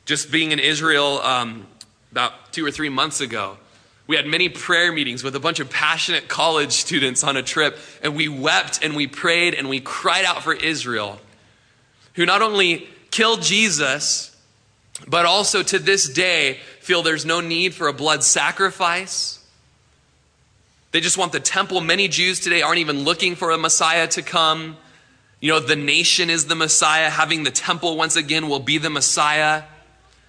Just 0.05 0.31
being 0.31 0.53
in 0.53 0.61
Israel 0.61 1.21
um, 1.23 1.67
about 2.13 2.53
two 2.53 2.65
or 2.65 2.71
three 2.71 2.89
months 2.89 3.21
ago, 3.21 3.59
we 4.07 4.15
had 4.15 4.27
many 4.27 4.49
prayer 4.49 4.93
meetings 4.93 5.25
with 5.25 5.35
a 5.35 5.41
bunch 5.41 5.59
of 5.59 5.69
passionate 5.69 6.29
college 6.29 6.71
students 6.73 7.25
on 7.25 7.37
a 7.37 7.43
trip, 7.43 7.77
and 8.03 8.15
we 8.15 8.29
wept 8.29 8.85
and 8.85 8.95
we 8.95 9.09
prayed 9.09 9.55
and 9.55 9.69
we 9.69 9.81
cried 9.81 10.25
out 10.25 10.45
for 10.45 10.55
Israel, 10.55 11.21
who 12.15 12.25
not 12.25 12.41
only 12.41 12.89
killed 13.11 13.43
Jesus, 13.43 14.37
but 15.09 15.27
also 15.27 15.63
to 15.65 15.81
this 15.81 16.09
day 16.09 16.61
feel 16.81 17.03
there's 17.03 17.27
no 17.27 17.41
need 17.41 17.75
for 17.75 17.89
a 17.89 17.93
blood 17.93 18.23
sacrifice 18.23 19.45
they 20.97 21.01
just 21.03 21.19
want 21.19 21.33
the 21.33 21.41
temple. 21.41 21.83
Many 21.83 22.09
Jews 22.09 22.41
today 22.41 22.63
aren't 22.63 22.79
even 22.79 23.05
looking 23.05 23.35
for 23.35 23.51
a 23.51 23.59
Messiah 23.59 24.09
to 24.09 24.23
come. 24.23 24.79
You 25.41 25.53
know, 25.53 25.61
the 25.61 25.77
nation 25.77 26.31
is 26.31 26.47
the 26.47 26.55
Messiah. 26.55 27.11
Having 27.11 27.43
the 27.43 27.51
temple 27.51 27.99
once 27.99 28.17
again 28.17 28.49
will 28.49 28.61
be 28.61 28.79
the 28.79 28.89
Messiah. 28.89 29.65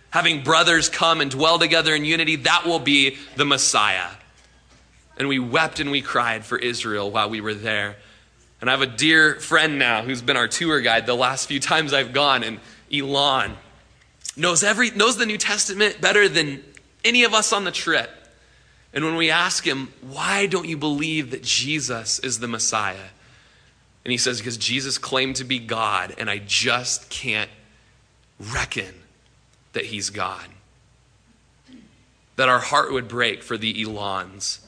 Having 0.09 0.43
brothers 0.43 0.89
come 0.89 1.22
and 1.22 1.32
dwell 1.32 1.57
together 1.57 1.95
in 1.95 2.03
unity, 2.03 2.36
that 2.36 2.65
will 2.65 2.80
be 2.80 3.15
the 3.38 3.45
Messiah. 3.45 4.09
And 5.18 5.30
we 5.30 5.39
wept 5.39 5.80
and 5.80 5.89
we 5.89 6.01
cried 6.01 6.43
for 6.43 6.57
Israel 6.57 7.11
while 7.11 7.30
we 7.30 7.39
were 7.39 7.53
there. 7.53 7.95
And 8.59 8.70
I 8.70 8.74
have 8.74 8.82
a 8.82 8.88
dear 8.88 9.36
friend 9.36 9.80
now 9.80 10.01
who's 10.01 10.22
been 10.22 10.36
our 10.36 10.49
tour 10.49 10.82
guide 10.82 11.05
the 11.05 11.15
last 11.15 11.47
few 11.47 11.61
times 11.61 11.93
I've 11.93 12.11
gone, 12.11 12.43
and 12.43 12.59
Elon 12.93 13.55
knows 14.36 14.65
every 14.65 14.91
knows 14.91 15.15
the 15.15 15.26
New 15.26 15.38
Testament 15.38 16.01
better 16.01 16.28
than 16.28 16.61
any 17.05 17.24
of 17.24 17.34
us 17.34 17.53
on 17.53 17.63
the 17.63 17.72
trip. 17.72 18.11
And 18.94 19.04
when 19.04 19.16
we 19.16 19.30
ask 19.30 19.66
him, 19.66 19.94
why 20.02 20.46
don't 20.46 20.68
you 20.68 20.78
believe 20.78 21.32
that 21.32 21.44
Jesus 21.44 22.20
is 22.20 22.40
the 22.40 22.48
Messiah? 22.48 23.10
And 24.06 24.12
he 24.12 24.18
says, 24.18 24.40
because 24.40 24.58
Jesus 24.58 24.98
claimed 24.98 25.36
to 25.38 25.44
be 25.44 25.60
God, 25.60 26.16
and 26.18 26.30
I 26.30 26.38
just 26.40 27.10
can't 27.10 27.52
reckon 28.40 28.94
that 29.74 29.86
he's 29.86 30.10
God. 30.10 30.48
That 32.38 32.50
our 32.50 32.60
heart 32.60 32.94
would 32.94 33.08
break 33.08 33.44
for 33.44 33.58
the 33.58 33.84
Elons. 33.84 34.62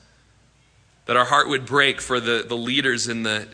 That 1.05 1.15
our 1.15 1.25
heart 1.25 1.47
would 1.47 1.65
break 1.65 2.01
for 2.01 2.19
the, 2.19 2.43
the 2.47 2.57
leaders 2.57 3.07
in 3.07 3.23
the 3.23 3.47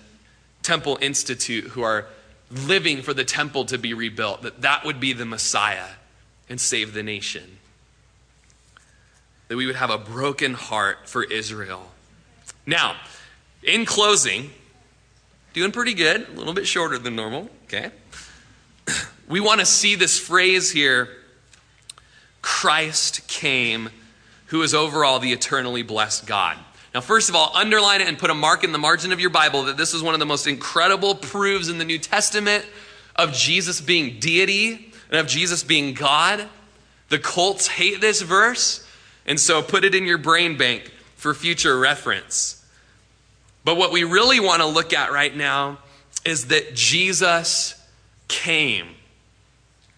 Temple 0.63 0.97
Institute 1.01 1.65
who 1.65 1.83
are 1.83 2.07
living 2.49 3.01
for 3.01 3.13
the 3.13 3.23
temple 3.23 3.65
to 3.65 3.77
be 3.77 3.93
rebuilt. 3.93 4.41
That 4.41 4.61
that 4.61 4.85
would 4.85 4.99
be 4.99 5.13
the 5.13 5.25
Messiah 5.25 5.89
and 6.49 6.59
save 6.59 6.93
the 6.93 7.03
nation 7.03 7.59
that 9.47 9.57
we 9.57 9.65
would 9.65 9.75
have 9.75 9.89
a 9.89 9.97
broken 9.97 10.53
heart 10.53 11.07
for 11.07 11.23
Israel. 11.23 11.91
Now, 12.65 12.95
in 13.63 13.85
closing, 13.85 14.51
doing 15.53 15.71
pretty 15.71 15.93
good, 15.93 16.27
a 16.27 16.31
little 16.31 16.53
bit 16.53 16.67
shorter 16.67 16.97
than 16.97 17.15
normal, 17.15 17.49
okay? 17.65 17.91
We 19.27 19.39
want 19.39 19.59
to 19.59 19.65
see 19.65 19.95
this 19.95 20.19
phrase 20.19 20.69
here 20.69 21.09
Christ 22.43 23.27
came, 23.27 23.89
who 24.47 24.61
is 24.61 24.75
over 24.75 25.03
all 25.03 25.17
the 25.17 25.31
eternally 25.31 25.81
blessed 25.81 26.27
God. 26.27 26.57
Now, 26.93 27.01
first 27.01 27.27
of 27.27 27.35
all, 27.35 27.51
underline 27.55 28.01
it 28.01 28.07
and 28.07 28.19
put 28.19 28.29
a 28.29 28.35
mark 28.35 28.63
in 28.63 28.71
the 28.71 28.77
margin 28.77 29.11
of 29.11 29.19
your 29.19 29.31
Bible 29.31 29.63
that 29.63 29.77
this 29.77 29.95
is 29.95 30.03
one 30.03 30.13
of 30.13 30.19
the 30.19 30.27
most 30.27 30.45
incredible 30.45 31.15
proofs 31.15 31.69
in 31.69 31.79
the 31.79 31.85
New 31.85 31.97
Testament 31.97 32.65
of 33.15 33.33
Jesus 33.33 33.81
being 33.81 34.19
deity 34.19 34.93
and 35.09 35.19
of 35.19 35.27
Jesus 35.27 35.63
being 35.63 35.95
God. 35.95 36.47
The 37.09 37.17
cults 37.17 37.67
hate 37.67 37.99
this 37.99 38.21
verse. 38.21 38.84
And 39.25 39.39
so 39.39 39.61
put 39.61 39.83
it 39.83 39.95
in 39.95 40.05
your 40.05 40.17
brain 40.17 40.57
bank 40.57 40.91
for 41.15 41.33
future 41.33 41.77
reference. 41.77 42.63
But 43.63 43.77
what 43.77 43.91
we 43.91 44.03
really 44.03 44.39
want 44.39 44.61
to 44.61 44.67
look 44.67 44.93
at 44.93 45.11
right 45.11 45.35
now 45.35 45.79
is 46.23 46.47
that 46.47 46.75
Jesus 46.75 47.81
came. 48.27 48.87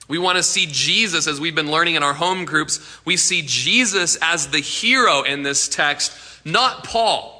We 0.08 0.18
want 0.18 0.38
to 0.38 0.44
see 0.44 0.68
Jesus, 0.70 1.28
as 1.28 1.40
we've 1.42 1.56
been 1.56 1.70
learning 1.70 1.96
in 1.96 2.04
our 2.04 2.14
home 2.14 2.46
groups, 2.46 2.80
we 3.04 3.18
see 3.18 3.44
Jesus 3.46 4.18
as 4.22 4.48
the 4.48 4.60
hero 4.60 5.24
in 5.24 5.44
this 5.44 5.68
text, 5.68 6.14
not 6.46 6.86
Paul. 6.86 7.34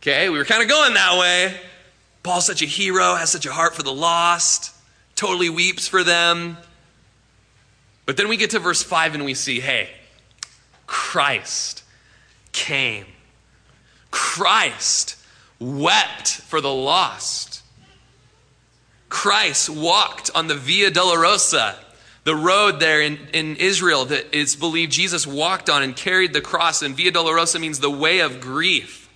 Okay, 0.00 0.30
we 0.30 0.38
were 0.38 0.46
kind 0.46 0.62
of 0.62 0.68
going 0.68 0.94
that 0.94 1.18
way. 1.18 1.60
Paul's 2.22 2.46
such 2.46 2.62
a 2.62 2.66
hero, 2.66 3.14
has 3.14 3.30
such 3.30 3.46
a 3.46 3.52
heart 3.52 3.74
for 3.74 3.82
the 3.82 3.92
lost, 3.92 4.74
totally 5.14 5.50
weeps 5.50 5.86
for 5.86 6.02
them. 6.02 6.56
But 8.06 8.16
then 8.16 8.28
we 8.28 8.36
get 8.36 8.50
to 8.50 8.58
verse 8.58 8.82
5 8.82 9.14
and 9.14 9.24
we 9.24 9.34
see 9.34 9.60
hey, 9.60 9.90
Christ 10.92 11.84
came. 12.52 13.06
Christ 14.10 15.16
wept 15.58 16.28
for 16.28 16.60
the 16.60 16.72
lost. 16.72 17.62
Christ 19.08 19.70
walked 19.70 20.30
on 20.34 20.48
the 20.48 20.54
Via 20.54 20.90
Dolorosa, 20.90 21.76
the 22.24 22.36
road 22.36 22.78
there 22.78 23.00
in, 23.00 23.18
in 23.32 23.56
Israel 23.56 24.04
that 24.04 24.26
it's 24.38 24.54
believed 24.54 24.92
Jesus 24.92 25.26
walked 25.26 25.70
on 25.70 25.82
and 25.82 25.96
carried 25.96 26.34
the 26.34 26.42
cross. 26.42 26.82
And 26.82 26.94
Via 26.94 27.10
Dolorosa 27.10 27.58
means 27.58 27.80
the 27.80 27.90
way 27.90 28.18
of 28.18 28.42
grief. 28.42 29.08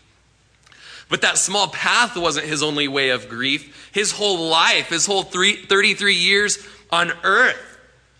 But 1.11 1.21
that 1.21 1.37
small 1.37 1.69
path 1.69 2.17
wasn't 2.17 2.47
his 2.47 2.63
only 2.63 2.89
way 2.89 3.11
of 3.11 3.29
grief. 3.29 3.91
His 3.93 4.13
whole 4.13 4.49
life, 4.49 4.89
his 4.89 5.05
whole 5.05 5.25
three, 5.25 5.57
33 5.57 6.15
years 6.15 6.67
on 6.91 7.13
earth 7.23 7.79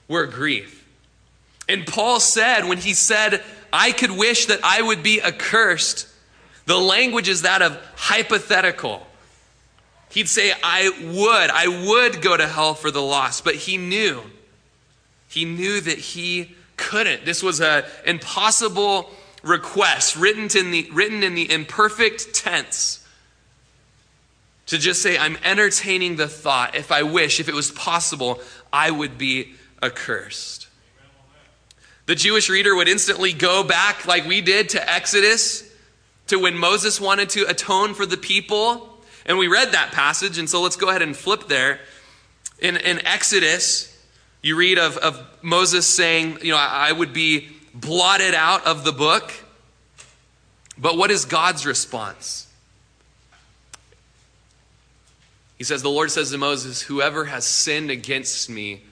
were 0.09 0.27
grief. 0.27 0.76
And 1.69 1.87
Paul 1.87 2.21
said, 2.21 2.65
when 2.65 2.79
he 2.79 2.95
said, 2.95 3.43
I 3.73 3.93
could 3.93 4.11
wish 4.11 4.47
that 4.47 4.61
I 4.63 4.83
would 4.83 5.03
be 5.03 5.21
accursed, 5.21 6.09
the 6.67 6.79
language 6.79 7.29
is 7.29 7.43
that 7.43 7.63
of 7.63 7.79
hypothetical. 7.97 9.07
He'd 10.11 10.29
say, 10.29 10.53
I 10.63 10.89
would, 10.89 11.51
I 11.51 11.87
would 11.87 12.23
go 12.23 12.37
to 12.37 12.47
hell 12.47 12.75
for 12.75 12.91
the 12.91 13.03
lost, 13.03 13.45
but 13.45 13.55
he 13.55 13.77
knew. 13.77 14.23
He 15.29 15.45
knew 15.45 15.81
that 15.81 15.99
he 15.99 16.55
couldn't. 16.77 17.25
This 17.25 17.43
was 17.43 17.61
an 17.61 17.85
impossible 18.05 19.11
request 19.43 20.17
written 20.17 20.49
in 20.57 20.71
the, 20.71 20.89
written 20.93 21.23
in 21.23 21.35
the 21.35 21.51
imperfect 21.51 22.35
tense 22.35 23.07
to 24.67 24.79
just 24.79 25.03
say, 25.03 25.17
I'm 25.17 25.39
entertaining 25.45 26.17
the 26.17 26.29
thought, 26.29 26.75
if 26.75 26.91
I 26.91 27.03
wish, 27.03 27.39
if 27.39 27.49
it 27.49 27.55
was 27.55 27.71
possible, 27.71 28.41
I 28.73 28.91
would 28.91 29.17
be 29.17 29.55
accursed. 29.83 30.66
The 32.07 32.15
Jewish 32.15 32.49
reader 32.49 32.75
would 32.75 32.89
instantly 32.89 33.33
go 33.33 33.65
back, 33.65 34.07
like 34.07 34.27
we 34.27 34.41
did, 34.41 34.71
to 34.71 34.91
Exodus, 34.93 35.69
to 36.29 36.39
when 36.39 36.57
Moses 36.57 37.01
wanted 37.01 37.31
to 37.31 37.49
atone 37.49 37.95
for 37.95 38.07
the 38.07 38.17
people. 38.17 38.89
And 39.27 39.39
we 39.39 39.49
read 39.49 39.73
that 39.73 39.91
passage, 39.91 40.39
and 40.39 40.49
so 40.49 40.63
let's 40.63 40.77
go 40.77 40.89
ahead 40.89 41.03
and 41.03 41.17
flip 41.17 41.49
there. 41.49 41.81
In, 42.61 42.77
in 42.77 43.05
Exodus, 43.05 43.93
you 44.41 44.57
read 44.57 44.79
of, 44.79 44.97
of 44.99 45.21
Moses 45.43 45.85
saying, 45.87 46.39
You 46.43 46.53
know, 46.53 46.59
I, 46.59 46.91
I 46.91 46.93
would 46.93 47.13
be 47.13 47.49
blotted 47.75 48.35
out 48.35 48.65
of 48.67 48.85
the 48.85 48.93
book. 48.93 49.33
But 50.79 50.97
what 50.97 51.11
is 51.11 51.25
God's 51.25 51.67
response? 51.67 52.47
He 55.59 55.65
says, 55.65 55.83
The 55.83 55.91
Lord 55.91 56.13
says 56.13 56.31
to 56.31 56.39
Moses, 56.39 56.83
Whoever 56.83 57.25
has 57.25 57.45
sinned 57.45 57.91
against 57.91 58.49
me, 58.49 58.83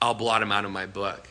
I'll 0.00 0.14
blot 0.14 0.42
him 0.42 0.52
out 0.52 0.64
of 0.64 0.70
my 0.70 0.86
book. 0.86 1.29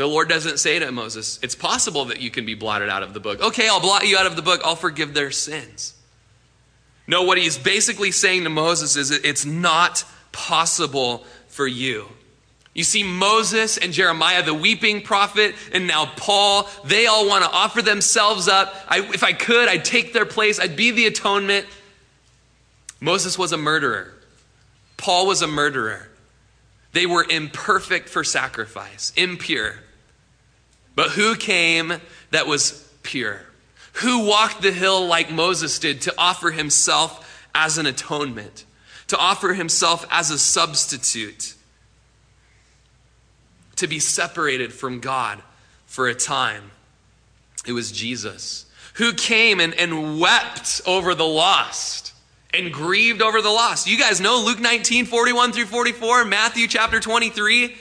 The 0.00 0.08
Lord 0.08 0.30
doesn't 0.30 0.58
say 0.60 0.78
to 0.78 0.90
Moses, 0.90 1.38
It's 1.42 1.54
possible 1.54 2.06
that 2.06 2.22
you 2.22 2.30
can 2.30 2.46
be 2.46 2.54
blotted 2.54 2.88
out 2.88 3.02
of 3.02 3.12
the 3.12 3.20
book. 3.20 3.42
Okay, 3.42 3.68
I'll 3.68 3.82
blot 3.82 4.08
you 4.08 4.16
out 4.16 4.24
of 4.24 4.34
the 4.34 4.40
book. 4.40 4.62
I'll 4.64 4.74
forgive 4.74 5.12
their 5.12 5.30
sins. 5.30 5.92
No, 7.06 7.24
what 7.24 7.36
he's 7.36 7.58
basically 7.58 8.10
saying 8.10 8.44
to 8.44 8.48
Moses 8.48 8.96
is, 8.96 9.10
It's 9.10 9.44
not 9.44 10.06
possible 10.32 11.26
for 11.48 11.66
you. 11.66 12.06
You 12.72 12.82
see, 12.82 13.02
Moses 13.02 13.76
and 13.76 13.92
Jeremiah, 13.92 14.42
the 14.42 14.54
weeping 14.54 15.02
prophet, 15.02 15.54
and 15.70 15.86
now 15.86 16.06
Paul, 16.06 16.66
they 16.82 17.04
all 17.04 17.28
want 17.28 17.44
to 17.44 17.50
offer 17.50 17.82
themselves 17.82 18.48
up. 18.48 18.74
I, 18.88 19.00
if 19.00 19.22
I 19.22 19.34
could, 19.34 19.68
I'd 19.68 19.84
take 19.84 20.14
their 20.14 20.24
place, 20.24 20.58
I'd 20.58 20.76
be 20.76 20.92
the 20.92 21.08
atonement. 21.08 21.66
Moses 23.02 23.36
was 23.36 23.52
a 23.52 23.58
murderer, 23.58 24.14
Paul 24.96 25.26
was 25.26 25.42
a 25.42 25.46
murderer. 25.46 26.08
They 26.92 27.04
were 27.04 27.26
imperfect 27.28 28.08
for 28.08 28.24
sacrifice, 28.24 29.12
impure. 29.14 29.74
But 31.00 31.12
who 31.12 31.34
came 31.34 31.94
that 32.30 32.46
was 32.46 32.86
pure? 33.02 33.40
Who 33.94 34.26
walked 34.26 34.60
the 34.60 34.70
hill 34.70 35.06
like 35.06 35.32
Moses 35.32 35.78
did 35.78 36.02
to 36.02 36.14
offer 36.18 36.50
himself 36.50 37.48
as 37.54 37.78
an 37.78 37.86
atonement, 37.86 38.66
to 39.06 39.16
offer 39.16 39.54
himself 39.54 40.04
as 40.10 40.30
a 40.30 40.38
substitute? 40.38 41.54
to 43.76 43.86
be 43.86 43.98
separated 43.98 44.74
from 44.74 45.00
God 45.00 45.42
for 45.86 46.06
a 46.06 46.14
time. 46.14 46.70
It 47.66 47.72
was 47.72 47.90
Jesus 47.90 48.66
who 48.94 49.14
came 49.14 49.58
and, 49.58 49.72
and 49.72 50.20
wept 50.20 50.82
over 50.86 51.14
the 51.14 51.24
lost 51.24 52.12
and 52.52 52.70
grieved 52.70 53.22
over 53.22 53.40
the 53.40 53.48
lost. 53.48 53.86
You 53.86 53.98
guys 53.98 54.20
know 54.20 54.42
Luke 54.44 54.60
19, 54.60 55.06
41 55.06 55.52
through 55.52 55.64
44, 55.64 56.26
Matthew 56.26 56.68
chapter 56.68 57.00
23. 57.00 57.74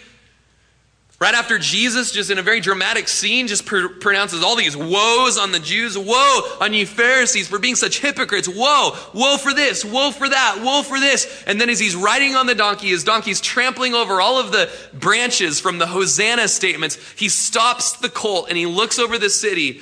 Right 1.20 1.36
after 1.36 1.60
Jesus, 1.60 2.14
just 2.14 2.32
in 2.32 2.38
a 2.38 2.42
very 2.42 2.62
dramatic 2.62 3.10
scene, 3.10 3.48
just 3.48 3.66
pr- 3.66 3.90
pronounces 4.00 4.42
all 4.42 4.56
these 4.56 4.78
woes 4.78 5.38
on 5.38 5.52
the 5.52 5.60
Jews. 5.60 5.98
Woe 5.98 6.42
on 6.62 6.74
you 6.74 6.86
Pharisees 6.86 7.50
for 7.50 7.60
being 7.60 7.76
such 7.76 8.00
hypocrites. 8.00 8.48
Woe, 8.48 8.96
woe 9.14 9.38
for 9.38 9.54
this, 9.54 9.84
woe 9.84 10.12
for 10.12 10.30
that, 10.30 10.62
woe 10.64 10.82
for 10.82 10.98
this. 10.98 11.44
And 11.46 11.60
then 11.60 11.70
as 11.70 11.78
he's 11.78 11.94
riding 11.94 12.36
on 12.36 12.46
the 12.46 12.56
donkey, 12.56 12.88
his 12.88 13.04
donkey's 13.04 13.42
trampling 13.42 13.94
over 13.94 14.22
all 14.22 14.40
of 14.40 14.54
the 14.54 14.72
branches 14.94 15.60
from 15.60 15.78
the 15.78 15.88
Hosanna 15.88 16.48
statements, 16.48 16.98
he 17.18 17.28
stops 17.28 17.98
the 17.98 18.10
colt 18.10 18.46
and 18.48 18.58
he 18.58 18.66
looks 18.66 18.98
over 18.98 19.18
the 19.18 19.30
city 19.30 19.82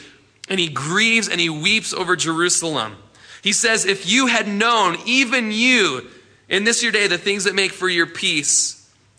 and 0.50 0.60
he 0.60 0.70
grieves 0.70 1.30
and 1.30 1.40
he 1.40 1.52
weeps 1.52 1.94
over 1.94 2.16
Jerusalem. 2.16 2.96
He 3.44 3.54
says, 3.54 3.86
If 3.86 4.10
you 4.10 4.26
had 4.26 4.48
known, 4.48 4.98
even 5.06 5.52
you, 5.52 6.10
in 6.50 6.64
this 6.64 6.82
your 6.82 6.92
day, 6.92 7.06
the 7.06 7.20
things 7.20 7.44
that 7.44 7.54
make 7.54 7.74
for 7.74 7.88
your 7.88 8.08
peace, 8.08 8.77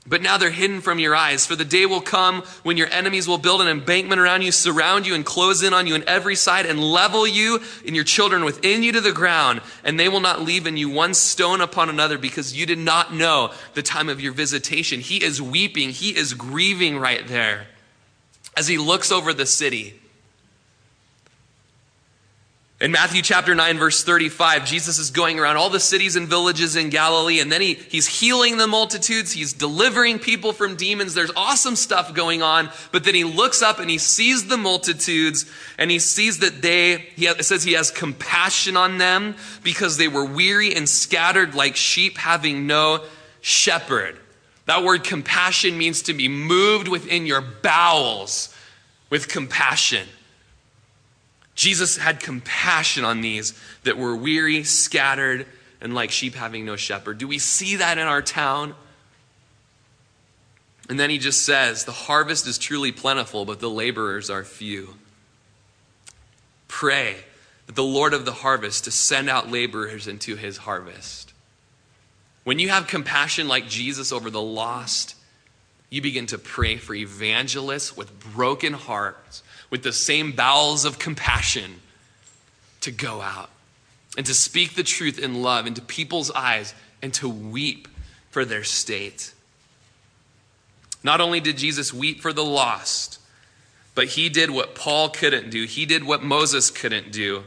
but 0.09 0.22
now 0.22 0.38
they're 0.38 0.50
hidden 0.50 0.80
from 0.80 0.98
your 0.98 1.14
eyes. 1.14 1.46
For 1.46 1.54
the 1.54 1.64
day 1.64 1.86
will 1.86 2.00
come 2.00 2.42
when 2.62 2.76
your 2.76 2.88
enemies 2.88 3.28
will 3.28 3.38
build 3.38 3.61
an 3.61 3.68
embankment 3.68 4.20
around 4.20 4.42
you, 4.42 4.52
surround 4.52 5.06
you, 5.06 5.14
and 5.14 5.24
close 5.24 5.62
in 5.62 5.74
on 5.74 5.86
you 5.86 5.94
on 5.94 6.04
every 6.06 6.34
side, 6.34 6.66
and 6.66 6.82
level 6.82 7.26
you 7.26 7.61
and 7.86 7.94
your 7.94 8.04
children 8.04 8.44
within 8.44 8.82
you 8.82 8.92
to 8.92 9.00
the 9.00 9.12
ground. 9.12 9.61
And 9.84 9.98
they 9.98 10.09
will 10.09 10.20
not 10.20 10.42
leave 10.42 10.66
in 10.66 10.76
you 10.76 10.88
one 10.88 11.14
stone 11.14 11.61
upon 11.61 11.90
another 11.90 12.18
because 12.18 12.56
you 12.56 12.66
did 12.66 12.78
not 12.78 13.14
know 13.14 13.52
the 13.74 13.82
time 13.82 14.09
of 14.09 14.20
your 14.20 14.32
visitation. 14.32 15.00
He 15.00 15.22
is 15.22 15.42
weeping, 15.42 15.90
he 15.90 16.16
is 16.16 16.34
grieving 16.34 16.98
right 16.98 17.26
there 17.26 17.66
as 18.56 18.66
he 18.66 18.78
looks 18.78 19.12
over 19.12 19.32
the 19.32 19.46
city. 19.46 20.00
In 22.81 22.93
Matthew 22.93 23.22
chapter 23.22 23.57
9, 23.57 23.76
verse 23.76 24.05
35, 24.05 24.64
Jesus 24.64 25.01
is 25.01 25.11
going 25.11 25.41
around 25.41 25.57
all 25.57 25.68
the 25.68 25.81
cities 25.81 26.14
and 26.14 26.29
villages 26.29 26.76
in 26.76 26.91
Galilee, 26.91 27.41
and 27.41 27.51
then 27.51 27.61
he, 27.61 27.74
he's 27.74 28.07
healing 28.07 28.57
the 28.57 28.68
multitudes. 28.68 29.33
He's 29.33 29.53
delivering 29.53 30.20
people 30.20 30.53
from 30.53 30.76
demons. 30.76 31.12
There's 31.12 31.33
awesome 31.35 31.74
stuff 31.74 32.14
going 32.14 32.41
on. 32.41 32.70
But 32.93 33.03
then 33.03 33.16
he 33.16 33.24
looks 33.24 33.62
up 33.62 33.81
and 33.81 33.91
he 33.91 33.99
sees 33.99 34.47
the 34.47 34.57
multitudes, 34.57 35.45
and 35.76 35.91
he 35.91 35.99
sees 35.99 36.39
that 36.39 36.62
they, 36.62 36.99
he 37.16 37.26
says 37.43 37.64
he 37.64 37.72
has 37.72 37.91
compassion 37.91 38.76
on 38.76 38.99
them 38.99 39.35
because 39.64 39.97
they 39.97 40.07
were 40.07 40.24
weary 40.24 40.72
and 40.72 40.89
scattered 40.89 41.57
like 41.57 41.74
sheep 41.74 42.16
having 42.16 42.68
no 42.68 43.03
shepherd. 43.41 44.16
That 44.66 44.85
word 44.85 45.03
compassion 45.03 45.76
means 45.76 46.03
to 46.03 46.14
be 46.14 46.29
moved 46.29 46.87
within 46.87 47.26
your 47.26 47.41
bowels 47.41 48.55
with 49.11 49.26
compassion. 49.26 50.07
Jesus 51.59 51.96
had 51.96 52.20
compassion 52.20 53.04
on 53.04 53.20
these 53.20 53.52
that 53.82 53.98
were 53.98 54.14
weary, 54.14 54.62
scattered, 54.62 55.44
and 55.80 55.92
like 55.92 56.12
sheep 56.12 56.36
having 56.36 56.64
no 56.64 56.76
shepherd. 56.76 57.18
Do 57.18 57.26
we 57.26 57.40
see 57.40 57.74
that 57.74 57.98
in 57.98 58.06
our 58.06 58.22
town? 58.22 58.76
And 60.88 61.00
then 61.00 61.11
he 61.11 61.18
just 61.18 61.44
says, 61.44 61.84
The 61.84 61.90
harvest 61.90 62.46
is 62.46 62.59
truly 62.59 62.92
plentiful, 62.92 63.44
but 63.44 63.59
the 63.59 63.68
laborers 63.68 64.30
are 64.30 64.44
few. 64.44 64.94
Pray 66.68 67.16
that 67.66 67.74
the 67.74 67.82
Lord 67.82 68.14
of 68.14 68.24
the 68.24 68.34
harvest 68.34 68.84
to 68.84 68.92
send 68.92 69.28
out 69.28 69.50
laborers 69.50 70.06
into 70.06 70.36
his 70.36 70.59
harvest. 70.59 71.32
When 72.44 72.61
you 72.61 72.68
have 72.68 72.86
compassion 72.86 73.48
like 73.48 73.66
Jesus 73.66 74.12
over 74.12 74.30
the 74.30 74.40
lost, 74.40 75.16
you 75.90 76.00
begin 76.02 76.26
to 76.26 76.38
pray 76.38 76.76
for 76.76 76.94
evangelists 76.94 77.96
with 77.96 78.32
broken 78.32 78.74
hearts 78.74 79.42
with 79.70 79.82
the 79.82 79.92
same 79.92 80.32
bowels 80.32 80.84
of 80.84 80.98
compassion 80.98 81.80
to 82.80 82.90
go 82.90 83.20
out 83.20 83.50
and 84.16 84.24
to 84.26 84.34
speak 84.34 84.74
the 84.74 84.82
truth 84.82 85.18
in 85.18 85.42
love 85.42 85.66
into 85.66 85.80
people's 85.80 86.30
eyes 86.30 86.74
and 87.02 87.12
to 87.14 87.28
weep 87.28 87.88
for 88.30 88.44
their 88.44 88.64
state. 88.64 89.32
Not 91.02 91.20
only 91.20 91.40
did 91.40 91.56
Jesus 91.56 91.92
weep 91.92 92.20
for 92.20 92.32
the 92.32 92.44
lost, 92.44 93.20
but 93.94 94.08
he 94.08 94.28
did 94.28 94.50
what 94.50 94.74
Paul 94.74 95.08
couldn't 95.08 95.50
do. 95.50 95.64
He 95.64 95.86
did 95.86 96.04
what 96.04 96.22
Moses 96.22 96.70
couldn't 96.70 97.12
do. 97.12 97.44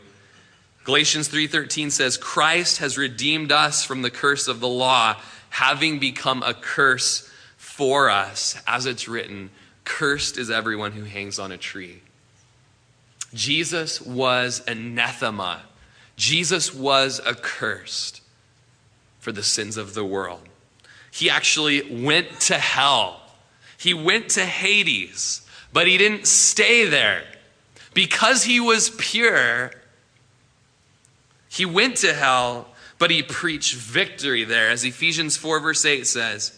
Galatians 0.84 1.28
3:13 1.28 1.92
says 1.92 2.18
Christ 2.18 2.80
has 2.80 2.98
redeemed 2.98 3.52
us 3.52 3.86
from 3.86 4.02
the 4.02 4.10
curse 4.10 4.48
of 4.48 4.60
the 4.60 4.68
law, 4.68 5.16
having 5.50 6.00
become 6.00 6.42
a 6.44 6.54
curse 6.54 7.30
for 7.58 8.10
us, 8.10 8.58
as 8.68 8.86
it's 8.86 9.08
written, 9.08 9.50
cursed 9.84 10.38
is 10.38 10.50
everyone 10.50 10.92
who 10.92 11.04
hangs 11.04 11.40
on 11.40 11.52
a 11.52 11.58
tree. 11.58 12.02
Jesus 13.34 14.02
was 14.02 14.62
anathema. 14.68 15.64
Jesus 16.18 16.74
was 16.74 17.20
accursed 17.26 18.22
for 19.20 19.32
the 19.32 19.44
sins 19.44 19.78
of 19.78 19.94
the 19.94 20.06
world. 20.06 20.42
He 21.12 21.30
actually 21.30 22.04
went 22.04 22.40
to 22.42 22.56
hell. 22.56 23.22
He 23.78 23.94
went 23.94 24.30
to 24.30 24.46
Hades, 24.46 25.48
but 25.74 25.88
he 25.88 25.98
didn't 25.98 26.28
stay 26.28 26.86
there. 26.86 27.24
Because 27.94 28.44
he 28.44 28.60
was 28.60 28.90
pure, 28.92 29.72
he 31.50 31.66
went 31.66 31.98
to 31.98 32.14
hell, 32.14 32.68
but 32.98 33.12
he 33.12 33.24
preached 33.24 33.74
victory 33.74 34.44
there, 34.44 34.70
as 34.70 34.86
Ephesians 34.86 35.36
4, 35.36 35.60
verse 35.60 35.84
8 35.84 36.06
says. 36.08 36.58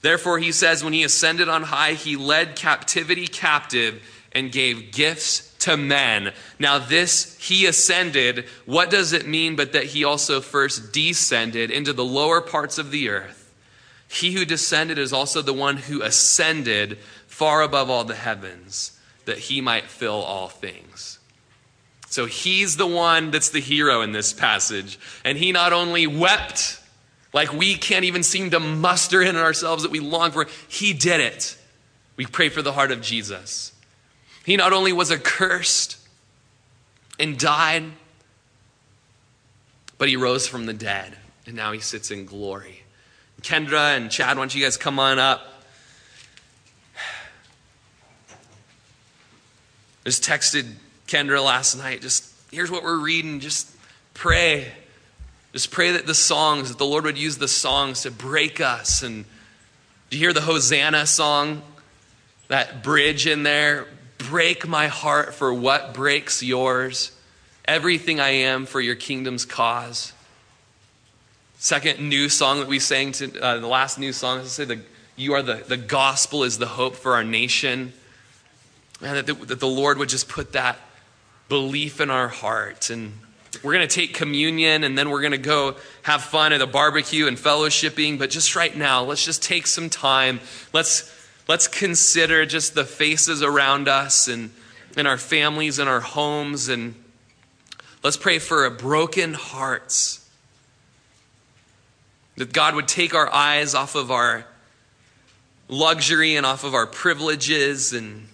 Therefore, 0.00 0.38
he 0.38 0.52
says, 0.52 0.84
when 0.84 0.92
he 0.92 1.02
ascended 1.02 1.48
on 1.48 1.64
high, 1.64 1.94
he 1.94 2.16
led 2.16 2.56
captivity 2.56 3.26
captive 3.26 4.02
and 4.32 4.52
gave 4.52 4.92
gifts 4.92 5.47
to 5.60 5.76
men. 5.76 6.32
Now, 6.58 6.78
this 6.78 7.36
he 7.38 7.66
ascended, 7.66 8.46
what 8.64 8.90
does 8.90 9.12
it 9.12 9.26
mean 9.26 9.56
but 9.56 9.72
that 9.72 9.84
he 9.84 10.04
also 10.04 10.40
first 10.40 10.92
descended 10.92 11.70
into 11.70 11.92
the 11.92 12.04
lower 12.04 12.40
parts 12.40 12.78
of 12.78 12.90
the 12.90 13.08
earth? 13.08 13.52
He 14.08 14.32
who 14.32 14.44
descended 14.44 14.98
is 14.98 15.12
also 15.12 15.42
the 15.42 15.52
one 15.52 15.76
who 15.76 16.02
ascended 16.02 16.98
far 17.26 17.62
above 17.62 17.90
all 17.90 18.04
the 18.04 18.14
heavens, 18.14 18.98
that 19.26 19.38
he 19.38 19.60
might 19.60 19.84
fill 19.84 20.22
all 20.22 20.48
things. 20.48 21.18
So 22.08 22.24
he's 22.24 22.76
the 22.76 22.86
one 22.86 23.30
that's 23.30 23.50
the 23.50 23.60
hero 23.60 24.00
in 24.00 24.12
this 24.12 24.32
passage. 24.32 24.98
And 25.24 25.36
he 25.36 25.52
not 25.52 25.74
only 25.74 26.06
wept, 26.06 26.80
like 27.34 27.52
we 27.52 27.74
can't 27.74 28.06
even 28.06 28.22
seem 28.22 28.50
to 28.50 28.60
muster 28.60 29.20
in 29.20 29.36
ourselves 29.36 29.82
that 29.82 29.92
we 29.92 30.00
long 30.00 30.30
for, 30.30 30.46
he 30.68 30.94
did 30.94 31.20
it. 31.20 31.56
We 32.16 32.24
pray 32.24 32.48
for 32.48 32.62
the 32.62 32.72
heart 32.72 32.90
of 32.90 33.02
Jesus. 33.02 33.72
He 34.48 34.56
not 34.56 34.72
only 34.72 34.94
was 34.94 35.12
accursed 35.12 35.98
and 37.20 37.38
died, 37.38 37.84
but 39.98 40.08
he 40.08 40.16
rose 40.16 40.48
from 40.48 40.64
the 40.64 40.72
dead. 40.72 41.14
And 41.46 41.54
now 41.54 41.72
he 41.72 41.80
sits 41.80 42.10
in 42.10 42.24
glory. 42.24 42.82
Kendra 43.42 43.94
and 43.94 44.10
Chad, 44.10 44.38
why 44.38 44.40
don't 44.40 44.54
you 44.54 44.62
guys 44.62 44.78
come 44.78 44.98
on 44.98 45.18
up? 45.18 45.42
I 50.06 50.06
just 50.06 50.24
texted 50.24 50.66
Kendra 51.06 51.44
last 51.44 51.76
night. 51.76 52.00
Just 52.00 52.32
here's 52.50 52.70
what 52.70 52.82
we're 52.82 53.00
reading. 53.00 53.40
Just 53.40 53.70
pray. 54.14 54.72
Just 55.52 55.70
pray 55.70 55.92
that 55.92 56.06
the 56.06 56.14
songs, 56.14 56.70
that 56.70 56.78
the 56.78 56.86
Lord 56.86 57.04
would 57.04 57.18
use 57.18 57.36
the 57.36 57.48
songs 57.48 58.00
to 58.04 58.10
break 58.10 58.62
us. 58.62 59.02
And 59.02 59.26
do 60.08 60.16
you 60.16 60.24
hear 60.24 60.32
the 60.32 60.40
Hosanna 60.40 61.04
song? 61.04 61.60
That 62.48 62.82
bridge 62.82 63.26
in 63.26 63.42
there. 63.42 63.86
Break 64.18 64.66
my 64.66 64.88
heart 64.88 65.34
for 65.34 65.52
what 65.54 65.94
breaks 65.94 66.42
yours. 66.42 67.12
Everything 67.64 68.20
I 68.20 68.30
am 68.30 68.66
for 68.66 68.80
your 68.80 68.94
kingdom's 68.94 69.44
cause. 69.44 70.12
Second 71.58 72.08
new 72.08 72.28
song 72.28 72.60
that 72.60 72.68
we 72.68 72.78
sang 72.78 73.12
to 73.12 73.40
uh, 73.40 73.58
the 73.58 73.66
last 73.66 73.98
new 73.98 74.12
song, 74.12 74.40
is 74.40 74.44
to 74.44 74.50
say 74.50 74.64
the 74.64 74.80
you 75.18 75.32
are 75.32 75.42
the, 75.42 75.56
the 75.66 75.76
gospel 75.76 76.44
is 76.44 76.58
the 76.58 76.66
hope 76.66 76.94
for 76.94 77.14
our 77.14 77.24
nation. 77.24 77.92
And 79.02 79.16
that 79.16 79.26
the, 79.26 79.34
that 79.34 79.60
the 79.60 79.68
Lord 79.68 79.98
would 79.98 80.08
just 80.08 80.28
put 80.28 80.52
that 80.52 80.78
belief 81.48 82.00
in 82.00 82.08
our 82.10 82.28
heart. 82.28 82.90
And 82.90 83.12
we're 83.62 83.72
going 83.72 83.86
to 83.86 83.92
take 83.92 84.14
communion 84.14 84.84
and 84.84 84.96
then 84.96 85.10
we're 85.10 85.20
going 85.20 85.32
to 85.32 85.38
go 85.38 85.76
have 86.02 86.22
fun 86.22 86.52
at 86.52 86.62
a 86.62 86.66
barbecue 86.66 87.26
and 87.26 87.36
fellowshipping. 87.36 88.18
But 88.18 88.30
just 88.30 88.54
right 88.54 88.74
now, 88.74 89.02
let's 89.02 89.24
just 89.24 89.42
take 89.42 89.66
some 89.66 89.90
time. 89.90 90.40
Let's, 90.72 91.12
let's 91.48 91.66
consider 91.66 92.44
just 92.46 92.74
the 92.74 92.84
faces 92.84 93.42
around 93.42 93.88
us 93.88 94.28
and, 94.28 94.50
and 94.96 95.08
our 95.08 95.16
families 95.16 95.78
and 95.78 95.88
our 95.88 96.00
homes. 96.00 96.68
And 96.68 96.94
let's 98.04 98.18
pray 98.18 98.38
for 98.38 98.66
a 98.66 98.70
broken 98.70 99.32
hearts. 99.32 100.24
That 102.36 102.52
God 102.52 102.76
would 102.76 102.86
take 102.86 103.14
our 103.14 103.32
eyes 103.32 103.74
off 103.74 103.96
of 103.96 104.12
our 104.12 104.44
luxury 105.68 106.36
and 106.36 106.46
off 106.46 106.62
of 106.62 106.74
our 106.74 106.86
privileges 106.86 107.92
and 107.92 108.28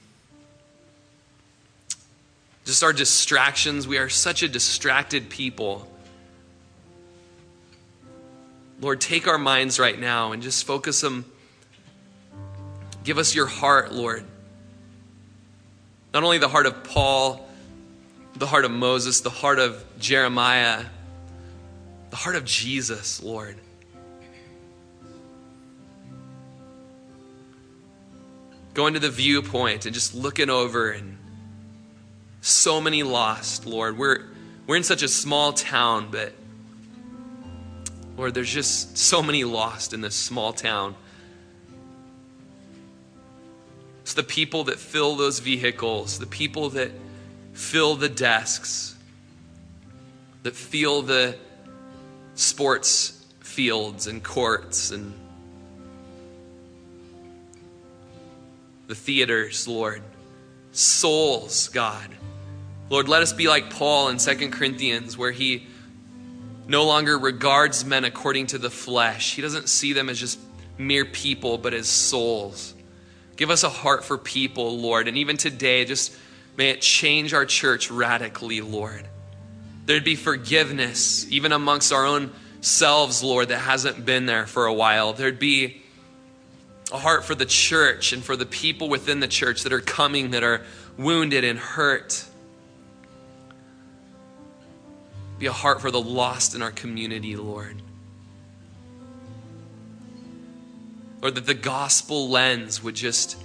just 2.67 2.83
our 2.83 2.93
distractions. 2.93 3.89
We 3.89 3.99
are 3.99 4.09
such 4.09 4.43
a 4.43 4.49
distracted 4.49 5.31
people. 5.31 5.89
Lord, 8.81 9.01
take 9.01 9.27
our 9.27 9.39
minds 9.39 9.79
right 9.79 9.99
now 9.99 10.33
and 10.33 10.43
just 10.43 10.67
focus 10.67 11.01
them. 11.01 11.25
Give 13.05 13.19
us 13.19 13.35
your 13.35 13.47
heart, 13.47 13.93
Lord. 13.93 14.25
Not 16.15 16.23
only 16.23 16.39
the 16.39 16.49
heart 16.49 16.65
of 16.65 16.83
Paul, 16.85 17.47
the 18.35 18.47
heart 18.47 18.65
of 18.65 18.71
Moses, 18.71 19.21
the 19.21 19.31
heart 19.31 19.59
of 19.59 19.85
Jeremiah, 19.99 20.85
the 22.11 22.17
heart 22.17 22.35
of 22.35 22.45
Jesus, 22.45 23.23
Lord. 23.23 23.57
Going 28.73 28.95
to 28.95 29.01
the 29.01 29.11
viewpoint 29.11 29.85
and 29.85 29.95
just 29.95 30.15
looking 30.15 30.49
over 30.49 30.91
and 30.91 31.19
so 32.41 32.81
many 32.81 33.03
lost, 33.03 33.67
Lord. 33.67 33.99
We're, 33.99 34.25
we're 34.67 34.77
in 34.77 34.83
such 34.83 35.03
a 35.03 35.09
small 35.09 35.53
town, 35.53 36.09
but 36.11 36.33
Lord, 38.17 38.35
there's 38.35 38.53
just 38.53 38.97
so 38.97 39.23
many 39.23 39.45
lost 39.45 39.93
in 39.93 40.01
this 40.01 40.15
small 40.15 40.53
town. 40.53 40.95
It's 44.05 44.13
the 44.13 44.23
people 44.23 44.65
that 44.65 44.79
fill 44.79 45.17
those 45.17 45.39
vehicles, 45.39 46.19
the 46.19 46.27
people 46.27 46.69
that 46.71 46.91
fill 47.55 47.95
the 47.97 48.11
desks, 48.11 48.95
that 50.43 50.55
fill 50.55 51.01
the 51.01 51.39
sports 52.35 53.25
fields 53.41 54.07
and 54.07 54.23
courts 54.23 54.91
and 54.91 55.15
the 58.89 58.95
theaters, 58.95 59.67
Lord. 59.67 60.03
Souls, 60.73 61.69
God. 61.69 62.11
Lord, 62.91 63.09
let 63.09 63.23
us 63.23 63.33
be 63.33 63.49
like 63.49 63.71
Paul 63.71 64.11
in 64.11 64.19
2 64.19 64.51
Corinthians, 64.51 65.17
where 65.17 65.33
he 65.33 65.67
no 66.69 66.85
longer 66.85 67.17
regards 67.17 67.87
men 67.87 68.05
according 68.05 68.49
to 68.49 68.59
the 68.59 68.69
flesh. 68.69 69.35
He 69.35 69.41
doesn't 69.41 69.71
see 69.71 69.95
them 69.95 70.11
as 70.11 70.21
just 70.21 70.39
mere 70.77 71.07
people, 71.07 71.57
but 71.57 71.73
as 71.73 71.89
souls. 71.89 72.74
Give 73.37 73.51
us 73.51 73.65
a 73.65 73.69
heart 73.69 74.05
for 74.05 74.17
people, 74.17 74.79
Lord. 74.79 75.09
And 75.09 75.17
even 75.17 75.37
today, 75.37 75.85
just 75.85 76.17
may 76.57 76.71
it 76.71 76.81
change 76.81 77.35
our 77.35 77.45
church 77.45 77.91
radically, 77.91 78.61
Lord. 78.61 79.07
There'd 79.87 80.05
be 80.05 80.17
forgiveness, 80.17 81.31
even 81.31 81.53
amongst 81.53 81.93
our 81.93 82.07
own 82.07 82.33
selves, 82.61 83.23
Lord, 83.23 83.49
that 83.49 83.59
hasn't 83.59 84.07
been 84.07 84.27
there 84.27 84.47
for 84.47 84.67
a 84.67 84.73
while. 84.73 85.13
There'd 85.13 85.39
be 85.39 85.83
a 86.93 86.99
heart 86.99 87.25
for 87.25 87.35
the 87.35 87.47
church 87.47 88.13
and 88.13 88.23
for 88.23 88.37
the 88.37 88.47
people 88.47 88.89
within 88.89 89.21
the 89.21 89.29
church 89.29 89.63
that 89.65 89.73
are 89.73 89.81
coming 89.81 90.31
that 90.31 90.43
are 90.43 90.63
wounded 90.97 91.45
and 91.45 91.59
hurt. 91.59 92.25
Be 95.39 95.47
a 95.47 95.53
heart 95.53 95.81
for 95.81 95.91
the 95.91 96.01
lost 96.01 96.55
in 96.55 96.63
our 96.63 96.71
community, 96.71 97.37
Lord. 97.37 97.83
Lord, 101.25 101.37
that 101.37 101.47
the 101.47 101.55
gospel 101.55 102.29
lens 102.29 102.83
would 102.83 102.95
just 102.95 103.43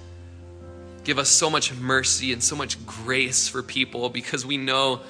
give 1.02 1.18
us 1.18 1.30
so 1.30 1.48
much 1.48 1.72
mercy 1.72 2.30
and 2.30 2.44
so 2.44 2.54
much 2.54 2.84
grace 2.84 3.48
for 3.48 3.62
people 3.62 4.10
because 4.10 4.44
we 4.44 4.58
know 4.58 5.00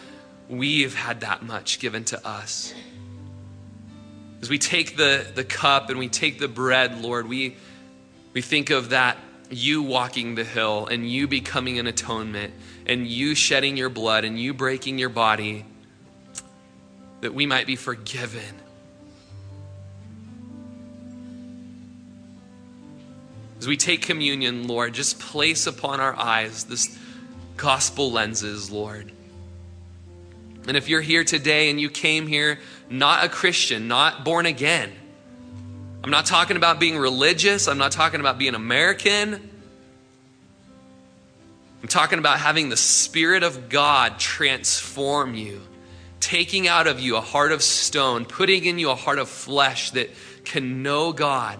we've 0.49 0.95
had 0.95 1.23
that 1.23 1.43
much 1.43 1.81
given 1.81 2.05
to 2.05 2.25
us. 2.25 2.73
As 4.41 4.49
we 4.49 4.57
take 4.57 4.97
the, 4.97 5.27
the 5.35 5.43
cup 5.43 5.91
and 5.91 5.99
we 5.99 6.09
take 6.09 6.39
the 6.39 6.47
bread, 6.47 7.03
Lord, 7.03 7.29
we, 7.29 7.57
we 8.35 8.41
think 8.41 8.71
of 8.71 8.91
that 8.91 9.19
you 9.51 9.83
walking 9.83 10.37
the 10.37 10.45
hill 10.45 10.87
and 10.87 11.11
you 11.11 11.27
becoming 11.27 11.81
an 11.81 11.89
atonement 11.89 12.55
and 12.87 13.05
you 13.05 13.35
shedding 13.35 13.77
your 13.77 13.89
blood 13.89 14.25
and 14.25 14.39
you 14.39 14.55
breaking 14.55 14.97
your 14.97 15.09
body 15.09 15.65
that 17.21 17.35
we 17.35 17.47
might 17.47 17.67
be 17.67 17.75
forgiven. 17.75 18.61
As 23.61 23.69
we 23.69 23.77
take 23.77 24.01
communion, 24.01 24.67
Lord, 24.67 24.95
just 24.95 25.21
place 25.21 25.67
upon 25.67 26.01
our 26.01 26.17
eyes 26.17 26.65
this 26.65 26.99
gospel 27.59 28.11
lenses, 28.11 28.71
Lord. 28.71 29.13
And 30.67 30.79
if 30.79 30.89
you're 30.89 31.03
here 31.03 31.25
today 31.25 31.71
and 31.71 31.79
you 31.79 31.91
came 31.91 32.27
here 32.27 32.59
not 32.89 33.23
a 33.23 33.29
Christian, 33.29 33.87
not 33.87 34.25
born 34.25 34.47
again, 34.47 34.91
I'm 36.03 36.11
not 36.11 36.25
talking 36.25 36.57
about 36.57 36.81
being 36.81 36.97
religious, 36.97 37.69
I'm 37.69 37.77
not 37.77 37.93
talking 37.93 38.21
about 38.21 38.39
being 38.39 38.55
American. 38.55 39.51
I'm 41.83 41.89
talking 41.89 42.19
about 42.19 42.39
having 42.39 42.71
the 42.71 42.77
Spirit 42.77 43.43
of 43.43 43.69
God 43.69 44.19
transform 44.19 45.35
you 45.35 45.61
taking 46.21 46.69
out 46.69 46.87
of 46.87 47.01
you 47.01 47.17
a 47.17 47.21
heart 47.21 47.51
of 47.51 47.63
stone, 47.63 48.25
putting 48.25 48.65
in 48.65 48.79
you 48.79 48.91
a 48.91 48.95
heart 48.95 49.19
of 49.19 49.29
flesh 49.29 49.91
that 49.91 50.11
can 50.45 50.83
know 50.83 51.13
God. 51.13 51.59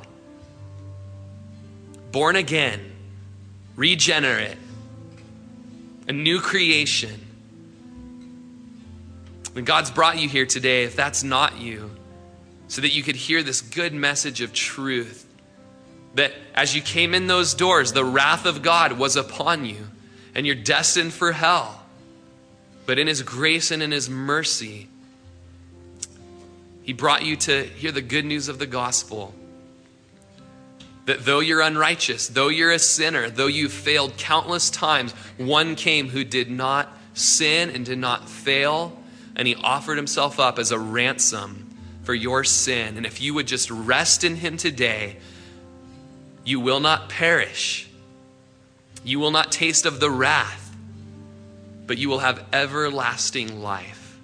Born 2.13 2.37
again, 2.37 2.81
regenerate, 3.77 4.59
a 6.09 6.13
new 6.13 6.41
creation. 6.41 7.27
When 9.53 9.65
God's 9.65 9.91
brought 9.91 10.19
you 10.19 10.29
here 10.29 10.47
today, 10.47 10.85
if 10.85 10.97
that's 10.97 11.23
not 11.23 11.59
you, 11.59 11.91
so 12.69 12.83
that 12.83 12.95
you 12.95 13.03
could 13.03 13.17
hear 13.17 13.43
this 13.43 13.61
good 13.61 13.93
message 13.93 14.41
of 14.41 14.53
truth, 14.53 15.27
that 16.15 16.33
as 16.55 16.75
you 16.75 16.83
came 16.83 17.15
in 17.15 17.27
those 17.27 17.55
doors, 17.55 17.93
the 17.93 18.05
wrath 18.05 18.47
of 18.47 18.63
God 18.63 18.93
was 18.93 19.17
upon 19.17 19.65
you, 19.65 19.89
and 20.35 20.47
you're 20.47 20.55
destined 20.55 21.13
for 21.13 21.33
hell. 21.33 21.83
But 22.87 22.99
in 22.99 23.07
His 23.07 23.23
grace 23.23 23.71
and 23.71 23.83
in 23.83 23.93
His 23.93 24.11
mercy, 24.11 24.89
He 26.83 26.93
brought 26.93 27.25
you 27.25 27.37
to 27.37 27.65
hear 27.65 27.93
the 27.93 28.03
good 28.03 28.25
news 28.25 28.49
of 28.49 28.59
the 28.59 28.67
gospel. 28.67 29.35
That 31.11 31.25
though 31.25 31.41
you're 31.41 31.61
unrighteous, 31.61 32.29
though 32.29 32.51
you're 32.51 32.71
a 32.71 32.79
sinner, 32.79 33.29
though 33.31 33.49
you've 33.49 33.73
failed 33.73 34.17
countless 34.17 34.71
times, 34.71 35.11
one 35.39 35.75
came 35.75 36.09
who 36.09 36.23
did 36.23 36.49
not 36.49 36.97
sin 37.15 37.71
and 37.71 37.85
did 37.85 37.99
not 37.99 38.29
fail, 38.29 38.97
and 39.35 39.49
He 39.49 39.57
offered 39.57 39.97
Himself 39.97 40.39
up 40.39 40.57
as 40.61 40.71
a 40.71 40.79
ransom 40.79 41.69
for 42.05 42.15
your 42.15 42.45
sin. 42.45 42.97
And 42.97 43.05
if 43.05 43.21
you 43.21 43.35
would 43.35 43.49
just 43.49 43.73
rest 43.73 44.23
in 44.23 44.37
Him 44.37 44.57
today, 44.57 45.17
you 46.45 46.61
will 46.61 46.79
not 46.79 47.09
perish. 47.09 47.91
You 49.03 49.19
will 49.19 49.33
not 49.33 49.51
taste 49.51 49.87
of 49.87 49.99
the 49.99 50.13
wrath, 50.13 50.77
but 51.89 51.99
you 51.99 52.09
will 52.09 52.21
have 52.21 52.45
everlasting 52.53 53.61
life. 53.61 54.17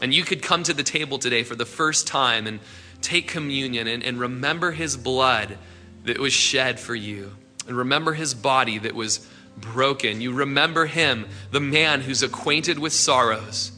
And 0.00 0.14
you 0.14 0.24
could 0.24 0.40
come 0.40 0.62
to 0.62 0.72
the 0.72 0.82
table 0.82 1.18
today 1.18 1.42
for 1.42 1.56
the 1.56 1.66
first 1.66 2.06
time 2.06 2.46
and 2.46 2.58
take 3.02 3.28
communion 3.28 3.86
and, 3.86 4.02
and 4.02 4.18
remember 4.18 4.72
his 4.72 4.96
blood 4.96 5.58
that 6.04 6.18
was 6.18 6.32
shed 6.32 6.80
for 6.80 6.94
you, 6.94 7.32
and 7.66 7.76
remember 7.76 8.12
his 8.12 8.34
body 8.34 8.78
that 8.78 8.94
was 8.94 9.28
broken. 9.56 10.20
You 10.20 10.32
remember 10.32 10.86
him, 10.86 11.26
the 11.50 11.60
man 11.60 12.00
who's 12.00 12.22
acquainted 12.22 12.78
with 12.78 12.92
sorrows, 12.92 13.72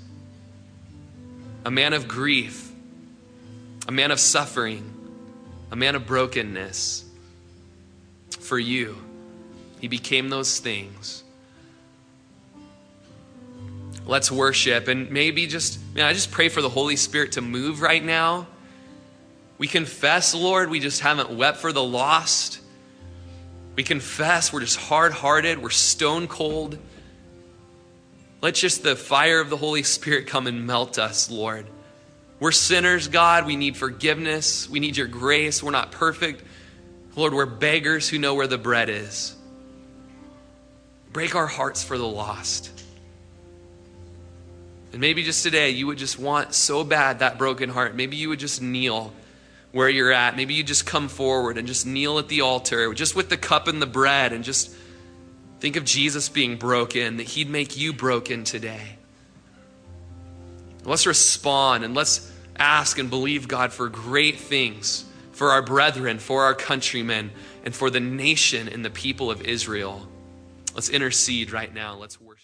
a 1.64 1.70
man 1.70 1.92
of 1.92 2.08
grief, 2.08 2.70
a 3.88 3.92
man 3.92 4.10
of 4.10 4.20
suffering, 4.20 4.90
a 5.70 5.76
man 5.76 5.94
of 5.94 6.06
brokenness 6.06 7.04
for 8.40 8.58
you. 8.58 8.96
He 9.80 9.88
became 9.88 10.28
those 10.28 10.60
things. 10.60 11.24
Let's 14.06 14.30
worship 14.30 14.88
and 14.88 15.10
maybe 15.10 15.46
just, 15.46 15.78
man, 15.94 16.04
I 16.04 16.12
just 16.12 16.30
pray 16.30 16.48
for 16.48 16.62
the 16.62 16.68
Holy 16.68 16.96
Spirit 16.96 17.32
to 17.32 17.40
move 17.40 17.80
right 17.80 18.04
now. 18.04 18.46
We 19.58 19.68
confess, 19.68 20.34
Lord, 20.34 20.70
we 20.70 20.80
just 20.80 21.00
haven't 21.00 21.30
wept 21.30 21.58
for 21.58 21.72
the 21.72 21.82
lost. 21.82 22.60
We 23.76 23.82
confess 23.82 24.52
we're 24.52 24.60
just 24.60 24.78
hard 24.78 25.12
hearted, 25.12 25.62
we're 25.62 25.70
stone 25.70 26.26
cold. 26.26 26.78
Let 28.40 28.56
just 28.56 28.82
the 28.82 28.94
fire 28.94 29.40
of 29.40 29.48
the 29.48 29.56
Holy 29.56 29.82
Spirit 29.82 30.26
come 30.26 30.46
and 30.46 30.66
melt 30.66 30.98
us, 30.98 31.30
Lord. 31.30 31.66
We're 32.40 32.52
sinners, 32.52 33.08
God. 33.08 33.46
We 33.46 33.56
need 33.56 33.76
forgiveness. 33.76 34.68
We 34.68 34.80
need 34.80 34.98
your 34.98 35.06
grace. 35.06 35.62
We're 35.62 35.70
not 35.70 35.92
perfect. 35.92 36.42
Lord, 37.16 37.32
we're 37.32 37.46
beggars 37.46 38.08
who 38.08 38.18
know 38.18 38.34
where 38.34 38.46
the 38.46 38.58
bread 38.58 38.90
is. 38.90 39.34
Break 41.12 41.34
our 41.34 41.46
hearts 41.46 41.82
for 41.82 41.96
the 41.96 42.06
lost. 42.06 42.70
And 44.92 45.00
maybe 45.00 45.22
just 45.22 45.42
today 45.42 45.70
you 45.70 45.86
would 45.86 45.98
just 45.98 46.18
want 46.18 46.54
so 46.54 46.84
bad 46.84 47.20
that 47.20 47.38
broken 47.38 47.70
heart. 47.70 47.94
Maybe 47.94 48.16
you 48.16 48.28
would 48.28 48.40
just 48.40 48.60
kneel 48.60 49.12
where 49.74 49.88
you're 49.88 50.12
at. 50.12 50.36
Maybe 50.36 50.54
you 50.54 50.62
just 50.62 50.86
come 50.86 51.08
forward 51.08 51.58
and 51.58 51.66
just 51.66 51.84
kneel 51.84 52.18
at 52.20 52.28
the 52.28 52.42
altar, 52.42 52.94
just 52.94 53.16
with 53.16 53.28
the 53.28 53.36
cup 53.36 53.66
and 53.66 53.82
the 53.82 53.86
bread, 53.86 54.32
and 54.32 54.44
just 54.44 54.74
think 55.58 55.74
of 55.74 55.84
Jesus 55.84 56.28
being 56.28 56.56
broken, 56.56 57.16
that 57.16 57.24
he'd 57.24 57.50
make 57.50 57.76
you 57.76 57.92
broken 57.92 58.44
today. 58.44 58.96
Let's 60.84 61.06
respond 61.06 61.84
and 61.84 61.92
let's 61.92 62.30
ask 62.56 62.98
and 62.98 63.10
believe 63.10 63.48
God 63.48 63.72
for 63.72 63.88
great 63.88 64.38
things 64.38 65.04
for 65.32 65.50
our 65.50 65.62
brethren, 65.62 66.20
for 66.20 66.44
our 66.44 66.54
countrymen, 66.54 67.32
and 67.64 67.74
for 67.74 67.90
the 67.90 67.98
nation 67.98 68.68
and 68.68 68.84
the 68.84 68.90
people 68.90 69.30
of 69.32 69.42
Israel. 69.42 70.06
Let's 70.74 70.88
intercede 70.88 71.50
right 71.50 71.74
now. 71.74 71.96
Let's 71.96 72.20
worship. 72.20 72.43